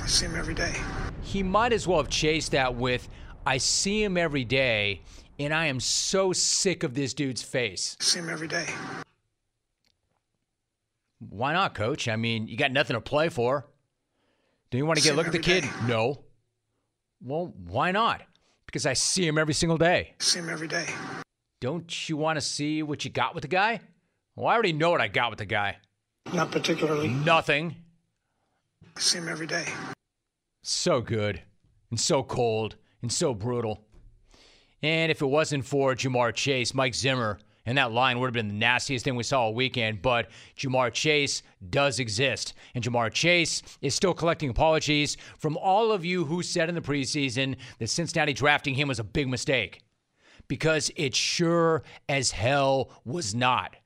I 0.01 0.07
see 0.07 0.25
him 0.25 0.37
every 0.37 0.55
day. 0.55 0.73
He 1.21 1.43
might 1.43 1.73
as 1.73 1.87
well 1.87 1.99
have 1.99 2.09
chased 2.09 2.53
that 2.53 2.77
with, 2.77 3.09
I 3.45 3.59
see 3.59 4.03
him 4.03 4.17
every 4.17 4.45
day, 4.45 5.03
and 5.39 5.53
I 5.53 5.67
am 5.67 5.81
so 5.81 6.33
sick 6.33 6.85
of 6.85 6.95
this 6.95 7.13
dude's 7.13 7.43
face. 7.43 7.97
I 8.01 8.05
see 8.05 8.21
him 8.21 8.31
every 8.31 8.47
day. 8.47 8.67
Why 11.19 11.53
not, 11.53 11.75
coach? 11.75 12.07
I 12.07 12.15
mean, 12.15 12.47
you 12.47 12.57
got 12.57 12.71
nothing 12.71 12.95
to 12.95 13.01
play 13.01 13.29
for. 13.29 13.67
Do 14.71 14.79
you 14.79 14.87
want 14.87 14.99
to 14.99 15.05
get 15.05 15.15
a 15.15 15.17
look 15.17 15.27
at 15.27 15.33
the 15.33 15.39
kid? 15.41 15.65
Day. 15.65 15.71
No. 15.87 16.23
Well, 17.21 17.53
why 17.67 17.91
not? 17.91 18.23
Because 18.65 18.87
I 18.87 18.93
see 18.93 19.27
him 19.27 19.39
every 19.39 19.55
single 19.55 19.77
day. 19.77 20.15
I 20.21 20.23
See 20.23 20.39
him 20.39 20.49
every 20.49 20.69
day. 20.69 20.87
Don't 21.61 22.09
you 22.09 22.17
want 22.17 22.37
to 22.37 22.41
see 22.41 22.85
what 22.85 23.05
you 23.05 23.11
got 23.11 23.35
with 23.35 23.43
the 23.43 23.49
guy? 23.49 23.81
Well, 24.37 24.47
I 24.47 24.55
already 24.55 24.73
know 24.73 24.91
what 24.93 25.01
I 25.01 25.09
got 25.09 25.31
with 25.31 25.41
the 25.41 25.47
guy. 25.47 25.79
Not 26.33 26.51
particularly. 26.51 27.09
Nothing. 27.09 27.77
I 28.97 29.01
see 29.01 29.18
him 29.18 29.29
every 29.29 29.47
day. 29.47 29.66
So 30.62 31.01
good, 31.01 31.43
and 31.91 31.99
so 31.99 32.23
cold, 32.23 32.77
and 33.01 33.12
so 33.12 33.35
brutal. 33.35 33.85
And 34.83 35.11
if 35.11 35.23
it 35.23 35.27
wasn't 35.27 35.64
for 35.64 35.95
Ja'Marr 35.95 36.35
Chase, 36.35 36.75
Mike 36.75 36.95
Zimmer 36.95 37.39
and 37.64 37.79
that 37.79 37.93
line 37.93 38.18
would 38.18 38.27
have 38.27 38.35
been 38.35 38.49
the 38.49 38.55
nastiest 38.55 39.05
thing 39.05 39.14
we 39.14 39.23
saw 39.23 39.43
all 39.43 39.55
weekend. 39.55 40.03
But 40.03 40.31
Ja'Marr 40.57 40.93
Chase 40.93 41.43
does 41.70 42.01
exist. 42.01 42.55
And 42.75 42.83
Ja'Marr 42.83 43.12
Chase 43.12 43.62
is 43.81 43.95
still 43.95 44.14
collecting 44.14 44.51
apologies 44.51 45.16
from 45.39 45.57
all 45.57 45.93
of 45.93 46.05
you 46.05 46.25
who 46.25 46.43
said 46.43 46.68
in 46.68 46.75
the 46.75 46.81
preseason 46.81 47.57
that 47.79 47.89
Cincinnati 47.89 48.33
drafting 48.33 48.75
him 48.75 48.89
was 48.89 48.99
a 48.99 49.05
big 49.05 49.29
mistake. 49.29 49.83
Because 50.49 50.91
it 50.97 51.14
sure 51.14 51.85
as 52.09 52.33
hell 52.33 52.91
was 53.05 53.35
not. 53.35 53.77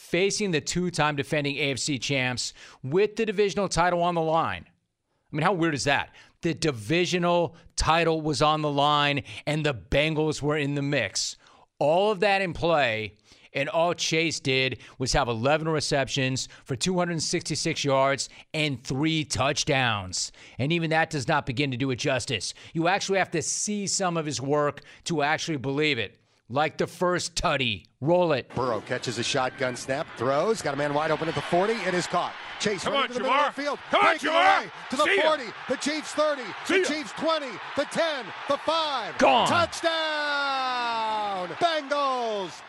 Facing 0.00 0.50
the 0.50 0.62
two 0.62 0.90
time 0.90 1.14
defending 1.14 1.56
AFC 1.56 2.00
champs 2.00 2.54
with 2.82 3.16
the 3.16 3.26
divisional 3.26 3.68
title 3.68 4.02
on 4.02 4.14
the 4.14 4.22
line. 4.22 4.64
I 4.66 5.36
mean, 5.36 5.42
how 5.42 5.52
weird 5.52 5.74
is 5.74 5.84
that? 5.84 6.14
The 6.40 6.54
divisional 6.54 7.54
title 7.76 8.22
was 8.22 8.40
on 8.40 8.62
the 8.62 8.70
line, 8.70 9.22
and 9.46 9.64
the 9.64 9.74
Bengals 9.74 10.40
were 10.40 10.56
in 10.56 10.74
the 10.74 10.82
mix. 10.82 11.36
All 11.78 12.10
of 12.10 12.20
that 12.20 12.40
in 12.40 12.54
play, 12.54 13.12
and 13.52 13.68
all 13.68 13.92
Chase 13.92 14.40
did 14.40 14.78
was 14.98 15.12
have 15.12 15.28
11 15.28 15.68
receptions 15.68 16.48
for 16.64 16.74
266 16.76 17.84
yards 17.84 18.30
and 18.54 18.82
three 18.82 19.22
touchdowns. 19.22 20.32
And 20.58 20.72
even 20.72 20.90
that 20.90 21.10
does 21.10 21.28
not 21.28 21.44
begin 21.44 21.70
to 21.72 21.76
do 21.76 21.90
it 21.90 21.96
justice. 21.96 22.54
You 22.72 22.88
actually 22.88 23.18
have 23.18 23.30
to 23.32 23.42
see 23.42 23.86
some 23.86 24.16
of 24.16 24.24
his 24.24 24.40
work 24.40 24.80
to 25.04 25.22
actually 25.22 25.58
believe 25.58 25.98
it. 25.98 26.19
Like 26.52 26.78
the 26.78 26.88
first 26.88 27.36
tutty. 27.36 27.84
Roll 28.00 28.32
it. 28.32 28.52
Burrow 28.56 28.80
catches 28.80 29.18
a 29.18 29.22
shotgun 29.22 29.76
snap, 29.76 30.06
throws, 30.16 30.60
got 30.62 30.74
a 30.74 30.76
man 30.76 30.92
wide 30.92 31.12
open 31.12 31.28
at 31.28 31.36
the 31.36 31.40
40. 31.42 31.74
It 31.74 31.94
is 31.94 32.08
caught. 32.08 32.32
Chase 32.58 32.82
Come 32.82 32.94
running 32.94 33.02
on, 33.02 33.08
to 33.08 33.14
the 33.14 33.20
middle 33.20 33.36
Ja'Marr. 33.36 33.48
of 33.48 33.54
the 33.56 33.62
field. 33.62 33.78
Come 33.90 34.00
on, 34.00 34.06
breaking 34.06 34.30
Ja'Marr. 34.30 34.70
to 34.90 34.96
the 34.96 35.04
See 35.04 35.16
ya. 35.16 35.22
40, 35.22 35.44
the 35.68 35.76
Chiefs 35.76 36.12
30, 36.12 36.42
See 36.64 36.74
the 36.74 36.80
ya. 36.80 36.84
Chiefs 36.88 37.12
20, 37.12 37.46
the 37.76 37.84
10, 37.84 38.24
the 38.48 38.56
5. 38.58 39.18
Gone. 39.18 39.48
Touchdown! 39.48 41.48
Bengals! 41.60 42.60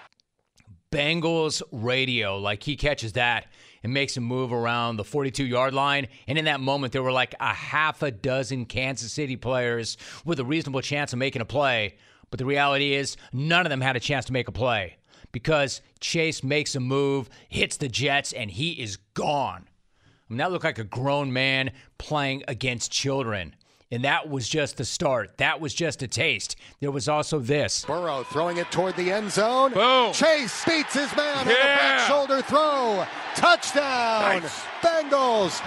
Bengals 0.92 1.62
radio. 1.72 2.38
Like 2.38 2.64
he 2.64 2.76
catches 2.76 3.14
that 3.14 3.48
and 3.84 3.94
makes 3.94 4.18
a 4.18 4.22
move 4.22 4.52
around 4.54 4.98
the 4.98 5.04
42 5.04 5.46
yard 5.46 5.74
line. 5.74 6.08
And 6.28 6.38
in 6.38 6.46
that 6.46 6.60
moment, 6.60 6.94
there 6.94 7.04
were 7.04 7.12
like 7.12 7.34
a 7.40 7.54
half 7.54 8.04
a 8.04 8.12
dozen 8.12 8.66
Kansas 8.66 9.12
City 9.12 9.36
players 9.38 9.98
with 10.26 10.40
a 10.40 10.46
reasonable 10.46 10.82
chance 10.82 11.14
of 11.14 11.20
making 11.20 11.42
a 11.42 11.46
play. 11.46 11.96
But 12.32 12.40
the 12.40 12.46
reality 12.46 12.94
is, 12.94 13.18
none 13.32 13.66
of 13.66 13.70
them 13.70 13.82
had 13.82 13.96
a 13.96 14.00
chance 14.00 14.26
to 14.26 14.34
make 14.34 14.48
a 14.48 14.52
play 14.52 14.98
because 15.32 15.82
Chase 16.00 16.44
makes 16.44 16.76
a 16.76 16.80
move, 16.80 17.30
hits 17.50 17.78
the 17.78 17.88
Jets, 17.88 18.34
and 18.34 18.50
he 18.50 18.72
is 18.72 18.98
gone. 19.14 19.68
I 19.68 20.04
mean, 20.30 20.38
that 20.38 20.52
looked 20.52 20.64
like 20.64 20.80
a 20.80 20.84
grown 20.84 21.32
man 21.34 21.72
playing 21.98 22.44
against 22.48 22.92
children. 22.92 23.56
And 23.94 24.06
that 24.06 24.30
was 24.30 24.48
just 24.48 24.78
the 24.78 24.86
start. 24.86 25.38
That 25.38 25.60
was 25.60 25.74
just 25.74 26.02
a 26.02 26.08
taste. 26.08 26.56
There 26.80 26.92
was 26.92 27.10
also 27.10 27.40
this. 27.40 27.84
Burrow 27.84 28.24
throwing 28.24 28.56
it 28.56 28.72
toward 28.72 28.96
the 28.96 29.12
end 29.12 29.30
zone. 29.30 29.74
Boom. 29.74 30.14
Chase 30.14 30.64
beats 30.64 30.94
his 30.94 31.14
man 31.18 31.40
on 31.40 31.46
the 31.46 31.54
back 31.54 32.08
shoulder 32.08 32.42
throw. 32.42 33.06
Touchdown! 33.36 34.42
Nice. 34.42 34.64
Bengals! 34.82 35.62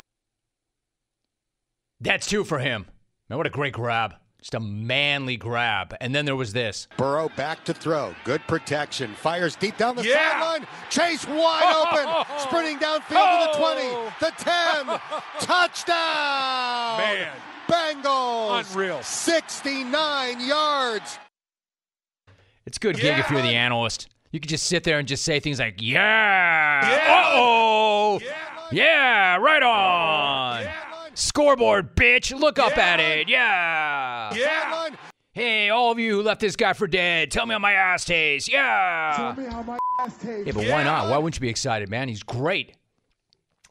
That's 2.00 2.26
two 2.26 2.44
for 2.44 2.58
him. 2.58 2.86
Man, 3.28 3.36
what 3.36 3.46
a 3.46 3.50
great 3.50 3.74
grab. 3.74 4.14
Just 4.45 4.53
a 4.53 4.61
manly 4.61 5.38
grab. 5.38 5.97
And 6.03 6.14
then 6.14 6.26
there 6.26 6.36
was 6.36 6.53
this. 6.53 6.86
Burrow 6.99 7.30
back 7.34 7.64
to 7.64 7.72
throw. 7.72 8.14
Good 8.24 8.42
protection. 8.47 9.14
Fires 9.14 9.57
deep 9.57 9.78
down 9.78 9.97
the 9.97 10.05
Yeah. 10.05 10.38
sideline. 10.38 10.66
Chase 10.90 11.26
wide 11.26 11.72
open. 12.26 12.38
Sprinting 12.40 12.76
downfield 12.78 13.09
to 13.09 13.53
the 13.53 13.59
20, 13.59 13.88
the 14.20 14.32
10. 14.36 15.01
Touchdown! 15.40 16.99
Man. 16.99 17.32
Bengals! 17.70 18.70
Unreal. 18.70 19.03
69 19.03 20.40
yards. 20.47 21.18
It's 22.66 22.76
a 22.76 22.80
good 22.80 22.97
gig 22.97 23.05
Yeah. 23.05 23.20
if 23.20 23.30
you're 23.30 23.40
the 23.40 23.55
analyst. 23.55 24.09
You 24.30 24.40
could 24.40 24.51
just 24.51 24.66
sit 24.66 24.84
there 24.84 24.99
and 24.99 25.09
just 25.09 25.24
say 25.24 25.40
things 25.40 25.59
like, 25.59 25.76
yeah. 25.80 26.86
Yeah. 26.90 27.14
Uh-oh. 27.32 28.20
Yeah. 28.22 28.34
Yeah, 28.72 29.36
right 29.36 29.62
on. 29.62 30.64
Scoreboard, 31.14 31.96
bitch. 31.96 32.38
Look 32.38 32.58
up 32.58 32.76
Yeah. 32.76 32.82
at 32.86 33.00
it. 33.00 33.28
Yeah. 33.28 34.34
Yeah. 34.34 34.88
Hey, 35.32 35.68
all 35.70 35.90
of 35.90 35.98
you 35.98 36.14
who 36.16 36.22
left 36.22 36.40
this 36.40 36.54
guy 36.54 36.72
for 36.74 36.86
dead, 36.86 37.30
tell 37.30 37.44
me 37.46 37.54
how 37.54 37.58
my 37.58 37.72
ass 37.72 38.04
tastes. 38.04 38.48
Yeah. 38.48 39.34
how 39.50 39.62
my 39.62 39.78
ass 40.00 40.16
tastes. 40.18 40.46
Yeah, 40.46 40.52
but 40.52 40.68
why 40.68 40.84
not? 40.84 41.10
Why 41.10 41.16
wouldn't 41.18 41.36
you 41.36 41.40
be 41.40 41.48
excited, 41.48 41.88
man? 41.88 42.08
He's 42.08 42.22
great. 42.22 42.76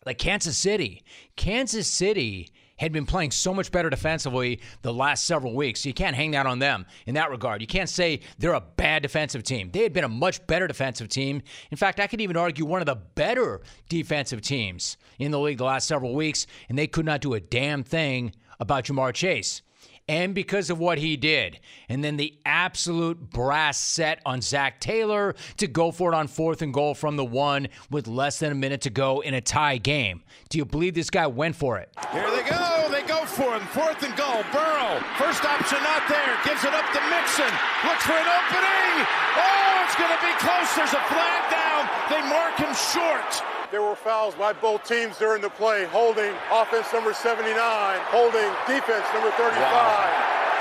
Like 0.06 0.18
Kansas 0.18 0.58
City. 0.58 1.04
Kansas 1.38 1.88
City 1.88 2.50
had 2.78 2.92
been 2.92 3.06
playing 3.06 3.32
so 3.32 3.54
much 3.54 3.72
better 3.72 3.90
defensively 3.90 4.60
the 4.82 4.94
last 4.94 5.26
several 5.26 5.54
weeks. 5.54 5.82
So 5.82 5.90
you 5.90 5.94
can't 5.94 6.16
hang 6.16 6.32
that 6.32 6.46
on 6.46 6.60
them 6.60 6.86
in 7.06 7.16
that 7.16 7.30
regard. 7.30 7.62
You 7.62 7.68
can't 7.68 7.90
say 7.90 8.22
they're 8.38 8.54
a 8.54 8.62
bad 8.62 9.04
defensive 9.04 9.44
team. 9.44 9.70
They 9.72 9.84
had 9.84 9.94
been 9.94 10.04
a 10.04 10.10
much 10.10 10.46
better 10.48 10.68
defensive 10.68 11.08
team. 11.08 11.42
In 11.72 11.78
fact, 11.78 12.00
I 12.00 12.08
could 12.08 12.22
even 12.22 12.38
argue 12.38 12.66
one 12.66 12.82
of 12.82 12.86
the 12.86 12.96
better 12.96 13.62
defensive 13.90 14.42
teams 14.42 14.98
in 15.20 15.32
the 15.32 15.40
league 15.40 15.58
the 15.58 15.66
last 15.66 15.88
several 15.88 16.14
weeks, 16.14 16.48
and 16.70 16.78
they 16.78 16.88
could 16.88 17.06
not 17.06 17.22
do 17.22 17.34
a 17.34 17.40
damn 17.40 17.84
thing 17.84 18.34
about 18.60 18.86
Ja'Marr 18.86 19.14
Chase 19.14 19.62
and 20.08 20.36
because 20.36 20.70
of 20.70 20.80
what 20.80 20.98
he 20.98 21.16
did. 21.16 21.60
And 21.90 22.04
then 22.04 22.18
the 22.18 22.34
absolute 22.46 23.30
brass 23.30 23.78
set 23.78 24.22
on 24.26 24.42
Zac 24.42 24.80
Taylor 24.80 25.36
to 25.58 25.68
go 25.68 25.92
for 25.92 26.12
it 26.12 26.16
on 26.16 26.28
fourth 26.28 26.62
and 26.62 26.74
goal 26.74 26.94
from 26.94 27.16
the 27.16 27.26
one 27.26 27.68
with 27.90 28.08
less 28.08 28.40
than 28.40 28.52
a 28.52 28.56
minute 28.56 28.82
to 28.82 28.90
go 28.90 29.22
in 29.22 29.34
a 29.34 29.42
tie 29.42 29.78
game. 29.78 30.24
Do 30.50 30.58
you 30.58 30.66
believe 30.66 30.94
this 30.94 31.10
guy 31.10 31.28
went 31.28 31.56
for 31.56 31.78
it? 31.78 31.90
Here 32.12 32.30
they 32.32 32.44
go. 32.50 32.90
They 32.92 33.04
go 33.04 33.26
for 33.26 33.56
him. 33.56 33.66
Fourth 33.68 34.04
and 34.04 34.16
goal. 34.16 34.44
Burrow. 34.52 35.00
First 35.18 35.46
option 35.46 35.82
not 35.84 36.08
there. 36.10 36.38
Gives 36.46 36.64
it 36.64 36.74
up 36.74 36.86
to 36.94 37.02
Mixon. 37.10 37.52
Looks 37.88 38.04
for 38.06 38.14
an 38.14 38.28
opening. 38.28 39.08
Oh, 39.40 39.84
it's 39.86 39.96
going 39.96 40.12
to 40.12 40.22
be 40.22 40.34
close. 40.40 40.70
There's 40.76 40.94
a 40.94 41.04
flag 41.08 41.42
down. 41.50 41.90
They 42.10 42.22
mark 42.30 42.58
him 42.58 42.74
short. 42.76 43.63
There 43.74 43.82
were 43.82 43.96
fouls 43.96 44.36
by 44.36 44.54
both 44.54 44.88
teams 44.88 45.18
during 45.18 45.42
the 45.42 45.50
play. 45.50 45.86
Holding 45.86 46.32
offense 46.52 46.94
number 46.94 47.12
79, 47.12 47.58
holding 48.04 48.52
defense 48.68 49.04
number 49.16 49.32
35. 49.32 49.50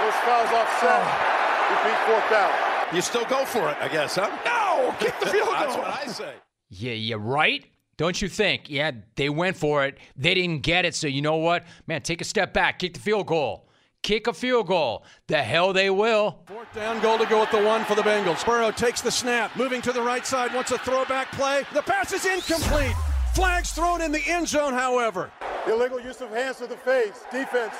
Those 0.01 0.15
fouls 0.25 0.49
offset. 0.49 1.03
Oh. 1.05 1.85
Repeat 1.85 1.99
fourth 2.07 2.31
down. 2.31 2.97
You 2.97 3.03
still 3.03 3.27
go 3.27 3.45
for 3.45 3.69
it, 3.69 3.77
I 3.83 3.89
guess, 3.89 4.15
huh? 4.15 4.31
No. 4.47 4.95
Kick 4.99 5.21
the 5.21 5.27
field 5.27 5.45
goal. 5.49 5.57
That's 5.59 5.77
what 5.77 5.89
I 5.89 6.07
say. 6.07 6.33
Yeah, 6.71 6.95
yeah, 6.95 7.17
right? 7.19 7.67
Don't 7.99 8.23
you 8.23 8.29
think? 8.31 8.71
Yeah, 8.71 8.93
they 9.17 9.29
went 9.29 9.59
for 9.59 9.85
it. 9.85 9.99
They 10.17 10.33
didn't 10.33 10.61
get 10.61 10.87
it. 10.87 10.95
So 10.95 11.07
you 11.07 11.21
know 11.21 11.37
what? 11.37 11.65
Man, 11.87 12.01
take 12.01 12.23
a 12.23 12.25
step 12.25 12.55
back. 12.55 12.79
Kick 12.79 12.95
the 12.95 13.01
field 13.01 13.27
goal. 13.27 13.69
Kick 14.03 14.27
a 14.27 14.33
field 14.33 14.67
goal. 14.67 15.05
The 15.29 15.43
hell 15.43 15.73
they 15.73 15.89
will. 15.89 16.43
Fourth 16.47 16.73
down 16.75 17.01
goal 17.01 17.19
to 17.19 17.27
go 17.27 17.43
at 17.43 17.53
the 17.53 17.63
one 17.63 17.85
for 17.85 17.95
the 17.95 18.03
Bengals. 18.03 18.45
Burrow 18.45 18.73
takes 18.73 19.01
the 19.01 19.13
snap, 19.13 19.55
moving 19.55 19.81
to 19.83 19.93
the 19.93 20.03
right 20.03 20.27
side, 20.27 20.53
wants 20.53 20.73
a 20.73 20.79
throwback 20.79 21.31
play. 21.33 21.63
The 21.73 21.83
pass 21.83 22.13
is 22.13 22.27
incomplete. 22.27 22.95
Flags 23.35 23.71
thrown 23.71 24.03
in 24.03 24.11
the 24.11 24.23
end 24.27 24.49
zone, 24.49 24.73
however. 24.73 25.31
Illegal 25.69 26.01
use 26.01 26.21
of 26.21 26.31
hands 26.31 26.57
to 26.59 26.67
the 26.67 26.77
face. 26.77 27.25
Defense. 27.31 27.75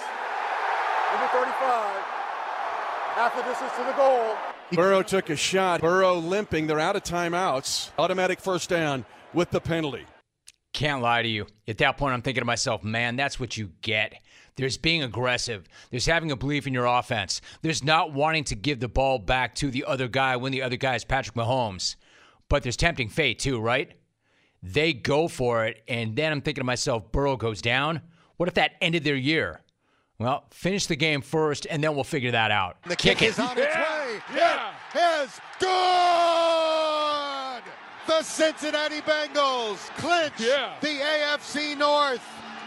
Number 1.11 1.27
35. 1.33 2.03
Half 3.15 3.37
the 3.37 3.43
distance 3.43 3.73
to 3.77 3.85
the 3.85 3.93
goal. 3.93 4.37
Burrow 4.71 5.03
took 5.03 5.29
a 5.29 5.37
shot. 5.37 5.81
Burrow 5.81 6.15
limping. 6.15 6.69
They're 6.69 6.81
out 6.81 6.95
of 6.95 7.03
timeouts. 7.03 7.91
Automatic 7.99 8.41
first 8.41 8.71
down 8.71 9.05
with 9.35 9.51
the 9.51 9.61
penalty. 9.61 10.07
Can't 10.73 11.03
lie 11.03 11.23
to 11.23 11.29
you. 11.29 11.47
At 11.69 11.79
that 11.79 11.99
point, 11.99 12.15
I'm 12.15 12.23
thinking 12.23 12.41
to 12.41 12.47
myself, 12.47 12.83
man, 12.83 13.17
that's 13.17 13.39
what 13.39 13.57
you 13.57 13.73
get. 13.83 14.15
There's 14.57 14.77
being 14.77 15.03
aggressive. 15.03 15.67
There's 15.91 16.07
having 16.07 16.31
a 16.31 16.37
belief 16.37 16.67
in 16.67 16.75
your 16.75 16.87
offense. 16.87 17.41
There's 17.63 17.83
not 17.83 18.13
wanting 18.13 18.45
to 18.45 18.55
give 18.55 18.81
the 18.81 18.89
ball 18.89 19.19
back 19.19 19.55
to 19.57 19.71
the 19.71 19.85
other 19.87 20.09
guy 20.09 20.37
when 20.37 20.53
the 20.53 20.63
other 20.63 20.77
guy 20.77 20.95
is 20.95 21.05
Patrick 21.05 21.35
Mahomes. 21.37 21.97
But 22.49 22.63
there's 22.63 22.77
tempting 22.77 23.09
fate 23.09 23.39
too, 23.39 23.59
right? 23.61 23.93
They 24.63 24.93
go 24.93 25.27
for 25.27 25.65
it, 25.65 25.83
and 25.89 26.15
then 26.15 26.31
I'm 26.33 26.41
thinking 26.43 26.61
to 26.61 26.67
myself, 26.67 27.11
Burrow 27.11 27.37
goes 27.37 27.63
down. 27.63 28.03
What 28.37 28.49
if 28.49 28.55
that 28.55 28.73
ended 28.81 29.05
their 29.05 29.17
year? 29.17 29.61
Well, 30.19 30.45
finish 30.51 30.87
the 30.87 30.95
game 30.97 31.21
first, 31.23 31.67
and 31.69 31.83
then 31.83 31.95
we'll 31.95 32.05
figure 32.05 32.31
that 32.31 32.51
out. 32.53 32.77
The 32.87 32.95
kick, 32.95 33.23
it. 33.23 33.31
is 33.31 33.39
on 33.41 33.57
its 33.59 33.75
way. 33.75 34.21
Yeah. 34.37 34.73
It 34.95 35.25
is 35.25 35.41
good. 36.43 37.63
The 38.07 38.23
Cincinnati 38.23 39.01
Bengals 39.01 39.79
clinch 39.97 40.35
Yeah. 40.39 40.75
the 40.81 41.01
AFC 41.01 41.75
North 41.77 42.23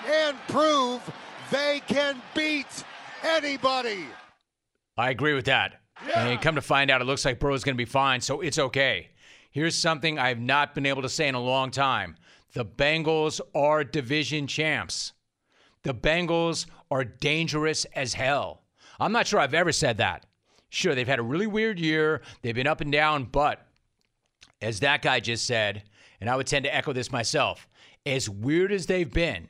and 0.07 0.38
prove 0.47 1.01
they 1.51 1.81
can 1.87 2.21
beat 2.33 2.83
anybody. 3.23 4.05
I 4.97 5.09
agree 5.09 5.33
with 5.33 5.45
that. 5.45 5.81
And 6.15 6.41
come 6.41 6.55
to 6.55 6.61
find 6.61 6.91
out, 6.91 7.01
it 7.01 7.05
looks 7.05 7.25
like 7.25 7.39
Burrow's 7.39 7.63
going 7.63 7.75
to 7.75 7.77
be 7.77 7.85
fine, 7.85 8.21
so 8.21 8.41
it's 8.41 8.59
okay. 8.59 9.09
Here's 9.51 9.75
something 9.75 10.19
I've 10.19 10.39
not 10.39 10.75
been 10.75 10.85
able 10.85 11.01
to 11.01 11.09
say 11.09 11.27
in 11.27 11.35
a 11.35 11.39
long 11.39 11.71
time 11.71 12.17
the 12.53 12.65
Bengals 12.65 13.41
are 13.53 13.83
division 13.83 14.47
champs. 14.47 15.13
The 15.83 15.93
Bengals 15.93 16.65
are 16.89 17.03
dangerous 17.03 17.85
as 17.95 18.13
hell. 18.13 18.63
I'm 18.99 19.11
not 19.11 19.27
sure 19.27 19.39
I've 19.39 19.53
ever 19.53 19.71
said 19.71 19.97
that. 19.97 20.25
Sure, 20.69 20.95
they've 20.95 21.07
had 21.07 21.19
a 21.19 21.23
really 21.23 21.47
weird 21.47 21.79
year, 21.79 22.21
they've 22.41 22.55
been 22.55 22.67
up 22.67 22.81
and 22.81 22.91
down, 22.91 23.25
but 23.25 23.65
as 24.61 24.79
that 24.79 25.01
guy 25.01 25.19
just 25.19 25.45
said, 25.45 25.83
and 26.19 26.29
I 26.29 26.35
would 26.35 26.47
tend 26.47 26.65
to 26.65 26.75
echo 26.75 26.91
this 26.91 27.11
myself, 27.11 27.67
as 28.05 28.29
weird 28.29 28.71
as 28.71 28.85
they've 28.85 29.11
been, 29.11 29.47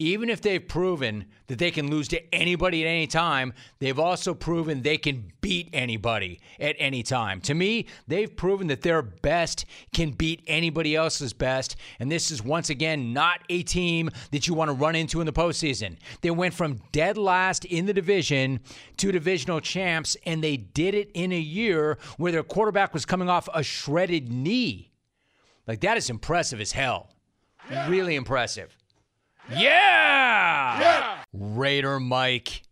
even 0.00 0.30
if 0.30 0.40
they've 0.40 0.66
proven 0.66 1.26
that 1.46 1.58
they 1.58 1.70
can 1.70 1.90
lose 1.90 2.08
to 2.08 2.34
anybody 2.34 2.82
at 2.82 2.88
any 2.88 3.06
time, 3.06 3.52
they've 3.80 3.98
also 3.98 4.32
proven 4.32 4.80
they 4.80 4.96
can 4.96 5.30
beat 5.42 5.68
anybody 5.74 6.40
at 6.58 6.74
any 6.78 7.02
time. 7.02 7.38
To 7.42 7.52
me, 7.52 7.86
they've 8.08 8.34
proven 8.34 8.68
that 8.68 8.80
their 8.80 9.02
best 9.02 9.66
can 9.92 10.12
beat 10.12 10.42
anybody 10.46 10.96
else's 10.96 11.34
best. 11.34 11.76
And 11.98 12.10
this 12.10 12.30
is 12.30 12.42
once 12.42 12.70
again 12.70 13.12
not 13.12 13.40
a 13.50 13.62
team 13.62 14.08
that 14.30 14.48
you 14.48 14.54
want 14.54 14.70
to 14.70 14.74
run 14.74 14.96
into 14.96 15.20
in 15.20 15.26
the 15.26 15.34
postseason. 15.34 15.98
They 16.22 16.30
went 16.30 16.54
from 16.54 16.80
dead 16.92 17.18
last 17.18 17.66
in 17.66 17.84
the 17.84 17.92
division 17.92 18.60
to 18.96 19.12
divisional 19.12 19.60
champs, 19.60 20.16
and 20.24 20.42
they 20.42 20.56
did 20.56 20.94
it 20.94 21.10
in 21.12 21.30
a 21.30 21.38
year 21.38 21.98
where 22.16 22.32
their 22.32 22.42
quarterback 22.42 22.94
was 22.94 23.04
coming 23.04 23.28
off 23.28 23.50
a 23.52 23.62
shredded 23.62 24.32
knee. 24.32 24.92
Like, 25.66 25.80
that 25.82 25.98
is 25.98 26.08
impressive 26.08 26.58
as 26.58 26.72
hell. 26.72 27.10
Really 27.86 28.16
impressive. 28.16 28.74
Yeah! 29.48 30.80
Yeah. 30.80 31.18
Raider 31.32 32.00
Mike. 32.00 32.62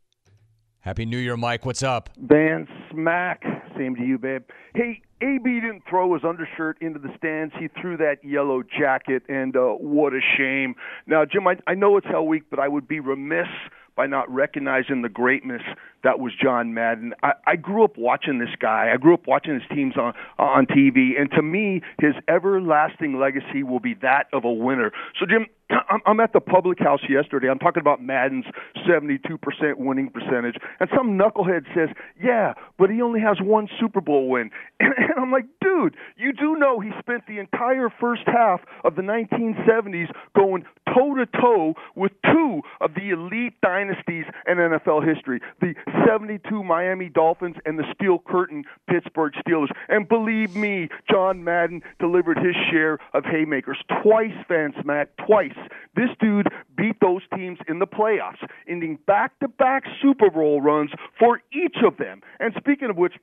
Happy 0.80 1.04
New 1.04 1.18
Year, 1.18 1.36
Mike. 1.36 1.66
What's 1.66 1.82
up? 1.82 2.10
Van 2.18 2.66
Smack. 2.90 3.42
Same 3.76 3.94
to 3.96 4.02
you, 4.02 4.18
babe. 4.18 4.42
Hey, 4.74 5.02
AB 5.20 5.44
didn't 5.60 5.82
throw 5.88 6.14
his 6.14 6.24
undershirt 6.24 6.78
into 6.80 6.98
the 6.98 7.10
stands. 7.16 7.52
He 7.58 7.68
threw 7.80 7.96
that 7.96 8.24
yellow 8.24 8.62
jacket, 8.62 9.22
and 9.28 9.56
uh, 9.56 9.74
what 9.74 10.12
a 10.12 10.20
shame. 10.36 10.74
Now, 11.06 11.24
Jim, 11.24 11.46
I, 11.46 11.56
I 11.66 11.74
know 11.74 11.96
it's 11.96 12.06
Hell 12.06 12.26
Week, 12.26 12.44
but 12.50 12.58
I 12.58 12.68
would 12.68 12.86
be 12.88 13.00
remiss 13.00 13.48
by 13.96 14.06
not 14.06 14.32
recognizing 14.32 15.02
the 15.02 15.08
greatness 15.08 15.62
that 16.04 16.20
was 16.20 16.32
John 16.40 16.74
Madden. 16.74 17.14
I, 17.22 17.32
I 17.46 17.56
grew 17.56 17.84
up 17.84 17.96
watching 17.96 18.38
this 18.38 18.54
guy. 18.60 18.90
I 18.92 18.96
grew 18.96 19.14
up 19.14 19.26
watching 19.26 19.54
his 19.54 19.62
teams 19.74 19.96
on 19.96 20.14
on 20.38 20.66
TV, 20.66 21.20
and 21.20 21.30
to 21.32 21.42
me, 21.42 21.82
his 22.00 22.14
everlasting 22.28 23.18
legacy 23.18 23.62
will 23.62 23.80
be 23.80 23.94
that 24.02 24.26
of 24.32 24.44
a 24.44 24.52
winner. 24.52 24.92
So, 25.18 25.26
Jim, 25.26 25.46
I'm 26.06 26.20
at 26.20 26.32
the 26.32 26.40
public 26.40 26.78
house 26.78 27.00
yesterday. 27.08 27.48
I'm 27.48 27.58
talking 27.58 27.80
about 27.80 28.02
Madden's 28.02 28.46
72% 28.88 29.38
winning 29.76 30.10
percentage, 30.10 30.56
and 30.80 30.88
some 30.96 31.18
knucklehead 31.18 31.64
says, 31.74 31.90
"Yeah, 32.22 32.54
but 32.78 32.90
he 32.90 33.02
only 33.02 33.20
has 33.20 33.38
one 33.40 33.68
Super 33.80 34.00
Bowl 34.00 34.28
win." 34.28 34.50
And 35.08 35.24
I'm 35.24 35.32
like, 35.32 35.46
"Dude, 35.60 35.96
you 36.16 36.32
do 36.32 36.56
know 36.56 36.80
he 36.80 36.90
spent 36.98 37.26
the 37.26 37.38
entire 37.38 37.88
first 38.00 38.22
half 38.26 38.60
of 38.84 38.94
the 38.94 39.02
1970s 39.02 40.08
going 40.36 40.64
toe 40.94 41.14
to 41.14 41.26
toe 41.26 41.74
with 41.94 42.12
two 42.24 42.60
of 42.80 42.94
the 42.94 43.10
elite 43.10 43.54
dynasties 43.62 44.24
in 44.46 44.58
NFL 44.58 45.06
history: 45.06 45.40
the 45.60 45.74
72 46.06 46.62
Miami 46.62 47.08
Dolphins 47.08 47.56
and 47.64 47.78
the 47.78 47.84
Steel 47.94 48.18
Curtain 48.18 48.64
Pittsburgh 48.88 49.32
Steelers. 49.34 49.70
And 49.88 50.08
believe 50.08 50.56
me, 50.56 50.88
John 51.10 51.44
Madden 51.44 51.82
delivered 51.98 52.38
his 52.38 52.54
share 52.70 52.98
of 53.14 53.24
haymakers 53.24 53.78
twice, 54.02 54.34
Van 54.48 54.72
Smack, 54.82 55.10
twice. 55.26 55.56
This 55.94 56.10
dude 56.20 56.48
beat 56.76 56.96
those 57.00 57.22
teams 57.34 57.58
in 57.68 57.78
the 57.78 57.86
playoffs, 57.86 58.46
ending 58.68 58.98
back 59.06 59.38
to 59.40 59.48
back 59.48 59.84
Super 60.02 60.30
Bowl 60.30 60.60
runs 60.60 60.90
for 61.18 61.40
each 61.52 61.76
of 61.84 61.96
them. 61.96 62.22
And 62.40 62.54
speaking 62.58 62.90
of 62.90 62.96
which, 62.96 63.14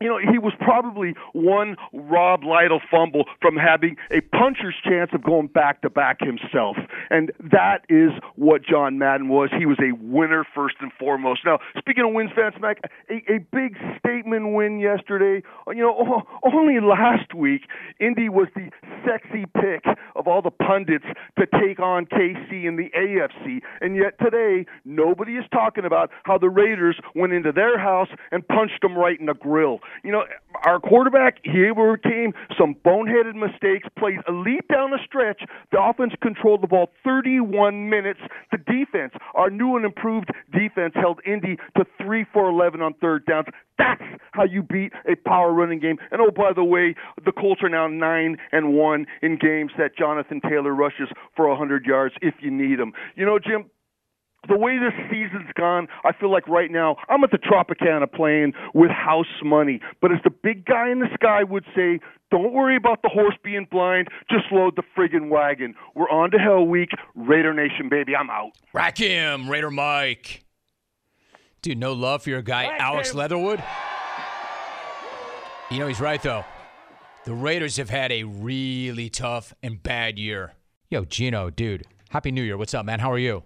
you 0.00 0.08
know, 0.08 0.18
he 0.18 0.38
was 0.38 0.52
probably 0.60 1.14
one 1.32 1.76
Rob 1.92 2.44
Lytle 2.44 2.80
fumble 2.90 3.24
from 3.40 3.56
having 3.56 3.96
a 4.10 4.20
puncher's 4.20 4.76
chance 4.84 5.10
of 5.12 5.22
going 5.22 5.48
back 5.48 5.82
to 5.82 5.90
back 5.90 6.20
himself. 6.20 6.76
And 7.10 7.32
that 7.50 7.84
is 7.88 8.10
what 8.36 8.62
John 8.64 8.98
Madden 8.98 9.28
was. 9.28 9.50
He 9.58 9.66
was 9.66 9.78
a 9.80 9.92
winner 10.00 10.46
first 10.54 10.76
and 10.80 10.92
foremost. 10.98 11.40
Now, 11.44 11.58
speaking 11.76 12.04
of 12.04 12.12
wins, 12.14 12.30
Van 12.36 12.52
Smack, 12.56 12.78
a, 13.10 13.14
a 13.32 13.38
big 13.52 13.76
statement 13.98 14.54
win 14.54 14.78
yesterday. 14.78 15.42
You 15.66 15.82
know, 15.82 16.22
only 16.44 16.78
last 16.80 17.34
week, 17.34 17.62
Indy 17.98 18.28
was 18.28 18.46
the 18.54 18.70
sexy 19.04 19.46
pick 19.60 19.84
of 20.14 20.28
all 20.28 20.42
the 20.42 20.50
pundits 20.50 21.06
to 21.38 21.46
take 21.60 21.80
on 21.80 22.06
KC 22.06 22.64
in 22.64 22.76
the 22.76 22.90
AFC. 22.96 23.60
And 23.80 23.96
yet 23.96 24.18
today, 24.22 24.66
nobody 24.84 25.32
is 25.32 25.44
talking 25.52 25.84
about 25.84 26.10
how 26.22 26.38
the 26.38 26.48
Raiders 26.48 26.98
went 27.14 27.32
into 27.32 27.50
their 27.50 27.78
house 27.78 28.08
and 28.30 28.46
punched 28.46 28.80
them 28.82 28.96
right 28.96 29.18
in 29.18 29.26
the 29.26 29.34
grill. 29.34 29.80
You 30.02 30.12
know, 30.12 30.24
our 30.64 30.80
quarterback, 30.80 31.38
he 31.44 31.68
overcame 31.70 32.32
some 32.58 32.74
boneheaded 32.84 33.34
mistakes, 33.34 33.88
played 33.98 34.18
elite 34.28 34.66
down 34.68 34.90
the 34.90 34.98
stretch. 35.04 35.42
The 35.72 35.80
offense 35.80 36.12
controlled 36.22 36.62
the 36.62 36.66
ball 36.66 36.90
31 37.04 37.88
minutes. 37.88 38.20
The 38.50 38.58
defense, 38.58 39.12
our 39.34 39.50
new 39.50 39.76
and 39.76 39.84
improved 39.84 40.30
defense, 40.52 40.94
held 40.94 41.20
Indy 41.26 41.56
to 41.76 41.84
3 42.00 42.26
for 42.32 42.48
11 42.48 42.82
on 42.82 42.94
third 42.94 43.24
downs. 43.26 43.46
That's 43.78 44.02
how 44.32 44.44
you 44.44 44.62
beat 44.62 44.92
a 45.10 45.14
power 45.16 45.52
running 45.52 45.78
game. 45.78 45.98
And 46.10 46.20
oh, 46.20 46.30
by 46.30 46.52
the 46.52 46.64
way, 46.64 46.94
the 47.24 47.32
Colts 47.32 47.62
are 47.62 47.68
now 47.68 47.86
9 47.86 48.36
and 48.52 48.74
1 48.74 49.06
in 49.22 49.38
games 49.38 49.72
that 49.78 49.96
Jonathan 49.96 50.40
Taylor 50.40 50.74
rushes 50.74 51.08
for 51.36 51.48
100 51.48 51.86
yards 51.86 52.14
if 52.20 52.34
you 52.40 52.50
need 52.50 52.80
him. 52.80 52.92
You 53.14 53.24
know, 53.24 53.38
Jim, 53.38 53.70
the 54.46 54.56
way 54.56 54.78
this 54.78 54.94
season's 55.10 55.50
gone, 55.54 55.88
I 56.04 56.12
feel 56.12 56.30
like 56.30 56.46
right 56.46 56.70
now 56.70 56.96
I'm 57.08 57.24
at 57.24 57.30
the 57.30 57.38
Tropicana 57.38 58.10
playing 58.10 58.52
with 58.74 58.90
house 58.90 59.26
money. 59.44 59.80
But 60.00 60.12
as 60.12 60.18
the 60.22 60.30
big 60.30 60.64
guy 60.64 60.90
in 60.90 61.00
the 61.00 61.08
sky 61.14 61.42
would 61.42 61.64
say, 61.74 61.98
don't 62.30 62.52
worry 62.52 62.76
about 62.76 63.02
the 63.02 63.08
horse 63.08 63.34
being 63.42 63.66
blind. 63.70 64.08
Just 64.30 64.44
load 64.52 64.76
the 64.76 64.82
friggin' 64.96 65.28
wagon. 65.30 65.74
We're 65.94 66.10
on 66.10 66.30
to 66.32 66.38
Hell 66.38 66.64
Week. 66.64 66.90
Raider 67.14 67.54
Nation, 67.54 67.88
baby. 67.88 68.14
I'm 68.14 68.30
out. 68.30 68.52
Rack 68.72 68.98
him, 68.98 69.48
Raider 69.50 69.70
Mike. 69.70 70.44
Dude, 71.62 71.78
no 71.78 71.92
love 71.92 72.22
for 72.22 72.30
your 72.30 72.42
guy, 72.42 72.68
Rack 72.68 72.80
Alex 72.80 73.10
him. 73.10 73.16
Leatherwood. 73.16 73.62
You 75.70 75.78
know, 75.80 75.88
he's 75.88 76.00
right, 76.00 76.22
though. 76.22 76.44
The 77.24 77.34
Raiders 77.34 77.76
have 77.76 77.90
had 77.90 78.12
a 78.12 78.24
really 78.24 79.10
tough 79.10 79.52
and 79.62 79.82
bad 79.82 80.18
year. 80.18 80.52
Yo, 80.88 81.04
Gino, 81.04 81.50
dude, 81.50 81.84
Happy 82.10 82.30
New 82.30 82.42
Year. 82.42 82.56
What's 82.56 82.72
up, 82.72 82.86
man? 82.86 83.00
How 83.00 83.10
are 83.12 83.18
you? 83.18 83.42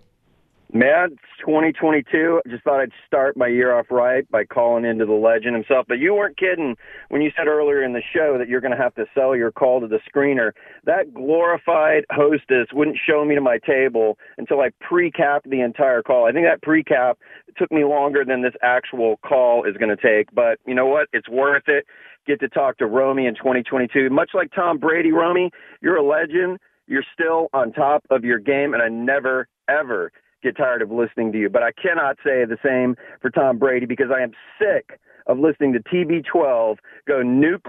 Man, 0.75 1.13
it's 1.13 1.21
2022. 1.41 2.41
I 2.47 2.49
just 2.49 2.65
thought 2.65 2.81
I'd 2.81 2.93
start 3.07 3.37
my 3.37 3.47
year 3.47 3.79
off 3.79 3.91
right 3.91 4.27
by 4.31 4.47
calling 4.47 4.87
into 4.87 5.05
the 5.05 5.13
legend 5.13 5.55
himself. 5.55 5.85
But 5.87 5.99
you 5.99 6.15
weren't 6.15 6.39
kidding 6.39 6.77
when 7.11 7.21
you 7.21 7.31
said 7.37 7.47
earlier 7.47 7.83
in 7.83 7.93
the 7.93 8.01
show 8.01 8.39
that 8.39 8.49
you're 8.49 8.63
going 8.63 8.75
to 8.75 8.83
have 8.83 8.95
to 8.95 9.05
sell 9.15 9.37
your 9.37 9.53
call 9.53 9.83
to 9.83 9.87
the 9.87 9.99
screener. 10.09 10.53
That 10.85 11.13
glorified 11.13 12.07
hostess 12.11 12.69
wouldn't 12.73 12.97
show 13.07 13.23
me 13.23 13.35
to 13.35 13.43
my 13.43 13.59
table 13.59 14.17
until 14.39 14.61
I 14.61 14.71
pre-capped 14.81 15.51
the 15.51 15.61
entire 15.61 16.03
call. 16.03 16.27
I 16.27 16.33
think 16.33 16.47
that 16.47 16.63
pre-cap 16.63 17.19
took 17.59 17.71
me 17.71 17.85
longer 17.85 18.25
than 18.25 18.41
this 18.41 18.55
actual 18.63 19.19
call 19.19 19.65
is 19.65 19.77
going 19.77 19.95
to 19.95 20.03
take. 20.03 20.35
But 20.35 20.59
you 20.65 20.75
know 20.75 20.87
what? 20.87 21.07
It's 21.13 21.29
worth 21.29 21.65
it. 21.67 21.85
Get 22.27 22.41
to 22.41 22.49
talk 22.49 22.79
to 22.79 22.87
Romy 22.87 23.27
in 23.27 23.35
2022. 23.35 24.09
Much 24.09 24.31
like 24.33 24.51
Tom 24.55 24.79
Brady, 24.79 25.13
Romy, 25.13 25.51
you're 25.83 25.97
a 25.97 26.03
legend. 26.03 26.59
You're 26.87 27.05
still 27.13 27.49
on 27.53 27.75
top 27.75 28.05
of 28.09 28.25
your 28.25 28.39
game, 28.39 28.73
and 28.73 28.83
I 28.83 28.89
never, 28.89 29.49
ever 29.69 30.11
get 30.43 30.57
tired 30.57 30.83
of 30.83 30.91
listening 30.91 31.33
to 31.33 31.39
you. 31.39 31.49
But 31.49 31.63
I 31.63 31.73
cannot 31.73 32.17
say 32.25 32.45
the 32.45 32.59
same 32.65 32.97
for 33.21 33.31
Tom 33.31 33.59
Brady 33.59 33.87
because 33.87 34.09
I 34.15 34.23
am 34.23 34.33
sick 34.59 35.01
of 35.27 35.39
listening 35.39 35.73
to 35.73 35.81
TB12 35.81 36.77
go 37.07 37.23
nuke 37.23 37.63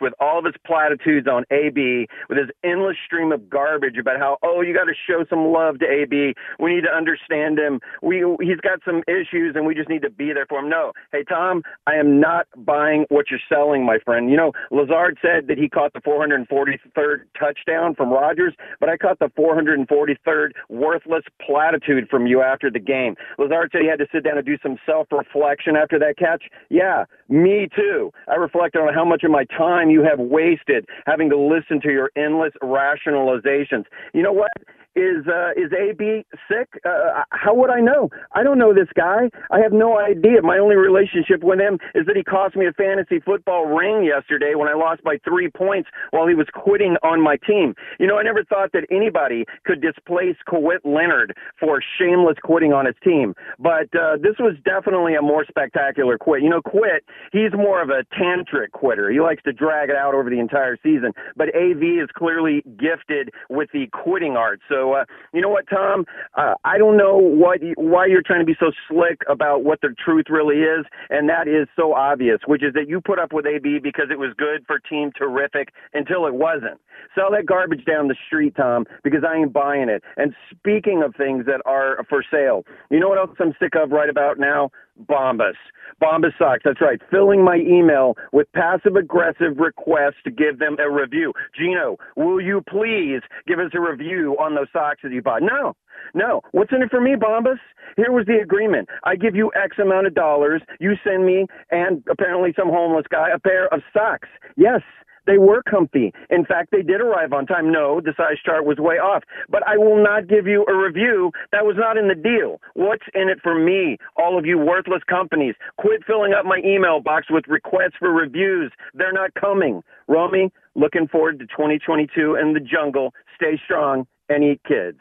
with 0.00 0.14
all 0.20 0.38
of 0.38 0.44
his 0.44 0.54
platitudes 0.66 1.26
on 1.26 1.44
AB, 1.50 2.06
with 2.28 2.38
his 2.38 2.48
endless 2.64 2.96
stream 3.04 3.32
of 3.32 3.48
garbage 3.48 3.96
about 3.98 4.18
how, 4.18 4.38
oh, 4.42 4.60
you 4.60 4.74
got 4.74 4.84
to 4.84 4.94
show 4.94 5.24
some 5.28 5.46
love 5.52 5.78
to 5.80 5.86
AB. 5.86 6.34
We 6.58 6.74
need 6.74 6.82
to 6.82 6.94
understand 6.94 7.58
him. 7.58 7.80
We 8.02 8.24
He's 8.40 8.60
got 8.60 8.80
some 8.84 9.02
issues 9.08 9.54
and 9.54 9.66
we 9.66 9.74
just 9.74 9.88
need 9.88 10.02
to 10.02 10.10
be 10.10 10.32
there 10.32 10.46
for 10.48 10.58
him. 10.60 10.68
No. 10.68 10.92
Hey, 11.12 11.24
Tom, 11.24 11.62
I 11.86 11.94
am 11.94 12.20
not 12.20 12.46
buying 12.56 13.06
what 13.08 13.26
you're 13.30 13.40
selling, 13.48 13.84
my 13.84 13.98
friend. 14.04 14.30
You 14.30 14.36
know, 14.36 14.52
Lazard 14.70 15.18
said 15.20 15.48
that 15.48 15.58
he 15.58 15.68
caught 15.68 15.92
the 15.92 16.00
443rd 16.00 17.22
touchdown 17.38 17.94
from 17.94 18.10
Rodgers, 18.10 18.54
but 18.80 18.88
I 18.88 18.96
caught 18.96 19.18
the 19.18 19.30
443rd 19.38 20.50
worthless 20.68 21.24
platitude 21.44 22.08
from 22.08 22.26
you 22.26 22.42
after 22.42 22.70
the 22.70 22.80
game. 22.80 23.16
Lazard 23.38 23.70
said 23.72 23.82
he 23.82 23.88
had 23.88 23.98
to 23.98 24.06
sit 24.12 24.24
down 24.24 24.36
and 24.36 24.46
do 24.46 24.56
some 24.62 24.78
self 24.86 25.08
reflection 25.10 25.76
after 25.76 25.98
that 25.98 26.16
catch. 26.16 26.44
Yeah, 26.68 26.81
me 27.28 27.68
too. 27.74 28.12
I 28.28 28.34
reflect 28.34 28.76
on 28.76 28.92
how 28.92 29.04
much 29.04 29.24
of 29.24 29.30
my 29.30 29.44
time 29.44 29.90
you 29.90 30.02
have 30.02 30.18
wasted 30.18 30.86
having 31.06 31.30
to 31.30 31.38
listen 31.38 31.80
to 31.82 31.90
your 31.90 32.10
endless 32.16 32.52
rationalizations. 32.62 33.84
You 34.12 34.22
know 34.22 34.32
what? 34.32 34.50
Is 34.94 35.26
uh, 35.26 35.52
is 35.56 35.72
AB 35.72 36.26
sick? 36.48 36.68
Uh, 36.84 37.24
how 37.30 37.54
would 37.54 37.70
I 37.70 37.80
know? 37.80 38.10
I 38.32 38.42
don't 38.42 38.58
know 38.58 38.74
this 38.74 38.88
guy. 38.94 39.30
I 39.50 39.58
have 39.60 39.72
no 39.72 39.98
idea. 39.98 40.42
My 40.42 40.58
only 40.58 40.76
relationship 40.76 41.42
with 41.42 41.58
him 41.60 41.78
is 41.94 42.04
that 42.06 42.14
he 42.14 42.22
cost 42.22 42.56
me 42.56 42.66
a 42.66 42.72
fantasy 42.72 43.18
football 43.20 43.64
ring 43.64 44.04
yesterday 44.04 44.52
when 44.54 44.68
I 44.68 44.74
lost 44.74 45.02
by 45.02 45.16
three 45.24 45.48
points 45.48 45.88
while 46.10 46.26
he 46.26 46.34
was 46.34 46.46
quitting 46.52 46.96
on 47.02 47.22
my 47.22 47.38
team. 47.46 47.74
You 47.98 48.06
know, 48.06 48.18
I 48.18 48.22
never 48.22 48.44
thought 48.44 48.72
that 48.72 48.84
anybody 48.90 49.46
could 49.64 49.80
displace 49.80 50.36
Kawhi 50.46 50.76
Leonard 50.84 51.34
for 51.58 51.82
shameless 51.98 52.36
quitting 52.42 52.74
on 52.74 52.84
his 52.84 52.96
team. 53.02 53.34
But 53.58 53.88
uh, 53.96 54.18
this 54.20 54.36
was 54.38 54.56
definitely 54.62 55.14
a 55.14 55.22
more 55.22 55.46
spectacular 55.48 56.18
quit. 56.18 56.42
You 56.42 56.50
know, 56.50 56.60
quit. 56.60 57.04
He's 57.32 57.52
more 57.54 57.80
of 57.80 57.88
a 57.88 58.04
tantric 58.14 58.72
quitter. 58.72 59.10
He 59.10 59.20
likes 59.20 59.42
to 59.44 59.54
drag 59.54 59.88
it 59.88 59.96
out 59.96 60.14
over 60.14 60.28
the 60.28 60.38
entire 60.38 60.76
season. 60.82 61.12
But 61.34 61.48
AB 61.56 61.80
is 61.80 62.10
clearly 62.14 62.62
gifted 62.76 63.30
with 63.48 63.70
the 63.72 63.86
quitting 63.92 64.36
art. 64.36 64.60
So 64.68 64.81
so, 64.82 64.92
uh, 64.94 65.04
you 65.32 65.40
know 65.40 65.48
what, 65.48 65.64
Tom? 65.68 66.04
Uh, 66.34 66.54
I 66.64 66.76
don't 66.78 66.96
know 66.96 67.16
what 67.16 67.60
why 67.76 68.06
you're 68.06 68.22
trying 68.22 68.40
to 68.40 68.46
be 68.46 68.56
so 68.58 68.72
slick 68.88 69.20
about 69.28 69.64
what 69.64 69.80
the 69.80 69.94
truth 70.04 70.26
really 70.28 70.56
is, 70.56 70.84
and 71.10 71.28
that 71.28 71.46
is 71.46 71.68
so 71.76 71.94
obvious, 71.94 72.40
which 72.46 72.62
is 72.62 72.74
that 72.74 72.88
you 72.88 73.00
put 73.00 73.18
up 73.18 73.32
with 73.32 73.46
AB 73.46 73.78
because 73.78 74.06
it 74.10 74.18
was 74.18 74.30
good 74.36 74.64
for 74.66 74.78
Team 74.80 75.12
Terrific 75.16 75.68
until 75.94 76.26
it 76.26 76.34
wasn't. 76.34 76.80
Sell 77.14 77.30
that 77.30 77.46
garbage 77.46 77.84
down 77.84 78.08
the 78.08 78.16
street, 78.26 78.54
Tom, 78.56 78.86
because 79.04 79.22
I 79.28 79.36
ain't 79.36 79.52
buying 79.52 79.88
it. 79.88 80.02
And 80.16 80.34
speaking 80.50 81.02
of 81.04 81.14
things 81.14 81.46
that 81.46 81.60
are 81.64 82.04
for 82.08 82.24
sale, 82.28 82.64
you 82.90 82.98
know 82.98 83.08
what 83.08 83.18
else 83.18 83.30
I'm 83.38 83.54
sick 83.60 83.74
of 83.76 83.90
right 83.90 84.10
about 84.10 84.38
now? 84.38 84.70
Bombas. 85.00 85.54
Bombas 86.00 86.36
socks. 86.38 86.62
That's 86.64 86.80
right. 86.80 87.00
Filling 87.10 87.44
my 87.44 87.56
email 87.56 88.14
with 88.32 88.50
passive 88.52 88.96
aggressive 88.96 89.58
requests 89.58 90.22
to 90.24 90.30
give 90.30 90.58
them 90.58 90.76
a 90.78 90.90
review. 90.90 91.32
Gino, 91.58 91.96
will 92.16 92.40
you 92.40 92.62
please 92.68 93.20
give 93.46 93.58
us 93.58 93.70
a 93.74 93.80
review 93.80 94.36
on 94.40 94.54
those 94.54 94.68
socks 94.72 95.00
that 95.02 95.12
you 95.12 95.22
bought? 95.22 95.42
No. 95.42 95.74
No. 96.14 96.40
What's 96.52 96.72
in 96.72 96.82
it 96.82 96.90
for 96.90 97.00
me, 97.00 97.14
Bombas? 97.16 97.58
Here 97.96 98.12
was 98.12 98.26
the 98.26 98.40
agreement. 98.42 98.88
I 99.04 99.16
give 99.16 99.34
you 99.34 99.50
X 99.54 99.76
amount 99.78 100.06
of 100.06 100.14
dollars. 100.14 100.62
You 100.80 100.94
send 101.04 101.26
me 101.26 101.46
and 101.70 102.02
apparently 102.10 102.52
some 102.58 102.68
homeless 102.68 103.06
guy 103.10 103.28
a 103.34 103.38
pair 103.38 103.72
of 103.72 103.80
socks. 103.92 104.28
Yes, 104.56 104.80
They 105.26 105.38
were 105.38 105.62
comfy. 105.62 106.12
In 106.30 106.44
fact, 106.44 106.70
they 106.72 106.82
did 106.82 107.00
arrive 107.00 107.32
on 107.32 107.46
time. 107.46 107.70
No, 107.70 108.00
the 108.00 108.12
size 108.16 108.38
chart 108.44 108.64
was 108.64 108.78
way 108.78 108.96
off. 108.96 109.22
But 109.48 109.62
I 109.66 109.76
will 109.76 110.02
not 110.02 110.28
give 110.28 110.46
you 110.46 110.64
a 110.68 110.76
review 110.76 111.30
that 111.52 111.64
was 111.64 111.76
not 111.78 111.96
in 111.96 112.08
the 112.08 112.14
deal. 112.14 112.60
What's 112.74 113.04
in 113.14 113.28
it 113.28 113.38
for 113.42 113.54
me? 113.54 113.98
All 114.16 114.38
of 114.38 114.46
you 114.46 114.58
worthless 114.58 115.02
companies, 115.08 115.54
quit 115.78 116.04
filling 116.06 116.32
up 116.32 116.44
my 116.44 116.60
email 116.64 117.00
box 117.00 117.26
with 117.30 117.44
requests 117.46 117.94
for 117.98 118.12
reviews. 118.12 118.72
They're 118.94 119.12
not 119.12 119.34
coming. 119.34 119.82
Romy, 120.08 120.50
looking 120.74 121.06
forward 121.06 121.38
to 121.38 121.46
2022 121.46 122.34
in 122.34 122.54
the 122.54 122.60
jungle. 122.60 123.14
Stay 123.36 123.60
strong 123.64 124.06
and 124.28 124.42
eat 124.42 124.60
kids. 124.66 124.98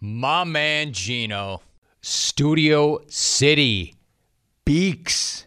My 0.00 0.44
man 0.44 0.92
Gino, 0.92 1.62
Studio 2.00 3.00
City, 3.08 3.94
Beaks. 4.64 5.44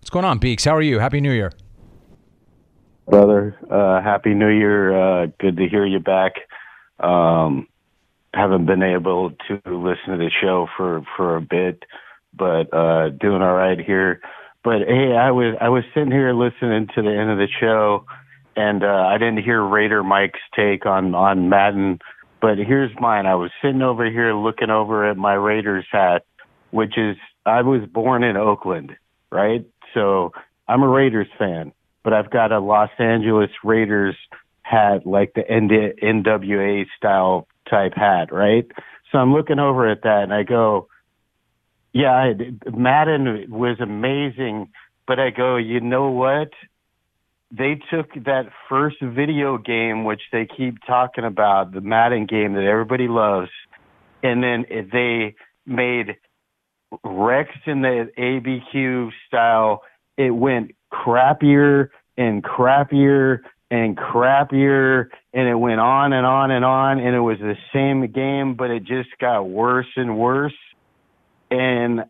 What's 0.00 0.10
going 0.10 0.24
on, 0.24 0.38
Beaks? 0.38 0.64
How 0.64 0.74
are 0.74 0.82
you? 0.82 0.98
Happy 0.98 1.20
New 1.20 1.32
Year. 1.32 1.52
Brother. 3.08 3.56
Uh, 3.70 4.02
Happy 4.02 4.34
New 4.34 4.48
Year. 4.48 4.96
Uh, 4.96 5.26
good 5.38 5.56
to 5.56 5.68
hear 5.68 5.86
you 5.86 5.98
back. 5.98 6.32
Um, 7.00 7.68
haven't 8.34 8.66
been 8.66 8.82
able 8.82 9.30
to 9.48 9.60
listen 9.66 10.12
to 10.12 10.18
the 10.18 10.30
show 10.40 10.68
for 10.76 11.02
for 11.16 11.36
a 11.36 11.40
bit, 11.40 11.84
but 12.34 12.72
uh, 12.74 13.10
doing 13.10 13.42
all 13.42 13.54
right 13.54 13.78
here. 13.80 14.20
But 14.62 14.82
hey, 14.86 15.16
I 15.16 15.30
was 15.30 15.56
I 15.60 15.68
was 15.68 15.84
sitting 15.94 16.10
here 16.10 16.32
listening 16.32 16.88
to 16.94 17.02
the 17.02 17.10
end 17.10 17.30
of 17.30 17.38
the 17.38 17.48
show, 17.60 18.04
and 18.56 18.84
uh, 18.84 19.06
I 19.08 19.18
didn't 19.18 19.42
hear 19.42 19.62
Raider 19.62 20.02
Mike's 20.02 20.40
take 20.54 20.86
on 20.86 21.14
on 21.14 21.48
Madden. 21.48 22.00
But 22.40 22.58
here's 22.58 22.92
mine. 23.00 23.26
I 23.26 23.34
was 23.34 23.50
sitting 23.62 23.82
over 23.82 24.08
here 24.10 24.34
looking 24.34 24.70
over 24.70 25.08
at 25.08 25.16
my 25.16 25.34
Raiders 25.34 25.86
hat, 25.90 26.24
which 26.70 26.96
is 26.96 27.16
I 27.46 27.62
was 27.62 27.82
born 27.92 28.22
in 28.22 28.36
Oakland, 28.36 28.96
right? 29.32 29.64
So 29.94 30.32
I'm 30.68 30.82
a 30.82 30.88
Raiders 30.88 31.26
fan 31.38 31.72
but 32.04 32.12
I've 32.12 32.30
got 32.30 32.52
a 32.52 32.60
Los 32.60 32.90
Angeles 32.98 33.50
Raiders 33.64 34.16
hat, 34.62 35.06
like 35.06 35.34
the 35.34 35.42
NWA 35.42 36.86
style 36.96 37.46
type 37.68 37.94
hat, 37.94 38.32
right? 38.32 38.66
So 39.10 39.18
I'm 39.18 39.32
looking 39.32 39.58
over 39.58 39.88
at 39.88 40.02
that 40.02 40.24
and 40.24 40.34
I 40.34 40.42
go, 40.42 40.88
yeah, 41.92 42.12
I, 42.12 42.34
Madden 42.70 43.46
was 43.50 43.80
amazing, 43.80 44.70
but 45.06 45.18
I 45.18 45.30
go, 45.30 45.56
you 45.56 45.80
know 45.80 46.10
what? 46.10 46.50
They 47.50 47.80
took 47.90 48.12
that 48.24 48.50
first 48.68 48.96
video 49.00 49.56
game, 49.56 50.04
which 50.04 50.20
they 50.30 50.46
keep 50.46 50.76
talking 50.86 51.24
about, 51.24 51.72
the 51.72 51.80
Madden 51.80 52.26
game 52.26 52.52
that 52.54 52.64
everybody 52.64 53.08
loves, 53.08 53.50
and 54.22 54.42
then 54.42 54.66
they 54.68 55.34
made 55.64 56.16
Rex 57.02 57.50
in 57.66 57.80
the 57.80 58.10
ABQ 58.18 59.10
style. 59.26 59.82
It 60.18 60.30
went 60.30 60.72
crappier 60.92 61.88
and 62.18 62.42
crappier 62.42 63.38
and 63.70 63.96
crappier 63.96 65.08
and 65.32 65.48
it 65.48 65.54
went 65.54 65.80
on 65.80 66.12
and 66.12 66.26
on 66.26 66.50
and 66.50 66.64
on 66.64 66.98
and 66.98 67.14
it 67.14 67.20
was 67.20 67.38
the 67.38 67.54
same 67.72 68.10
game 68.12 68.56
but 68.56 68.70
it 68.70 68.80
just 68.84 69.10
got 69.20 69.42
worse 69.42 69.86
and 69.96 70.18
worse. 70.18 70.56
And 71.50 72.00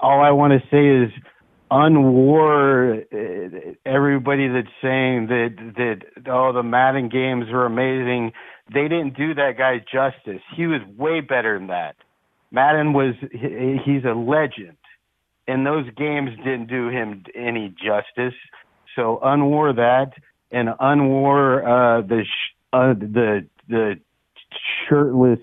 all 0.00 0.22
I 0.22 0.30
want 0.30 0.54
to 0.54 0.68
say 0.70 1.04
is 1.04 1.12
unwar 1.70 3.04
everybody 3.86 4.48
that's 4.48 4.74
saying 4.82 5.26
that 5.28 5.56
that 5.76 6.30
oh 6.30 6.52
the 6.52 6.62
Madden 6.62 7.08
games 7.08 7.46
are 7.50 7.64
amazing 7.66 8.32
they 8.72 8.82
didn't 8.82 9.16
do 9.16 9.34
that 9.34 9.58
guy 9.58 9.78
justice. 9.78 10.42
He 10.56 10.66
was 10.66 10.80
way 10.96 11.20
better 11.20 11.58
than 11.58 11.68
that. 11.68 11.96
Madden 12.50 12.92
was 12.92 13.14
he- 13.32 13.78
he's 13.84 14.04
a 14.04 14.14
legend 14.14 14.76
and 15.46 15.66
those 15.66 15.86
games 15.96 16.30
didn't 16.38 16.66
do 16.68 16.88
him 16.88 17.24
any 17.34 17.68
justice. 17.68 18.38
So 18.94 19.20
unwar 19.22 19.74
that 19.76 20.12
and 20.50 20.68
unwar 20.68 21.62
uh, 21.62 22.06
the 22.06 22.24
sh- 22.24 22.54
uh, 22.72 22.94
the 22.94 23.46
the 23.68 23.98
shirtless 24.88 25.40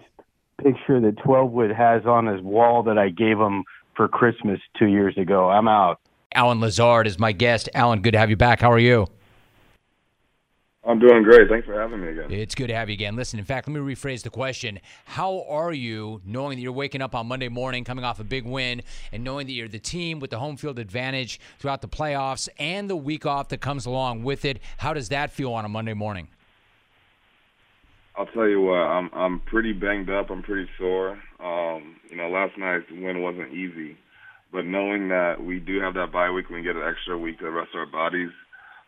picture 0.62 1.00
that 1.00 1.16
Twelvewood 1.18 1.76
has 1.76 2.06
on 2.06 2.28
his 2.28 2.41
wall 2.41 2.84
that 2.84 2.97
I 2.97 3.10
gave 3.10 3.39
him 3.39 3.64
for 3.95 4.08
Christmas 4.08 4.60
two 4.78 4.88
years 4.88 5.18
ago. 5.18 5.50
I'm 5.50 5.68
out. 5.68 6.00
Allen 6.34 6.60
Lazard 6.60 7.08
is 7.08 7.18
my 7.18 7.32
guest. 7.32 7.70
Allen, 7.74 8.02
good 8.02 8.12
to 8.12 8.20
have 8.20 8.30
you 8.30 8.38
back. 8.38 8.62
How 8.62 8.72
are 8.72 8.80
you? 8.80 9.08
I'm 10.86 10.97
doing 10.97 11.23
great. 11.23 11.49
Thanks 11.49 11.67
for 11.67 11.80
having 11.80 12.01
me 12.01 12.07
again. 12.07 12.32
It's 12.32 12.55
good 12.55 12.67
to 12.67 12.73
have 12.73 12.89
you 12.89 12.93
again. 12.93 13.17
Listen, 13.17 13.38
in 13.38 13.43
fact, 13.43 13.67
let 13.67 13.73
me 13.73 13.82
rephrase 13.82 14.23
the 14.23 14.30
question. 14.30 14.80
How 15.03 15.45
are 15.49 15.73
you 15.73 16.21
knowing 16.25 16.57
that 16.57 16.61
you're 16.61 16.71
waking 16.71 17.01
up 17.01 17.13
on 17.13 17.27
Monday 17.27 17.49
morning, 17.49 17.84
coming 17.84 18.05
off 18.05 18.21
a 18.21 18.23
big 18.23 18.45
win, 18.45 18.82
and 19.11 19.23
knowing 19.23 19.45
that 19.47 19.53
you're 19.53 19.67
the 19.67 19.80
team 19.80 20.19
with 20.19 20.30
the 20.30 20.39
home 20.39 20.55
field 20.55 20.80
advantage 20.80 21.39
throughout 21.59 21.82
the 21.82 21.89
playoffs 21.89 22.47
and 22.57 22.89
the 22.89 22.95
week 22.95 23.25
off 23.25 23.49
that 23.49 23.59
comes 23.59 23.86
along 23.86 24.23
with 24.23 24.45
it? 24.45 24.61
How 24.77 24.93
does 24.93 25.09
that 25.09 25.32
feel 25.32 25.51
on 25.51 25.65
a 25.65 25.69
Monday 25.69 25.93
morning? 25.93 26.30
I'll 28.15 28.25
tell 28.27 28.47
you 28.47 28.61
what, 28.61 28.80
I'm 28.80 29.09
I'm 29.13 29.39
pretty 29.41 29.71
banged 29.71 30.09
up. 30.09 30.30
I'm 30.30 30.43
pretty 30.43 30.69
sore. 30.77 31.11
Um, 31.39 31.95
you 32.09 32.17
know, 32.17 32.30
last 32.30 32.57
night's 32.57 32.89
win 32.91 33.21
wasn't 33.21 33.53
easy, 33.53 33.97
but 34.51 34.65
knowing 34.65 35.07
that 35.09 35.41
we 35.41 35.59
do 35.59 35.80
have 35.80 35.93
that 35.93 36.11
bye 36.11 36.30
week, 36.30 36.49
we 36.49 36.55
can 36.55 36.63
get 36.63 36.75
an 36.75 36.84
extra 36.84 37.17
week 37.17 37.39
to 37.39 37.49
rest 37.49 37.71
our 37.75 37.86
bodies. 37.86 38.32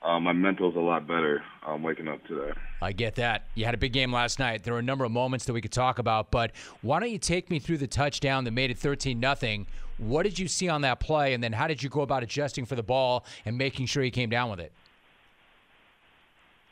Um, 0.03 0.23
my 0.23 0.33
mental's 0.33 0.75
a 0.75 0.79
lot 0.79 1.07
better. 1.07 1.43
Um, 1.65 1.83
waking 1.83 2.07
up 2.07 2.25
today. 2.25 2.51
I 2.81 2.91
get 2.91 3.15
that. 3.15 3.45
You 3.53 3.65
had 3.65 3.75
a 3.75 3.77
big 3.77 3.93
game 3.93 4.11
last 4.11 4.39
night. 4.39 4.63
There 4.63 4.73
were 4.73 4.79
a 4.79 4.83
number 4.83 5.05
of 5.05 5.11
moments 5.11 5.45
that 5.45 5.53
we 5.53 5.61
could 5.61 5.71
talk 5.71 5.99
about, 5.99 6.31
but 6.31 6.51
why 6.81 6.99
don't 6.99 7.11
you 7.11 7.19
take 7.19 7.51
me 7.51 7.59
through 7.59 7.77
the 7.77 7.87
touchdown 7.87 8.43
that 8.45 8.51
made 8.51 8.71
it 8.71 8.79
13 8.79 9.19
nothing? 9.19 9.67
What 9.99 10.23
did 10.23 10.39
you 10.39 10.47
see 10.47 10.67
on 10.69 10.81
that 10.81 10.99
play, 10.99 11.35
and 11.35 11.43
then 11.43 11.53
how 11.53 11.67
did 11.67 11.83
you 11.83 11.89
go 11.89 12.01
about 12.01 12.23
adjusting 12.23 12.65
for 12.65 12.73
the 12.73 12.81
ball 12.81 13.25
and 13.45 13.55
making 13.59 13.85
sure 13.85 14.03
you 14.03 14.09
came 14.09 14.31
down 14.31 14.49
with 14.49 14.59
it? 14.59 14.71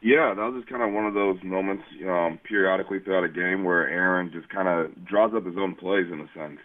Yeah, 0.02 0.34
that 0.34 0.42
was 0.42 0.62
just 0.62 0.70
kind 0.70 0.82
of 0.82 0.94
one 0.94 1.06
of 1.06 1.14
those 1.14 1.38
moments 1.44 1.84
um, 2.08 2.40
periodically 2.44 3.00
throughout 3.00 3.26
a 3.26 3.30
game 3.30 3.64
where 3.64 3.88
Aaron 3.88 4.32
just 4.32 4.50
kind 4.50 4.68
of 4.68 5.06
draws 5.06 5.34
up 5.36 5.46
his 5.46 5.58
own 5.58 5.76
plays 5.76 6.08
in 6.12 6.22
a 6.22 6.30
sense. 6.34 6.60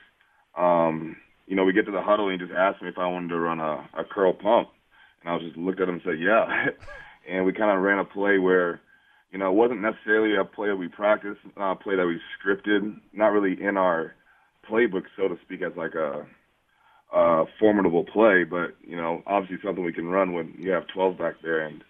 Um, 0.56 1.16
you 1.46 1.56
know, 1.56 1.64
we 1.64 1.72
get 1.72 1.84
to 1.86 1.92
the 1.92 2.00
huddle 2.00 2.28
and 2.28 2.40
he 2.40 2.46
just 2.46 2.56
asked 2.56 2.80
me 2.80 2.88
if 2.88 2.96
I 2.96 3.06
wanted 3.08 3.28
to 3.28 3.38
run 3.38 3.58
a, 3.58 3.88
a 3.98 4.04
curl 4.04 4.32
pump, 4.32 4.68
and 5.24 5.32
I 5.32 5.36
was 5.36 5.44
just 5.44 5.56
looked 5.56 5.80
at 5.80 5.88
him 5.88 5.94
and 5.94 6.02
said, 6.04 6.20
yeah. 6.20 6.66
and 7.28 7.44
we 7.44 7.52
kind 7.52 7.74
of 7.76 7.82
ran 7.82 7.98
a 7.98 8.04
play 8.04 8.38
where, 8.38 8.80
you 9.32 9.38
know, 9.38 9.50
it 9.50 9.54
wasn't 9.54 9.80
necessarily 9.80 10.36
a 10.36 10.44
play 10.44 10.68
that 10.68 10.76
we 10.76 10.88
practiced, 10.88 11.40
uh, 11.58 11.72
a 11.72 11.76
play 11.76 11.96
that 11.96 12.06
we 12.06 12.20
scripted, 12.38 13.00
not 13.12 13.28
really 13.28 13.60
in 13.60 13.76
our 13.76 14.14
playbook, 14.68 15.04
so 15.16 15.28
to 15.28 15.36
speak, 15.44 15.62
as 15.62 15.72
like 15.76 15.94
a, 15.94 16.26
a 17.14 17.44
formidable 17.58 18.04
play, 18.04 18.44
but 18.44 18.76
you 18.86 18.96
know, 18.96 19.22
obviously 19.26 19.58
something 19.64 19.84
we 19.84 19.92
can 19.92 20.06
run 20.08 20.34
when 20.34 20.54
you 20.58 20.70
have 20.70 20.86
12 20.88 21.18
back 21.18 21.34
there. 21.42 21.66
And 21.66 21.82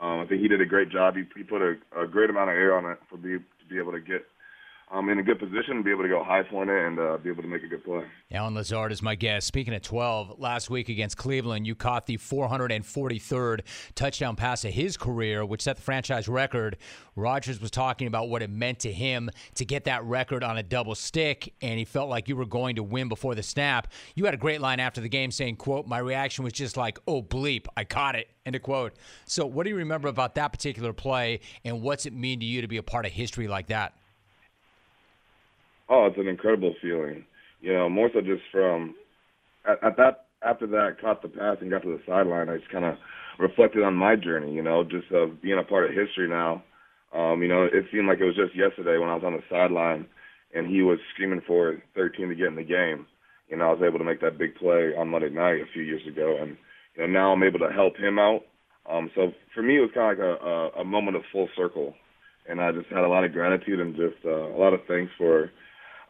um, 0.00 0.20
I 0.20 0.26
think 0.26 0.40
he 0.40 0.48
did 0.48 0.60
a 0.60 0.66
great 0.66 0.90
job. 0.90 1.16
He, 1.16 1.24
he 1.36 1.42
put 1.42 1.62
a, 1.62 1.74
a 2.00 2.06
great 2.06 2.30
amount 2.30 2.50
of 2.50 2.56
air 2.56 2.76
on 2.76 2.90
it 2.90 2.98
for 3.10 3.16
be, 3.16 3.38
to 3.38 3.66
be 3.68 3.78
able 3.78 3.92
to 3.92 4.00
get 4.00 4.26
um, 4.92 5.08
in 5.08 5.18
a 5.18 5.22
good 5.22 5.40
position, 5.40 5.76
to 5.76 5.82
be 5.82 5.90
able 5.90 6.04
to 6.04 6.08
go 6.08 6.22
high 6.22 6.44
point 6.44 6.70
it, 6.70 6.86
and 6.86 6.98
uh, 6.98 7.16
be 7.16 7.28
able 7.28 7.42
to 7.42 7.48
make 7.48 7.64
a 7.64 7.66
good 7.66 7.84
play. 7.84 8.04
Allen 8.30 8.54
Lazard 8.54 8.92
is 8.92 9.02
my 9.02 9.16
guest. 9.16 9.46
Speaking 9.48 9.74
of 9.74 9.82
12, 9.82 10.38
last 10.38 10.70
week 10.70 10.88
against 10.88 11.16
Cleveland, 11.16 11.66
you 11.66 11.74
caught 11.74 12.06
the 12.06 12.16
443rd 12.18 13.60
touchdown 13.96 14.36
pass 14.36 14.64
of 14.64 14.72
his 14.72 14.96
career, 14.96 15.44
which 15.44 15.62
set 15.62 15.76
the 15.76 15.82
franchise 15.82 16.28
record. 16.28 16.76
Rodgers 17.16 17.60
was 17.60 17.72
talking 17.72 18.06
about 18.06 18.28
what 18.28 18.42
it 18.42 18.50
meant 18.50 18.78
to 18.80 18.92
him 18.92 19.28
to 19.56 19.64
get 19.64 19.84
that 19.84 20.04
record 20.04 20.44
on 20.44 20.56
a 20.56 20.62
double 20.62 20.94
stick, 20.94 21.52
and 21.60 21.80
he 21.80 21.84
felt 21.84 22.08
like 22.08 22.28
you 22.28 22.36
were 22.36 22.46
going 22.46 22.76
to 22.76 22.84
win 22.84 23.08
before 23.08 23.34
the 23.34 23.42
snap. 23.42 23.92
You 24.14 24.24
had 24.24 24.34
a 24.34 24.38
great 24.38 24.60
line 24.60 24.78
after 24.78 25.00
the 25.00 25.08
game 25.08 25.32
saying, 25.32 25.56
quote, 25.56 25.88
my 25.88 25.98
reaction 25.98 26.44
was 26.44 26.52
just 26.52 26.76
like, 26.76 27.00
oh, 27.08 27.22
bleep, 27.22 27.66
I 27.76 27.82
caught 27.82 28.14
it, 28.14 28.28
end 28.44 28.54
of 28.54 28.62
quote. 28.62 28.94
So 29.24 29.46
what 29.46 29.64
do 29.64 29.70
you 29.70 29.76
remember 29.76 30.06
about 30.06 30.36
that 30.36 30.52
particular 30.52 30.92
play, 30.92 31.40
and 31.64 31.82
what's 31.82 32.06
it 32.06 32.12
mean 32.12 32.38
to 32.38 32.46
you 32.46 32.60
to 32.62 32.68
be 32.68 32.76
a 32.76 32.84
part 32.84 33.04
of 33.04 33.10
history 33.10 33.48
like 33.48 33.66
that? 33.66 33.94
Oh, 35.88 36.06
it's 36.06 36.18
an 36.18 36.28
incredible 36.28 36.74
feeling. 36.82 37.24
You 37.60 37.72
know, 37.72 37.88
more 37.88 38.10
so 38.12 38.20
just 38.20 38.42
from 38.52 38.94
at, 39.68 39.82
at 39.82 39.96
that 39.96 40.26
after 40.42 40.66
that 40.66 41.00
caught 41.00 41.22
the 41.22 41.28
pass 41.28 41.56
and 41.60 41.70
got 41.70 41.82
to 41.82 41.88
the 41.88 42.02
sideline. 42.06 42.48
I 42.48 42.58
just 42.58 42.70
kind 42.70 42.84
of 42.84 42.94
reflected 43.38 43.82
on 43.82 43.94
my 43.94 44.16
journey. 44.16 44.52
You 44.52 44.62
know, 44.62 44.84
just 44.84 45.10
of 45.12 45.40
being 45.42 45.58
a 45.58 45.64
part 45.64 45.84
of 45.84 45.96
history 45.96 46.28
now. 46.28 46.62
Um, 47.14 47.40
you 47.42 47.48
know, 47.48 47.64
it 47.64 47.86
seemed 47.92 48.08
like 48.08 48.18
it 48.20 48.24
was 48.24 48.36
just 48.36 48.54
yesterday 48.56 48.98
when 48.98 49.08
I 49.08 49.14
was 49.14 49.24
on 49.24 49.32
the 49.32 49.42
sideline 49.48 50.06
and 50.54 50.66
he 50.66 50.82
was 50.82 50.98
screaming 51.14 51.42
for 51.46 51.82
13 51.94 52.28
to 52.28 52.34
get 52.34 52.48
in 52.48 52.56
the 52.56 52.64
game. 52.64 53.06
You 53.48 53.56
know, 53.56 53.68
I 53.68 53.72
was 53.72 53.82
able 53.86 53.98
to 53.98 54.04
make 54.04 54.20
that 54.22 54.38
big 54.38 54.56
play 54.56 54.92
on 54.98 55.08
Monday 55.08 55.30
night 55.30 55.60
a 55.60 55.72
few 55.72 55.82
years 55.82 56.02
ago, 56.08 56.38
and 56.40 56.56
you 56.96 57.02
know 57.02 57.06
now 57.06 57.32
I'm 57.32 57.42
able 57.42 57.60
to 57.60 57.70
help 57.72 57.96
him 57.96 58.18
out. 58.18 58.40
Um, 58.90 59.10
so 59.14 59.32
for 59.54 59.62
me, 59.62 59.76
it 59.76 59.80
was 59.80 59.90
kind 59.94 60.12
of 60.12 60.18
like 60.18 60.40
a, 60.40 60.46
a, 60.46 60.82
a 60.82 60.84
moment 60.84 61.16
of 61.16 61.22
full 61.30 61.48
circle, 61.56 61.94
and 62.48 62.60
I 62.60 62.72
just 62.72 62.88
had 62.88 63.04
a 63.04 63.08
lot 63.08 63.24
of 63.24 63.32
gratitude 63.32 63.80
and 63.80 63.94
just 63.94 64.24
uh, 64.24 64.30
a 64.30 64.58
lot 64.58 64.74
of 64.74 64.80
thanks 64.88 65.12
for 65.16 65.50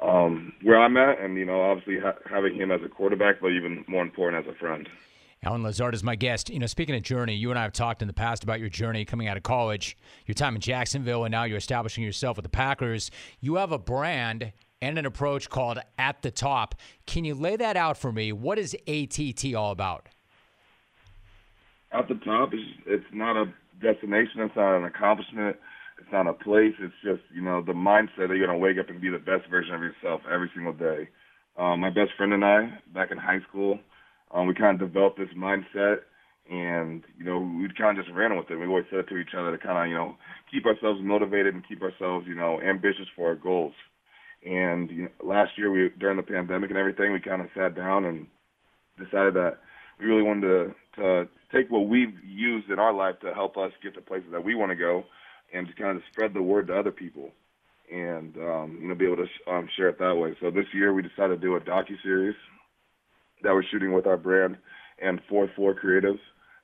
um, 0.00 0.52
where 0.62 0.78
I'm 0.80 0.96
at, 0.96 1.20
and 1.20 1.36
you 1.36 1.44
know, 1.44 1.60
obviously 1.62 1.98
ha- 1.98 2.18
having 2.28 2.54
him 2.54 2.70
as 2.70 2.80
a 2.84 2.88
quarterback, 2.88 3.36
but 3.40 3.48
even 3.48 3.84
more 3.88 4.02
important 4.02 4.46
as 4.46 4.54
a 4.54 4.58
friend. 4.58 4.88
Allen 5.42 5.62
Lazard 5.62 5.94
is 5.94 6.02
my 6.02 6.16
guest. 6.16 6.50
You 6.50 6.58
know, 6.58 6.66
speaking 6.66 6.94
of 6.94 7.02
journey, 7.02 7.34
you 7.34 7.50
and 7.50 7.58
I 7.58 7.62
have 7.62 7.72
talked 7.72 8.02
in 8.02 8.08
the 8.08 8.14
past 8.14 8.42
about 8.42 8.58
your 8.58 8.68
journey 8.68 9.04
coming 9.04 9.28
out 9.28 9.36
of 9.36 9.42
college, 9.42 9.96
your 10.26 10.34
time 10.34 10.54
in 10.54 10.60
Jacksonville, 10.60 11.24
and 11.24 11.32
now 11.32 11.44
you're 11.44 11.58
establishing 11.58 12.02
yourself 12.02 12.36
with 12.36 12.42
the 12.42 12.50
Packers. 12.50 13.10
You 13.40 13.56
have 13.56 13.70
a 13.70 13.78
brand 13.78 14.52
and 14.82 14.98
an 14.98 15.06
approach 15.06 15.48
called 15.48 15.78
At 15.98 16.22
the 16.22 16.30
Top. 16.30 16.74
Can 17.06 17.24
you 17.24 17.34
lay 17.34 17.56
that 17.56 17.76
out 17.76 17.96
for 17.96 18.12
me? 18.12 18.32
What 18.32 18.58
is 18.58 18.74
ATT 18.88 19.54
all 19.54 19.70
about? 19.70 20.08
At 21.92 22.08
the 22.08 22.16
top 22.16 22.52
is 22.52 22.60
it's 22.84 23.04
not 23.12 23.36
a 23.36 23.46
destination. 23.80 24.40
It's 24.40 24.56
not 24.56 24.76
an 24.76 24.84
accomplishment. 24.84 25.56
It's 25.98 26.12
not 26.12 26.26
a 26.26 26.32
place. 26.32 26.74
It's 26.80 26.94
just 27.02 27.22
you 27.34 27.42
know 27.42 27.62
the 27.62 27.72
mindset 27.72 28.28
that 28.28 28.36
you're 28.36 28.46
gonna 28.46 28.58
wake 28.58 28.78
up 28.78 28.88
and 28.88 29.00
be 29.00 29.10
the 29.10 29.18
best 29.18 29.48
version 29.50 29.74
of 29.74 29.80
yourself 29.80 30.20
every 30.30 30.50
single 30.54 30.72
day. 30.72 31.08
Um, 31.58 31.80
my 31.80 31.90
best 31.90 32.10
friend 32.16 32.32
and 32.32 32.44
I, 32.44 32.78
back 32.92 33.10
in 33.10 33.18
high 33.18 33.40
school, 33.48 33.78
um, 34.30 34.46
we 34.46 34.54
kind 34.54 34.80
of 34.80 34.88
developed 34.88 35.18
this 35.18 35.32
mindset, 35.36 36.00
and 36.50 37.02
you 37.18 37.24
know 37.24 37.38
we 37.38 37.68
kind 37.78 37.98
of 37.98 38.04
just 38.04 38.14
ran 38.16 38.36
with 38.36 38.50
it. 38.50 38.56
We 38.56 38.66
always 38.66 38.84
said 38.90 39.00
it 39.00 39.08
to 39.08 39.16
each 39.16 39.34
other 39.36 39.56
to 39.56 39.58
kind 39.58 39.78
of 39.78 39.88
you 39.88 39.96
know 39.96 40.16
keep 40.52 40.66
ourselves 40.66 41.00
motivated 41.02 41.54
and 41.54 41.66
keep 41.66 41.82
ourselves 41.82 42.26
you 42.28 42.34
know 42.34 42.60
ambitious 42.60 43.08
for 43.16 43.28
our 43.28 43.36
goals. 43.36 43.74
And 44.44 44.90
you 44.90 45.02
know, 45.04 45.08
last 45.24 45.52
year, 45.56 45.70
we 45.70 45.90
during 45.98 46.18
the 46.18 46.22
pandemic 46.22 46.70
and 46.70 46.78
everything, 46.78 47.12
we 47.12 47.20
kind 47.20 47.40
of 47.42 47.48
sat 47.56 47.74
down 47.74 48.04
and 48.04 48.26
decided 48.98 49.34
that 49.34 49.58
we 49.98 50.06
really 50.06 50.22
wanted 50.22 50.42
to, 50.42 50.74
to 50.96 51.28
take 51.52 51.70
what 51.70 51.88
we've 51.88 52.14
used 52.24 52.70
in 52.70 52.78
our 52.78 52.92
life 52.92 53.18
to 53.20 53.32
help 53.32 53.56
us 53.56 53.72
get 53.82 53.94
to 53.94 54.00
places 54.00 54.28
that 54.32 54.44
we 54.44 54.54
want 54.54 54.70
to 54.70 54.76
go, 54.76 55.04
and 55.52 55.66
just 55.66 55.78
kind 55.78 55.96
of 55.96 56.02
spread 56.12 56.34
the 56.34 56.42
word 56.42 56.68
to 56.68 56.78
other 56.78 56.90
people, 56.90 57.30
and 57.92 58.36
um, 58.36 58.78
you 58.80 58.88
know 58.88 58.94
be 58.94 59.06
able 59.06 59.16
to 59.16 59.26
sh- 59.26 59.48
um, 59.48 59.68
share 59.76 59.88
it 59.88 59.98
that 59.98 60.14
way. 60.14 60.36
So 60.40 60.50
this 60.50 60.66
year, 60.74 60.92
we 60.92 61.02
decided 61.02 61.40
to 61.40 61.46
do 61.46 61.56
a 61.56 61.60
docu 61.60 61.94
series 62.02 62.36
that 63.42 63.52
we're 63.52 63.64
shooting 63.70 63.92
with 63.92 64.06
our 64.06 64.16
brand 64.16 64.56
and 65.00 65.20
Fourth 65.28 65.50
Floor 65.54 65.74
Creatives, 65.74 66.20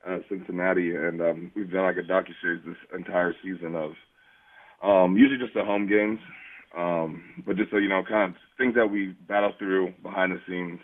uh, 0.07 0.19
Cincinnati, 0.29 0.95
and 0.95 1.21
um, 1.21 1.51
we've 1.55 1.71
done 1.71 1.83
like 1.83 1.97
a 1.97 2.01
docu 2.01 2.33
series 2.41 2.63
this 2.65 2.75
entire 2.93 3.35
season 3.43 3.75
of 3.75 3.91
um, 4.83 5.15
usually 5.15 5.39
just 5.39 5.53
the 5.53 5.63
home 5.63 5.87
games 5.87 6.19
um, 6.77 7.43
but 7.45 7.55
just 7.55 7.71
so 7.71 7.77
you 7.77 7.89
know, 7.89 8.03
kind 8.07 8.31
of 8.31 8.37
things 8.57 8.75
that 8.75 8.87
we 8.87 9.15
battle 9.27 9.53
through 9.59 9.93
behind 10.01 10.31
the 10.31 10.39
scenes 10.47 10.79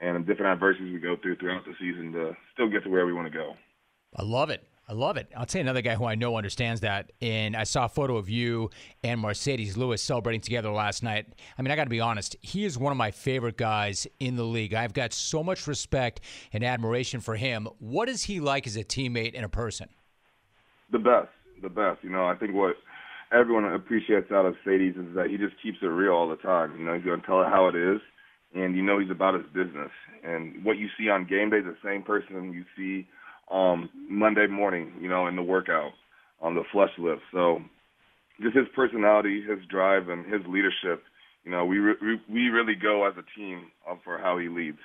and 0.00 0.26
different 0.26 0.52
adversities 0.52 0.92
we 0.92 1.00
go 1.00 1.16
through 1.20 1.36
throughout 1.36 1.64
the 1.64 1.72
season 1.80 2.12
to 2.12 2.36
still 2.52 2.68
get 2.68 2.84
to 2.84 2.90
where 2.90 3.06
we 3.06 3.12
want 3.12 3.30
to 3.30 3.36
go. 3.36 3.54
I 4.16 4.22
love 4.22 4.50
it. 4.50 4.62
I 4.90 4.92
love 4.92 5.16
it. 5.16 5.30
I'll 5.36 5.46
tell 5.46 5.60
you 5.60 5.64
another 5.64 5.82
guy 5.82 5.94
who 5.94 6.04
I 6.04 6.16
know 6.16 6.36
understands 6.36 6.80
that. 6.80 7.12
And 7.22 7.56
I 7.56 7.62
saw 7.62 7.84
a 7.84 7.88
photo 7.88 8.16
of 8.16 8.28
you 8.28 8.70
and 9.04 9.22
Marcedes 9.22 9.76
Lewis 9.76 10.02
celebrating 10.02 10.40
together 10.40 10.68
last 10.68 11.04
night. 11.04 11.26
I 11.56 11.62
mean, 11.62 11.70
I 11.70 11.76
got 11.76 11.84
to 11.84 11.90
be 11.90 12.00
honest. 12.00 12.34
He 12.40 12.64
is 12.64 12.76
one 12.76 12.90
of 12.90 12.98
my 12.98 13.12
favorite 13.12 13.56
guys 13.56 14.08
in 14.18 14.34
the 14.34 14.42
league. 14.42 14.74
I've 14.74 14.92
got 14.92 15.12
so 15.12 15.44
much 15.44 15.68
respect 15.68 16.22
and 16.52 16.64
admiration 16.64 17.20
for 17.20 17.36
him. 17.36 17.68
What 17.78 18.08
is 18.08 18.24
he 18.24 18.40
like 18.40 18.66
as 18.66 18.74
a 18.74 18.82
teammate 18.82 19.34
and 19.36 19.44
a 19.44 19.48
person? 19.48 19.88
The 20.90 20.98
best. 20.98 21.28
The 21.62 21.68
best. 21.68 22.02
You 22.02 22.10
know, 22.10 22.26
I 22.26 22.34
think 22.34 22.54
what 22.54 22.74
everyone 23.32 23.72
appreciates 23.72 24.32
out 24.32 24.44
of 24.44 24.56
Sadie's 24.64 24.96
is 24.96 25.14
that 25.14 25.30
he 25.30 25.36
just 25.36 25.54
keeps 25.62 25.78
it 25.82 25.86
real 25.86 26.14
all 26.14 26.28
the 26.28 26.34
time. 26.34 26.76
You 26.76 26.84
know, 26.84 26.94
he's 26.94 27.04
going 27.04 27.20
to 27.20 27.26
tell 27.26 27.42
it 27.42 27.48
how 27.48 27.68
it 27.68 27.76
is, 27.76 28.00
and 28.56 28.74
you 28.74 28.82
know 28.82 28.98
he's 28.98 29.10
about 29.10 29.34
his 29.34 29.46
business. 29.54 29.92
And 30.24 30.64
what 30.64 30.78
you 30.78 30.88
see 30.98 31.08
on 31.08 31.28
game 31.28 31.50
day 31.50 31.60
the 31.60 31.76
same 31.84 32.02
person 32.02 32.52
you 32.52 32.64
see 32.76 33.06
um, 33.50 33.90
Monday 34.08 34.46
morning, 34.46 34.92
you 35.00 35.08
know, 35.08 35.26
in 35.26 35.36
the 35.36 35.42
workout 35.42 35.92
on 36.40 36.54
the 36.54 36.62
flush 36.72 36.90
lift. 36.98 37.22
So 37.32 37.60
just 38.40 38.56
his 38.56 38.66
personality, 38.74 39.42
his 39.42 39.58
drive, 39.68 40.08
and 40.08 40.24
his 40.24 40.42
leadership. 40.46 41.04
You 41.44 41.50
know, 41.50 41.64
we 41.64 41.78
re- 41.78 42.20
we 42.28 42.48
really 42.48 42.74
go 42.74 43.06
as 43.06 43.14
a 43.16 43.38
team 43.38 43.70
for 44.04 44.18
how 44.18 44.38
he 44.38 44.48
leads. 44.48 44.78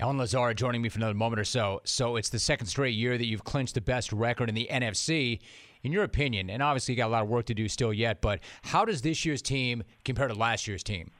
Allen 0.00 0.18
Lazard 0.18 0.56
joining 0.56 0.82
me 0.82 0.88
for 0.88 0.98
another 0.98 1.14
moment 1.14 1.38
or 1.38 1.44
so. 1.44 1.80
So 1.84 2.16
it's 2.16 2.30
the 2.30 2.38
second 2.38 2.66
straight 2.66 2.94
year 2.94 3.16
that 3.16 3.26
you've 3.26 3.44
clinched 3.44 3.74
the 3.74 3.80
best 3.80 4.12
record 4.12 4.48
in 4.48 4.54
the 4.54 4.68
NFC. 4.70 5.40
In 5.84 5.90
your 5.90 6.04
opinion, 6.04 6.48
and 6.48 6.62
obviously 6.62 6.94
you 6.94 6.96
got 6.96 7.08
a 7.08 7.10
lot 7.10 7.22
of 7.22 7.28
work 7.28 7.46
to 7.46 7.54
do 7.54 7.66
still 7.68 7.92
yet, 7.92 8.20
but 8.20 8.38
how 8.62 8.84
does 8.84 9.02
this 9.02 9.24
year's 9.24 9.42
team 9.42 9.82
compare 10.04 10.28
to 10.28 10.34
last 10.34 10.68
year's 10.68 10.84
team? 10.84 11.10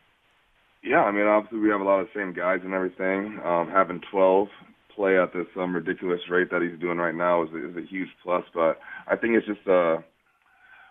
Yeah, 0.84 1.02
I 1.02 1.10
mean, 1.10 1.26
obviously 1.26 1.58
we 1.58 1.68
have 1.70 1.80
a 1.80 1.84
lot 1.84 1.98
of 1.98 2.06
the 2.06 2.20
same 2.20 2.32
guys 2.32 2.60
and 2.62 2.72
everything. 2.72 3.40
Um, 3.44 3.68
having 3.68 4.00
12 4.10 4.48
play 4.94 5.18
at 5.18 5.32
this 5.32 5.46
um, 5.56 5.74
ridiculous 5.74 6.20
rate 6.30 6.50
that 6.50 6.62
he's 6.62 6.80
doing 6.80 6.98
right 6.98 7.14
now 7.14 7.42
is, 7.42 7.50
is 7.50 7.76
a 7.76 7.86
huge 7.88 8.08
plus. 8.22 8.44
But 8.54 8.78
I 9.06 9.16
think 9.16 9.34
it's 9.34 9.46
just 9.46 9.66
a, 9.66 10.04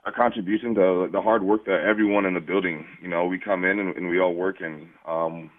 a 0.05 0.11
contribution 0.15 0.75
to 0.75 1.09
the 1.11 1.21
hard 1.21 1.43
work 1.43 1.65
that 1.65 1.85
everyone 1.87 2.25
in 2.25 2.33
the 2.33 2.39
building. 2.39 2.85
You 3.01 3.09
know, 3.09 3.25
we 3.25 3.39
come 3.39 3.65
in 3.65 3.79
and, 3.79 3.95
and 3.95 4.09
we 4.09 4.19
all 4.19 4.33
work, 4.33 4.57
and 4.59 4.87
um, 5.07 5.49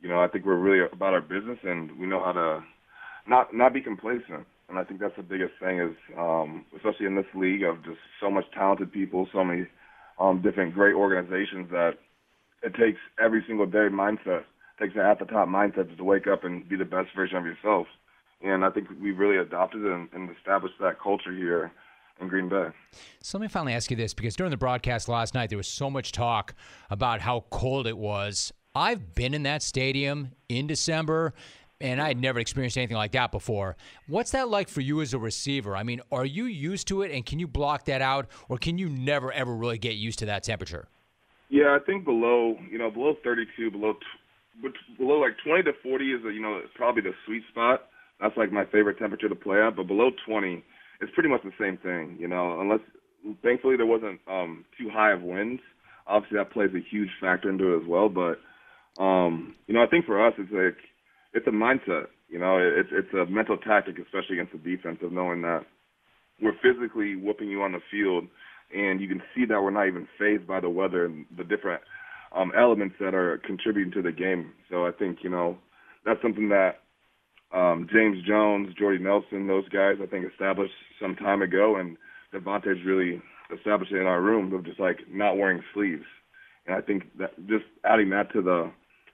you 0.00 0.08
know, 0.08 0.20
I 0.20 0.28
think 0.28 0.44
we're 0.44 0.56
really 0.56 0.86
about 0.92 1.14
our 1.14 1.20
business, 1.20 1.58
and 1.62 1.98
we 1.98 2.06
know 2.06 2.22
how 2.24 2.32
to 2.32 2.64
not 3.26 3.54
not 3.54 3.74
be 3.74 3.80
complacent. 3.80 4.46
And 4.68 4.78
I 4.78 4.84
think 4.84 5.00
that's 5.00 5.16
the 5.16 5.22
biggest 5.24 5.52
thing 5.60 5.80
is, 5.80 5.96
um, 6.16 6.64
especially 6.76 7.06
in 7.06 7.16
this 7.16 7.26
league 7.34 7.64
of 7.64 7.84
just 7.84 7.98
so 8.20 8.30
much 8.30 8.44
talented 8.54 8.92
people, 8.92 9.28
so 9.32 9.42
many 9.42 9.66
um, 10.20 10.42
different 10.42 10.74
great 10.74 10.94
organizations 10.94 11.68
that 11.70 11.94
it 12.62 12.74
takes 12.74 12.98
every 13.22 13.42
single 13.48 13.66
day 13.66 13.88
mindset, 13.90 14.44
takes 14.80 14.94
an 14.94 15.00
at 15.00 15.18
the 15.18 15.26
top 15.26 15.48
mindset 15.48 15.96
to 15.96 16.04
wake 16.04 16.26
up 16.26 16.44
and 16.44 16.68
be 16.68 16.76
the 16.76 16.84
best 16.84 17.08
version 17.14 17.36
of 17.36 17.44
yourself. 17.44 17.86
And 18.42 18.64
I 18.64 18.70
think 18.70 18.88
we've 19.00 19.18
really 19.18 19.36
adopted 19.36 19.82
and, 19.84 20.08
and 20.12 20.34
established 20.36 20.76
that 20.80 21.00
culture 21.00 21.32
here 21.32 21.70
in 22.20 22.28
Green 22.28 22.48
Bay. 22.48 22.68
So 23.20 23.38
let 23.38 23.42
me 23.42 23.48
finally 23.48 23.74
ask 23.74 23.90
you 23.90 23.96
this 23.96 24.14
because 24.14 24.34
during 24.34 24.50
the 24.50 24.56
broadcast 24.56 25.08
last 25.08 25.34
night, 25.34 25.50
there 25.50 25.58
was 25.58 25.68
so 25.68 25.90
much 25.90 26.12
talk 26.12 26.54
about 26.88 27.20
how 27.20 27.44
cold 27.50 27.86
it 27.86 27.98
was. 27.98 28.52
I've 28.74 29.14
been 29.14 29.34
in 29.34 29.42
that 29.42 29.62
stadium 29.62 30.32
in 30.48 30.66
December 30.66 31.34
and 31.80 32.00
I 32.00 32.08
had 32.08 32.20
never 32.20 32.38
experienced 32.38 32.76
anything 32.76 32.96
like 32.96 33.12
that 33.12 33.32
before. 33.32 33.76
What's 34.06 34.32
that 34.32 34.48
like 34.48 34.68
for 34.68 34.80
you 34.80 35.00
as 35.00 35.14
a 35.14 35.18
receiver? 35.18 35.76
I 35.76 35.82
mean, 35.82 36.00
are 36.12 36.26
you 36.26 36.44
used 36.44 36.88
to 36.88 37.02
it 37.02 37.10
and 37.10 37.24
can 37.24 37.38
you 37.38 37.46
block 37.46 37.86
that 37.86 38.02
out 38.02 38.28
or 38.48 38.58
can 38.58 38.78
you 38.78 38.88
never 38.88 39.32
ever 39.32 39.54
really 39.54 39.78
get 39.78 39.94
used 39.94 40.18
to 40.20 40.26
that 40.26 40.42
temperature? 40.44 40.88
Yeah, 41.48 41.76
I 41.80 41.84
think 41.84 42.04
below, 42.04 42.56
you 42.70 42.78
know, 42.78 42.90
below 42.90 43.16
32, 43.24 43.72
below 43.72 43.94
below 44.98 45.20
like 45.20 45.36
20 45.44 45.62
to 45.64 45.72
40 45.82 46.04
is, 46.04 46.20
you 46.24 46.40
know, 46.40 46.60
probably 46.74 47.02
the 47.02 47.12
sweet 47.26 47.42
spot. 47.50 47.82
That's 48.20 48.36
like 48.36 48.52
my 48.52 48.64
favorite 48.66 48.98
temperature 48.98 49.28
to 49.28 49.34
play 49.34 49.60
at, 49.62 49.76
but 49.76 49.86
below 49.86 50.10
20 50.26 50.64
it's 51.00 51.12
pretty 51.14 51.30
much 51.30 51.40
the 51.42 51.52
same 51.58 51.78
thing, 51.78 52.16
you 52.20 52.28
know, 52.28 52.60
unless 52.60 52.80
thankfully 53.42 53.76
there 53.76 53.86
wasn't 53.86 54.20
um 54.28 54.64
too 54.78 54.90
high 54.92 55.12
of 55.12 55.22
winds. 55.22 55.62
Obviously 56.06 56.38
that 56.38 56.52
plays 56.52 56.70
a 56.74 56.90
huge 56.90 57.08
factor 57.20 57.48
into 57.48 57.74
it 57.74 57.82
as 57.82 57.88
well, 57.88 58.08
but 58.08 58.38
um, 59.00 59.54
you 59.66 59.74
know, 59.74 59.82
I 59.82 59.86
think 59.86 60.04
for 60.04 60.24
us 60.24 60.34
it's 60.38 60.52
like 60.52 60.76
it's 61.32 61.46
a 61.46 61.50
mindset. 61.50 62.06
You 62.28 62.38
know, 62.38 62.58
it's 62.58 62.90
it's 62.92 63.14
a 63.14 63.30
mental 63.30 63.56
tactic, 63.56 63.98
especially 63.98 64.38
against 64.38 64.52
the 64.52 64.76
defense, 64.76 64.98
of 65.02 65.12
knowing 65.12 65.42
that 65.42 65.64
we're 66.40 66.58
physically 66.62 67.16
whooping 67.16 67.48
you 67.48 67.62
on 67.62 67.72
the 67.72 67.80
field, 67.90 68.24
and 68.74 69.00
you 69.00 69.08
can 69.08 69.22
see 69.34 69.44
that 69.46 69.60
we're 69.60 69.70
not 69.70 69.88
even 69.88 70.08
phased 70.18 70.46
by 70.46 70.60
the 70.60 70.68
weather 70.68 71.06
and 71.06 71.26
the 71.36 71.44
different 71.44 71.82
um, 72.32 72.52
elements 72.56 72.96
that 73.00 73.14
are 73.14 73.38
contributing 73.38 73.92
to 73.92 74.02
the 74.02 74.12
game. 74.12 74.52
So 74.70 74.86
I 74.86 74.92
think 74.92 75.18
you 75.22 75.30
know 75.30 75.58
that's 76.04 76.22
something 76.22 76.48
that 76.50 76.80
um, 77.52 77.88
James 77.92 78.22
Jones, 78.26 78.74
Jordy 78.78 79.02
Nelson, 79.02 79.46
those 79.46 79.68
guys, 79.68 79.96
I 80.02 80.06
think 80.06 80.30
established 80.30 80.74
some 81.00 81.16
time 81.16 81.42
ago, 81.42 81.76
and 81.76 81.96
Davante's 82.32 82.84
really 82.84 83.20
established 83.54 83.92
it 83.92 84.00
in 84.00 84.06
our 84.06 84.20
room 84.20 84.52
of 84.52 84.64
just 84.64 84.78
like 84.78 84.98
not 85.10 85.36
wearing 85.36 85.62
sleeves. 85.74 86.04
And 86.66 86.76
I 86.76 86.80
think 86.80 87.04
that 87.18 87.34
just 87.48 87.64
adding 87.84 88.10
that 88.10 88.32
to 88.32 88.42
the 88.42 88.70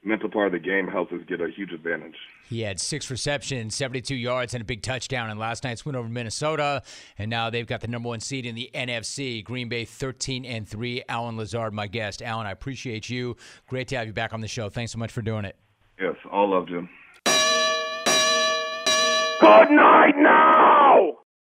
mental 0.07 0.31
part 0.31 0.47
of 0.47 0.53
the 0.53 0.59
game 0.59 0.87
helps 0.87 1.13
us 1.13 1.21
get 1.29 1.41
a 1.41 1.49
huge 1.49 1.73
advantage. 1.73 2.15
He 2.49 2.61
had 2.61 2.81
six 2.81 3.11
receptions, 3.11 3.75
72 3.75 4.15
yards, 4.15 4.55
and 4.55 4.63
a 4.63 4.65
big 4.65 4.83
touchdown 4.83 5.31
in 5.31 5.39
last 5.39 5.65
night's 5.65 5.85
win 5.85 5.97
over 5.97 6.09
Minnesota. 6.09 6.83
And 7.19 7.29
now 7.29 7.51
they've 7.51 7.67
got 7.67 7.81
the 7.81 7.89
number 7.89 8.09
one 8.09 8.21
seed 8.21 8.47
in 8.47 8.55
the 8.55 8.71
NFC. 8.73 9.43
Green 9.43 9.69
Bay 9.69 9.85
13 9.85 10.45
and 10.45 10.69
3. 10.69 11.03
Allen 11.09 11.37
Lazard, 11.37 11.75
my 11.75 11.89
guest. 11.89 12.23
Allen, 12.23 12.47
I 12.47 12.53
appreciate 12.53 13.11
you. 13.11 13.37
Great 13.67 13.89
to 13.89 13.97
have 13.97 14.07
you 14.07 14.13
back 14.13 14.33
on 14.33 14.41
the 14.41 14.49
show. 14.49 14.69
Thanks 14.69 14.93
so 14.93 14.99
much 14.99 15.11
for 15.11 15.23
doing 15.23 15.45
it. 15.45 15.57
Yes, 16.01 16.15
all 16.31 16.51
love, 16.51 16.69
Jim. 16.69 16.89
Good 19.41 19.71
night 19.71 20.15
now. 20.17 20.36